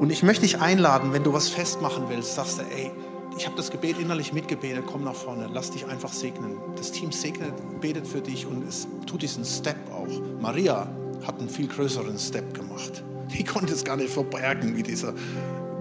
Und 0.00 0.10
ich 0.10 0.22
möchte 0.22 0.46
dich 0.46 0.58
einladen, 0.58 1.12
wenn 1.12 1.24
du 1.24 1.34
was 1.34 1.50
festmachen 1.50 2.04
willst, 2.08 2.34
sagst 2.34 2.58
du, 2.58 2.62
ey, 2.62 2.90
ich 3.36 3.44
habe 3.44 3.54
das 3.56 3.70
Gebet 3.70 3.98
innerlich 3.98 4.32
mitgebetet, 4.32 4.84
komm 4.86 5.04
nach 5.04 5.14
vorne, 5.14 5.46
lass 5.52 5.72
dich 5.72 5.86
einfach 5.86 6.10
segnen. 6.10 6.56
Das 6.74 6.90
Team 6.90 7.12
segnet, 7.12 7.52
betet 7.82 8.08
für 8.08 8.22
dich 8.22 8.46
und 8.46 8.66
es 8.66 8.88
tut 9.06 9.20
diesen 9.20 9.44
Step 9.44 9.76
auch. 9.92 10.08
Maria 10.40 10.88
hat 11.26 11.38
einen 11.38 11.50
viel 11.50 11.68
größeren 11.68 12.18
Step 12.18 12.54
gemacht. 12.54 13.04
Die 13.30 13.44
konnte 13.44 13.74
es 13.74 13.84
gar 13.84 13.98
nicht 13.98 14.08
verbergen, 14.08 14.74
wie 14.74 14.82
dieser 14.82 15.12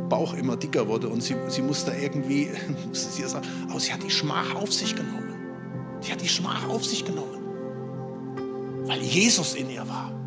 Bauch 0.09 0.33
immer 0.33 0.57
dicker 0.57 0.85
wurde 0.89 1.07
und 1.07 1.23
sie, 1.23 1.37
sie 1.47 1.61
musste 1.61 1.91
irgendwie, 1.91 2.49
musste 2.89 3.13
sie 3.13 3.23
sagen, 3.23 3.47
aber 3.69 3.79
sie 3.79 3.93
hat 3.93 4.03
die 4.03 4.11
Schmach 4.11 4.53
auf 4.53 4.73
sich 4.73 4.97
genommen. 4.97 5.33
Sie 6.01 6.11
hat 6.11 6.19
die 6.19 6.27
Schmach 6.27 6.67
auf 6.67 6.83
sich 6.83 7.05
genommen, 7.05 7.39
weil 8.83 9.01
Jesus 9.01 9.55
in 9.55 9.69
ihr 9.69 9.87
war. 9.87 10.18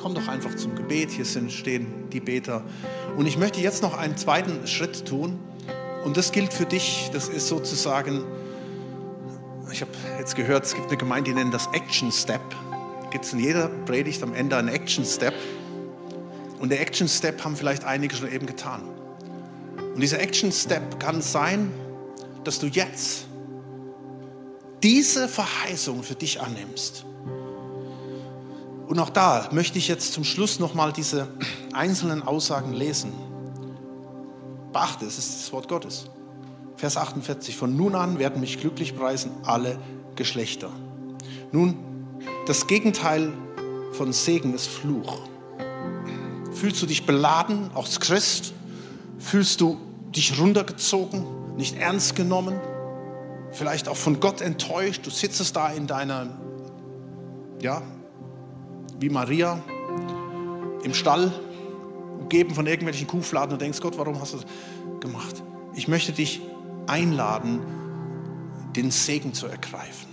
Komm 0.00 0.14
doch 0.14 0.28
einfach 0.28 0.54
zum 0.56 0.74
Gebet. 0.74 1.10
Hier 1.10 1.24
sind, 1.24 1.52
stehen 1.52 2.08
die 2.10 2.20
Beter. 2.20 2.62
Und 3.16 3.26
ich 3.26 3.36
möchte 3.36 3.60
jetzt 3.60 3.82
noch 3.82 3.96
einen 3.96 4.16
zweiten 4.16 4.66
Schritt 4.66 5.06
tun. 5.06 5.38
Und 6.04 6.16
das 6.16 6.32
gilt 6.32 6.52
für 6.52 6.64
dich. 6.64 7.10
Das 7.12 7.28
ist 7.28 7.48
sozusagen, 7.48 8.24
ich 9.70 9.82
habe 9.82 9.90
jetzt 10.18 10.36
gehört, 10.36 10.64
es 10.64 10.74
gibt 10.74 10.88
eine 10.88 10.96
Gemeinde, 10.96 11.30
die 11.30 11.36
nennen 11.36 11.50
das 11.50 11.68
Action 11.72 12.10
Step. 12.10 12.40
Gibt 13.10 13.24
es 13.24 13.32
in 13.32 13.40
jeder 13.40 13.68
Predigt 13.68 14.22
am 14.22 14.34
Ende 14.34 14.56
einen 14.56 14.68
Action 14.68 15.04
Step. 15.04 15.34
Und 16.58 16.70
der 16.70 16.80
Action 16.80 17.08
Step 17.08 17.44
haben 17.44 17.56
vielleicht 17.56 17.84
einige 17.84 18.14
schon 18.14 18.32
eben 18.32 18.46
getan. 18.46 18.82
Und 19.94 20.00
dieser 20.00 20.20
Action 20.20 20.52
Step 20.52 21.00
kann 21.00 21.20
sein, 21.20 21.70
dass 22.44 22.58
du 22.58 22.66
jetzt 22.66 23.26
diese 24.82 25.28
Verheißung 25.28 26.02
für 26.02 26.14
dich 26.14 26.40
annimmst. 26.40 27.04
Und 28.90 28.98
auch 28.98 29.10
da 29.10 29.48
möchte 29.52 29.78
ich 29.78 29.86
jetzt 29.86 30.12
zum 30.12 30.24
Schluss 30.24 30.58
nochmal 30.58 30.92
diese 30.92 31.28
einzelnen 31.72 32.24
Aussagen 32.24 32.72
lesen. 32.72 33.12
Beachte, 34.72 35.06
es 35.06 35.16
ist 35.16 35.42
das 35.42 35.52
Wort 35.52 35.68
Gottes. 35.68 36.10
Vers 36.74 36.96
48, 36.96 37.56
von 37.56 37.76
nun 37.76 37.94
an 37.94 38.18
werden 38.18 38.40
mich 38.40 38.58
glücklich 38.58 38.96
preisen 38.96 39.30
alle 39.44 39.78
Geschlechter. 40.16 40.70
Nun, 41.52 41.76
das 42.48 42.66
Gegenteil 42.66 43.32
von 43.92 44.12
Segen 44.12 44.54
ist 44.54 44.66
Fluch. 44.66 45.20
Fühlst 46.50 46.82
du 46.82 46.86
dich 46.86 47.06
beladen, 47.06 47.70
auch 47.74 47.84
als 47.84 48.00
Christ? 48.00 48.54
Fühlst 49.20 49.60
du 49.60 49.78
dich 50.16 50.36
runtergezogen, 50.36 51.56
nicht 51.56 51.76
ernst 51.76 52.16
genommen? 52.16 52.58
Vielleicht 53.52 53.86
auch 53.86 53.96
von 53.96 54.18
Gott 54.18 54.40
enttäuscht? 54.40 55.06
Du 55.06 55.10
sitzt 55.10 55.54
da 55.54 55.68
in 55.68 55.86
deiner, 55.86 56.26
ja, 57.62 57.82
wie 59.00 59.08
Maria 59.08 59.62
im 60.84 60.94
Stall, 60.94 61.32
umgeben 62.20 62.54
von 62.54 62.66
irgendwelchen 62.66 63.06
Kuhfladen 63.06 63.54
und 63.54 63.62
denkst, 63.62 63.80
Gott, 63.80 63.98
warum 63.98 64.20
hast 64.20 64.34
du 64.34 64.38
das 64.38 64.46
gemacht? 65.00 65.42
Ich 65.74 65.88
möchte 65.88 66.12
dich 66.12 66.40
einladen, 66.86 67.60
den 68.76 68.90
Segen 68.90 69.34
zu 69.34 69.46
ergreifen. 69.46 70.08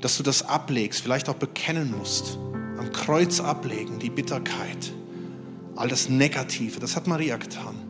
Dass 0.00 0.16
du 0.16 0.22
das 0.22 0.48
ablegst, 0.48 1.00
vielleicht 1.00 1.28
auch 1.28 1.34
bekennen 1.34 1.94
musst, 1.96 2.38
am 2.78 2.92
Kreuz 2.92 3.40
ablegen, 3.40 3.98
die 3.98 4.10
Bitterkeit, 4.10 4.92
all 5.74 5.88
das 5.88 6.08
Negative, 6.08 6.78
das 6.78 6.94
hat 6.94 7.06
Maria 7.06 7.36
getan. 7.36 7.87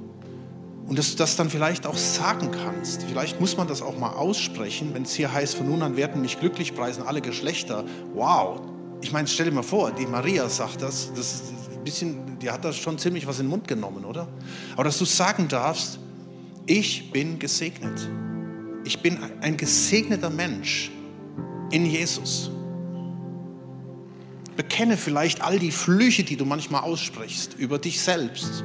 Und 0.88 0.98
dass 0.98 1.10
du 1.10 1.18
das 1.18 1.36
dann 1.36 1.50
vielleicht 1.50 1.86
auch 1.86 1.98
sagen 1.98 2.50
kannst. 2.50 3.02
Vielleicht 3.02 3.40
muss 3.40 3.58
man 3.58 3.68
das 3.68 3.82
auch 3.82 3.98
mal 3.98 4.12
aussprechen, 4.12 4.94
wenn 4.94 5.02
es 5.02 5.12
hier 5.12 5.30
heißt, 5.30 5.54
von 5.54 5.68
nun 5.68 5.82
an 5.82 5.96
werden 5.96 6.22
mich 6.22 6.40
glücklich 6.40 6.74
preisen 6.74 7.02
alle 7.02 7.20
Geschlechter. 7.20 7.84
Wow. 8.14 8.62
Ich 9.02 9.12
meine, 9.12 9.28
stell 9.28 9.46
dir 9.46 9.52
mal 9.52 9.62
vor, 9.62 9.92
die 9.92 10.06
Maria 10.06 10.48
sagt 10.48 10.80
das, 10.80 11.12
das 11.14 11.34
ist 11.34 11.52
ein 11.76 11.84
bisschen, 11.84 12.38
die 12.38 12.50
hat 12.50 12.64
da 12.64 12.72
schon 12.72 12.98
ziemlich 12.98 13.26
was 13.26 13.38
in 13.38 13.46
den 13.46 13.50
Mund 13.50 13.68
genommen, 13.68 14.06
oder? 14.06 14.28
Aber 14.74 14.84
dass 14.84 14.98
du 14.98 15.04
sagen 15.04 15.46
darfst, 15.46 15.98
ich 16.64 17.12
bin 17.12 17.38
gesegnet. 17.38 18.08
Ich 18.84 19.02
bin 19.02 19.18
ein 19.42 19.58
gesegneter 19.58 20.30
Mensch 20.30 20.90
in 21.70 21.84
Jesus. 21.84 22.50
Bekenne 24.56 24.96
vielleicht 24.96 25.42
all 25.42 25.58
die 25.58 25.70
Flüche, 25.70 26.24
die 26.24 26.36
du 26.36 26.46
manchmal 26.46 26.80
aussprichst, 26.80 27.54
über 27.58 27.78
dich 27.78 28.00
selbst, 28.00 28.64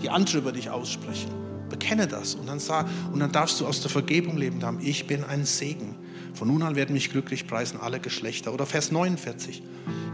die 0.00 0.08
andere 0.08 0.38
über 0.38 0.52
dich 0.52 0.70
aussprechen. 0.70 1.43
Bekenne 1.68 2.06
das 2.06 2.34
und 2.34 2.46
dann, 2.46 2.60
sag, 2.60 2.86
und 3.12 3.20
dann 3.20 3.32
darfst 3.32 3.60
du 3.60 3.66
aus 3.66 3.80
der 3.80 3.90
Vergebung 3.90 4.36
leben 4.36 4.62
haben. 4.62 4.78
Ich 4.82 5.06
bin 5.06 5.24
ein 5.24 5.44
Segen. 5.44 5.96
Von 6.34 6.48
nun 6.48 6.62
an 6.62 6.74
werden 6.74 6.92
mich 6.92 7.10
glücklich 7.10 7.46
preisen 7.46 7.78
alle 7.80 8.00
Geschlechter. 8.00 8.52
Oder 8.52 8.66
Vers 8.66 8.90
49. 8.90 9.62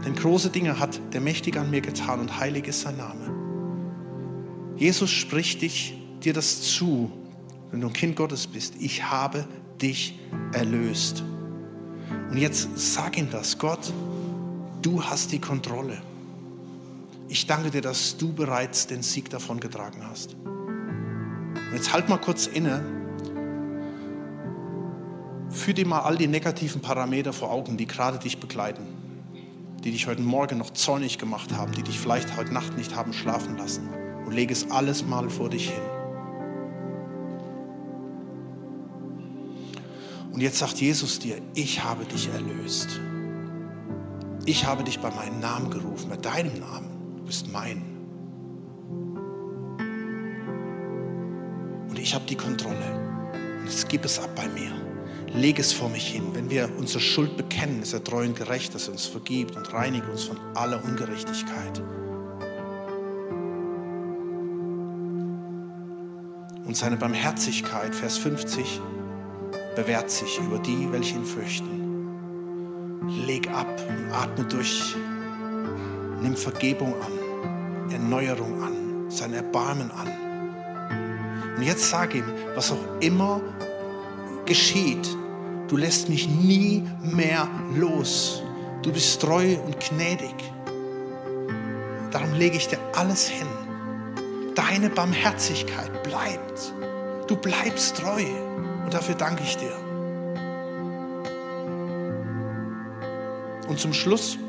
Denn 0.05 0.15
große 0.15 0.49
Dinge 0.49 0.79
hat 0.79 0.99
der 1.13 1.21
Mächtige 1.21 1.59
an 1.59 1.71
mir 1.71 1.81
getan 1.81 2.19
und 2.19 2.39
heilig 2.39 2.67
ist 2.67 2.81
sein 2.81 2.97
Name. 2.97 3.41
Jesus 4.77 5.09
spricht 5.11 5.61
dich, 5.61 5.95
dir 6.23 6.33
das 6.33 6.61
zu, 6.61 7.11
wenn 7.71 7.81
du 7.81 7.87
ein 7.87 7.93
Kind 7.93 8.15
Gottes 8.15 8.47
bist. 8.47 8.75
Ich 8.79 9.03
habe 9.03 9.45
dich 9.81 10.19
erlöst. 10.53 11.23
Und 12.29 12.37
jetzt 12.37 12.69
sag 12.75 13.17
ihm 13.17 13.29
das, 13.29 13.57
Gott, 13.57 13.91
du 14.81 15.03
hast 15.03 15.31
die 15.31 15.39
Kontrolle. 15.39 16.01
Ich 17.27 17.47
danke 17.47 17.71
dir, 17.71 17.81
dass 17.81 18.17
du 18.17 18.33
bereits 18.33 18.87
den 18.87 19.03
Sieg 19.03 19.29
davon 19.29 19.59
getragen 19.59 20.01
hast. 20.03 20.35
Und 21.71 21.77
jetzt 21.77 21.93
halt 21.93 22.09
mal 22.09 22.17
kurz 22.17 22.47
inne. 22.47 22.83
Führ 25.49 25.73
dir 25.73 25.87
mal 25.87 26.01
all 26.01 26.17
die 26.17 26.27
negativen 26.27 26.81
Parameter 26.81 27.31
vor 27.31 27.49
Augen, 27.49 27.77
die 27.77 27.87
gerade 27.87 28.19
dich 28.19 28.41
begleiten, 28.41 28.85
die 29.81 29.91
dich 29.91 30.05
heute 30.05 30.21
Morgen 30.21 30.57
noch 30.57 30.71
zornig 30.71 31.17
gemacht 31.17 31.53
haben, 31.53 31.71
die 31.71 31.83
dich 31.83 31.97
vielleicht 31.97 32.35
heute 32.35 32.53
Nacht 32.53 32.75
nicht 32.77 32.93
haben 32.93 33.13
schlafen 33.13 33.57
lassen. 33.57 33.87
Und 34.25 34.33
lege 34.33 34.51
es 34.51 34.69
alles 34.69 35.05
mal 35.05 35.29
vor 35.29 35.49
dich 35.49 35.69
hin. 35.69 35.81
Und 40.33 40.41
jetzt 40.41 40.59
sagt 40.59 40.81
Jesus 40.81 41.19
dir, 41.19 41.41
ich 41.53 41.81
habe 41.83 42.03
dich 42.03 42.27
erlöst. 42.27 42.99
Ich 44.45 44.65
habe 44.65 44.83
dich 44.83 44.99
bei 44.99 45.11
meinem 45.11 45.39
Namen 45.39 45.69
gerufen, 45.69 46.09
bei 46.09 46.17
deinem 46.17 46.59
Namen. 46.59 47.15
Du 47.15 47.23
bist 47.23 47.49
mein. 47.49 47.90
Ich 52.11 52.15
habe 52.15 52.25
die 52.25 52.35
Kontrolle. 52.35 53.31
Und 53.61 53.67
jetzt 53.67 53.87
gib 53.87 54.03
es 54.03 54.19
ab 54.19 54.31
bei 54.35 54.45
mir. 54.49 54.69
Leg 55.33 55.57
es 55.59 55.71
vor 55.71 55.87
mich 55.87 56.05
hin. 56.05 56.23
Wenn 56.33 56.49
wir 56.49 56.69
unsere 56.77 56.99
Schuld 56.99 57.37
bekennen, 57.37 57.81
ist 57.83 57.93
er 57.93 58.03
treu 58.03 58.25
und 58.25 58.35
gerecht, 58.35 58.75
dass 58.75 58.87
er 58.87 58.91
uns 58.95 59.05
vergibt 59.05 59.55
und 59.55 59.73
reinigt 59.73 60.05
uns 60.09 60.25
von 60.25 60.35
aller 60.53 60.83
Ungerechtigkeit. 60.83 61.81
Und 66.65 66.75
seine 66.75 66.97
Barmherzigkeit, 66.97 67.95
Vers 67.95 68.17
50, 68.17 68.81
bewährt 69.77 70.11
sich 70.11 70.37
über 70.37 70.59
die, 70.59 70.91
welche 70.91 71.15
ihn 71.15 71.23
fürchten. 71.23 73.07
Leg 73.25 73.49
ab 73.51 73.81
und 73.87 74.11
atme 74.11 74.43
durch. 74.43 74.97
Nimm 76.21 76.35
Vergebung 76.35 76.93
an, 76.95 77.89
Erneuerung 77.89 78.61
an, 78.61 79.09
sein 79.09 79.33
Erbarmen 79.33 79.89
an. 79.91 80.20
Und 81.61 81.67
jetzt 81.67 81.91
sag 81.91 82.15
ihm, 82.15 82.25
was 82.55 82.71
auch 82.71 82.99
immer 83.01 83.39
geschieht, 84.47 85.07
du 85.67 85.77
lässt 85.77 86.09
mich 86.09 86.27
nie 86.27 86.83
mehr 87.03 87.47
los. 87.75 88.41
Du 88.81 88.91
bist 88.91 89.21
treu 89.21 89.57
und 89.63 89.79
gnädig. 89.79 90.33
Darum 92.09 92.33
lege 92.33 92.57
ich 92.57 92.67
dir 92.67 92.79
alles 92.95 93.27
hin. 93.27 93.45
Deine 94.55 94.89
Barmherzigkeit 94.89 96.01
bleibt. 96.01 96.73
Du 97.27 97.35
bleibst 97.35 97.97
treu. 97.97 98.25
Und 98.83 98.91
dafür 98.91 99.13
danke 99.13 99.43
ich 99.43 99.55
dir. 99.55 99.75
Und 103.67 103.79
zum 103.79 103.93
Schluss 103.93 104.39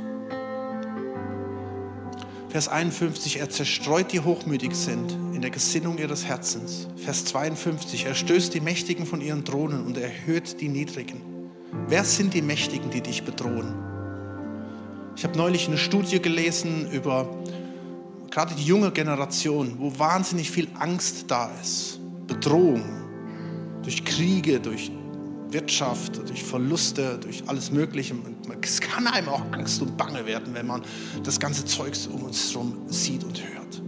Vers 2.53 2.68
51, 2.68 3.38
er 3.38 3.48
zerstreut 3.48 4.12
die 4.12 4.20
hochmütig 4.20 4.74
sind 4.74 5.11
in 5.32 5.40
der 5.40 5.48
Gesinnung 5.48 5.96
ihres 5.96 6.26
Herzens. 6.26 6.86
Vers 6.96 7.24
52, 7.24 8.05
er 8.05 8.14
stößt 8.14 8.53
die 8.53 8.61
Mächtigen 8.61 9.07
von 9.07 9.22
ihren 9.22 9.46
Thronen 9.46 9.86
und 9.86 9.96
erhöht 9.96 10.61
die 10.61 10.68
Niedrigen. 10.68 11.22
Wer 11.88 12.05
sind 12.05 12.34
die 12.34 12.42
Mächtigen, 12.42 12.90
die 12.90 13.00
dich 13.00 13.22
bedrohen? 13.22 13.74
Ich 15.16 15.24
habe 15.24 15.34
neulich 15.34 15.66
eine 15.66 15.78
Studie 15.78 16.20
gelesen 16.20 16.90
über 16.90 17.26
gerade 18.30 18.55
die 18.55 18.64
junge 18.64 18.90
Generation, 18.90 19.76
wo 19.78 19.98
wahnsinnig 19.98 20.50
viel 20.50 20.68
Angst 20.78 21.30
da 21.30 21.50
ist. 21.62 22.00
Bedrohung 22.26 22.84
durch 23.82 24.05
Kriege, 24.05 24.61
durch 24.61 24.92
Wirtschaft, 25.53 26.18
durch 26.28 26.42
Verluste, 26.42 27.18
durch 27.18 27.42
alles 27.46 27.70
Mögliche. 27.70 28.14
Es 28.62 28.80
kann 28.80 29.07
einem 29.07 29.28
auch 29.28 29.42
Angst 29.53 29.82
und 29.82 29.96
Bange 29.96 30.26
werden, 30.26 30.55
wenn 30.55 30.66
man 30.66 30.82
das 31.22 31.38
ganze 31.38 31.64
Zeug 31.64 31.94
um 32.12 32.22
uns 32.22 32.53
herum 32.53 32.82
sieht 32.86 33.24
und 33.24 33.42
hört. 33.42 33.82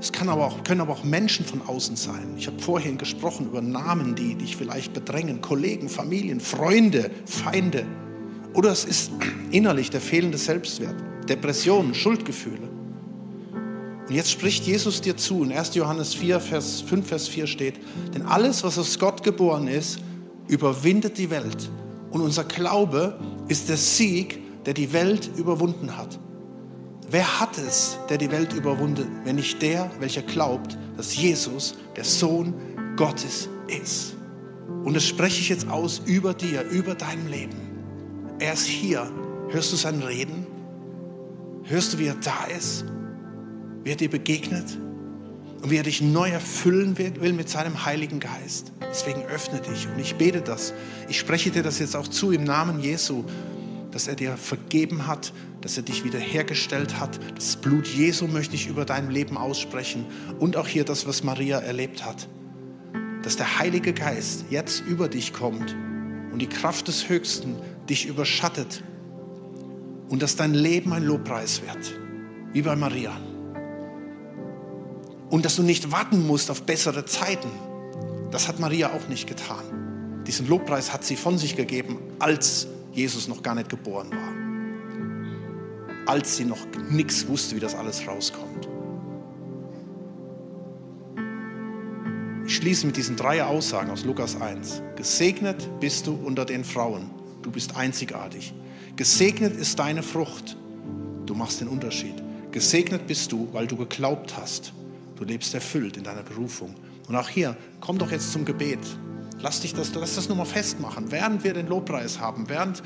Es 0.00 0.12
kann 0.12 0.28
aber 0.28 0.46
auch, 0.46 0.62
können 0.62 0.80
aber 0.80 0.92
auch 0.92 1.04
Menschen 1.04 1.44
von 1.44 1.62
außen 1.62 1.96
sein. 1.96 2.34
Ich 2.36 2.46
habe 2.46 2.60
vorhin 2.60 2.98
gesprochen 2.98 3.46
über 3.46 3.60
Namen, 3.60 4.14
die 4.14 4.34
dich 4.34 4.56
vielleicht 4.56 4.92
bedrängen. 4.92 5.40
Kollegen, 5.40 5.88
Familien, 5.88 6.38
Freunde, 6.40 7.10
Feinde. 7.24 7.86
Oder 8.54 8.70
es 8.70 8.84
ist 8.84 9.10
innerlich 9.50 9.90
der 9.90 10.00
fehlende 10.00 10.38
Selbstwert, 10.38 10.96
Depressionen, 11.28 11.94
Schuldgefühle. 11.94 12.75
Und 14.08 14.14
jetzt 14.14 14.30
spricht 14.30 14.64
Jesus 14.64 15.00
dir 15.00 15.16
zu. 15.16 15.42
In 15.42 15.52
1. 15.52 15.74
Johannes 15.74 16.14
4, 16.14 16.38
Vers 16.38 16.80
5, 16.82 17.06
Vers 17.06 17.28
4 17.28 17.46
steht, 17.46 17.74
denn 18.14 18.22
alles, 18.22 18.62
was 18.62 18.78
aus 18.78 18.98
Gott 18.98 19.22
geboren 19.22 19.66
ist, 19.66 19.98
überwindet 20.46 21.18
die 21.18 21.30
Welt. 21.30 21.68
Und 22.10 22.20
unser 22.20 22.44
Glaube 22.44 23.18
ist 23.48 23.68
der 23.68 23.76
Sieg, 23.76 24.64
der 24.64 24.74
die 24.74 24.92
Welt 24.92 25.30
überwunden 25.36 25.96
hat. 25.96 26.18
Wer 27.10 27.40
hat 27.40 27.58
es, 27.58 27.98
der 28.08 28.18
die 28.18 28.30
Welt 28.30 28.52
überwunden, 28.52 29.06
wenn 29.24 29.36
nicht 29.36 29.60
der, 29.62 29.90
welcher 30.00 30.22
glaubt, 30.22 30.76
dass 30.96 31.16
Jesus 31.16 31.74
der 31.96 32.04
Sohn 32.04 32.54
Gottes 32.96 33.48
ist? 33.68 34.14
Und 34.84 34.94
das 34.94 35.04
spreche 35.04 35.40
ich 35.40 35.48
jetzt 35.48 35.68
aus 35.68 36.00
über 36.04 36.32
dir, 36.32 36.62
über 36.62 36.94
dein 36.94 37.28
Leben. 37.28 37.56
Er 38.38 38.52
ist 38.52 38.66
hier. 38.66 39.10
Hörst 39.48 39.72
du 39.72 39.76
sein 39.76 40.02
Reden? 40.02 40.46
Hörst 41.64 41.94
du, 41.94 41.98
wie 41.98 42.06
er 42.06 42.16
da 42.16 42.44
ist? 42.56 42.84
Wie 43.86 43.92
er 43.92 43.96
dir 43.96 44.10
begegnet? 44.10 44.76
Und 45.62 45.70
wie 45.70 45.76
er 45.76 45.84
dich 45.84 46.02
neu 46.02 46.28
erfüllen 46.28 46.98
will 46.98 47.32
mit 47.32 47.48
seinem 47.48 47.84
Heiligen 47.84 48.18
Geist. 48.18 48.72
Deswegen 48.80 49.22
öffne 49.26 49.60
dich. 49.60 49.86
Und 49.86 50.00
ich 50.00 50.16
bete 50.16 50.40
das. 50.40 50.74
Ich 51.08 51.20
spreche 51.20 51.52
dir 51.52 51.62
das 51.62 51.78
jetzt 51.78 51.94
auch 51.94 52.08
zu 52.08 52.32
im 52.32 52.42
Namen 52.42 52.80
Jesu, 52.80 53.22
dass 53.92 54.08
er 54.08 54.16
dir 54.16 54.36
vergeben 54.36 55.06
hat, 55.06 55.32
dass 55.60 55.76
er 55.76 55.84
dich 55.84 56.02
wiederhergestellt 56.02 56.98
hat. 56.98 57.20
Das 57.36 57.54
Blut 57.54 57.86
Jesu 57.86 58.26
möchte 58.26 58.56
ich 58.56 58.66
über 58.66 58.84
dein 58.84 59.08
Leben 59.08 59.38
aussprechen. 59.38 60.04
Und 60.40 60.56
auch 60.56 60.66
hier 60.66 60.82
das, 60.84 61.06
was 61.06 61.22
Maria 61.22 61.60
erlebt 61.60 62.04
hat. 62.04 62.26
Dass 63.22 63.36
der 63.36 63.60
Heilige 63.60 63.92
Geist 63.92 64.46
jetzt 64.50 64.80
über 64.80 65.08
dich 65.08 65.32
kommt 65.32 65.76
und 66.32 66.40
die 66.40 66.48
Kraft 66.48 66.88
des 66.88 67.08
Höchsten 67.08 67.54
dich 67.88 68.06
überschattet 68.06 68.82
und 70.08 70.22
dass 70.22 70.34
dein 70.34 70.54
Leben 70.54 70.92
ein 70.92 71.04
Lobpreis 71.04 71.62
wird, 71.62 72.00
wie 72.52 72.62
bei 72.62 72.74
Maria. 72.74 73.16
Und 75.30 75.44
dass 75.44 75.56
du 75.56 75.62
nicht 75.62 75.90
warten 75.90 76.26
musst 76.26 76.50
auf 76.50 76.62
bessere 76.62 77.04
Zeiten. 77.04 77.48
Das 78.30 78.48
hat 78.48 78.60
Maria 78.60 78.92
auch 78.92 79.08
nicht 79.08 79.26
getan. 79.26 80.22
Diesen 80.26 80.48
Lobpreis 80.48 80.92
hat 80.92 81.04
sie 81.04 81.16
von 81.16 81.38
sich 81.38 81.56
gegeben, 81.56 81.98
als 82.18 82.66
Jesus 82.92 83.28
noch 83.28 83.42
gar 83.42 83.54
nicht 83.54 83.68
geboren 83.68 84.10
war. 84.10 86.06
Als 86.06 86.36
sie 86.36 86.44
noch 86.44 86.58
nichts 86.90 87.26
wusste, 87.28 87.56
wie 87.56 87.60
das 87.60 87.74
alles 87.74 88.06
rauskommt. 88.06 88.68
Ich 92.46 92.56
schließe 92.56 92.86
mit 92.86 92.96
diesen 92.96 93.16
drei 93.16 93.42
Aussagen 93.42 93.90
aus 93.90 94.04
Lukas 94.04 94.40
1. 94.40 94.82
Gesegnet 94.94 95.68
bist 95.80 96.06
du 96.06 96.14
unter 96.14 96.44
den 96.44 96.64
Frauen. 96.64 97.10
Du 97.42 97.50
bist 97.50 97.76
einzigartig. 97.76 98.54
Gesegnet 98.94 99.56
ist 99.56 99.78
deine 99.78 100.02
Frucht. 100.02 100.56
Du 101.26 101.34
machst 101.34 101.60
den 101.60 101.68
Unterschied. 101.68 102.14
Gesegnet 102.52 103.06
bist 103.08 103.32
du, 103.32 103.48
weil 103.52 103.66
du 103.66 103.76
geglaubt 103.76 104.36
hast. 104.36 104.72
Du 105.16 105.24
lebst 105.24 105.54
erfüllt 105.54 105.96
in 105.96 106.04
deiner 106.04 106.22
Berufung. 106.22 106.74
Und 107.08 107.16
auch 107.16 107.28
hier, 107.28 107.56
komm 107.80 107.98
doch 107.98 108.10
jetzt 108.10 108.32
zum 108.32 108.44
Gebet. 108.44 108.78
Lass 109.40 109.60
dich 109.60 109.74
das, 109.74 109.94
lass 109.94 110.14
das 110.14 110.28
nochmal 110.28 110.46
festmachen. 110.46 111.10
Während 111.10 111.44
wir 111.44 111.54
den 111.54 111.66
Lobpreis 111.66 112.20
haben, 112.20 112.48
während 112.48 112.82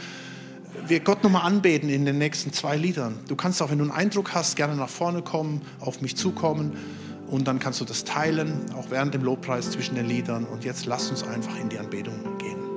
wir 0.87 1.01
Gott 1.01 1.23
nochmal 1.23 1.47
anbeten 1.47 1.89
in 1.89 2.05
den 2.05 2.19
nächsten 2.19 2.53
zwei 2.53 2.77
Liedern. 2.77 3.19
Du 3.29 3.37
kannst 3.37 3.61
auch, 3.63 3.71
wenn 3.71 3.79
du 3.79 3.85
einen 3.85 3.93
Eindruck 3.93 4.35
hast, 4.35 4.57
gerne 4.57 4.77
nach 4.77 4.89
vorne 4.89 5.23
kommen, 5.23 5.63
auf 5.81 6.01
mich 6.01 6.17
zukommen 6.17 6.77
und 7.29 7.47
dann 7.47 7.59
kannst 7.59 7.81
du 7.81 7.85
das 7.85 8.05
teilen, 8.05 8.53
auch 8.75 8.91
während 8.91 9.15
dem 9.15 9.23
Lobpreis 9.23 9.71
zwischen 9.71 9.95
den 9.95 10.07
Liedern. 10.07 10.45
Und 10.45 10.65
jetzt 10.65 10.87
lass 10.87 11.11
uns 11.11 11.23
einfach 11.23 11.57
in 11.59 11.69
die 11.69 11.79
Anbetung 11.79 12.39
gehen. 12.39 12.70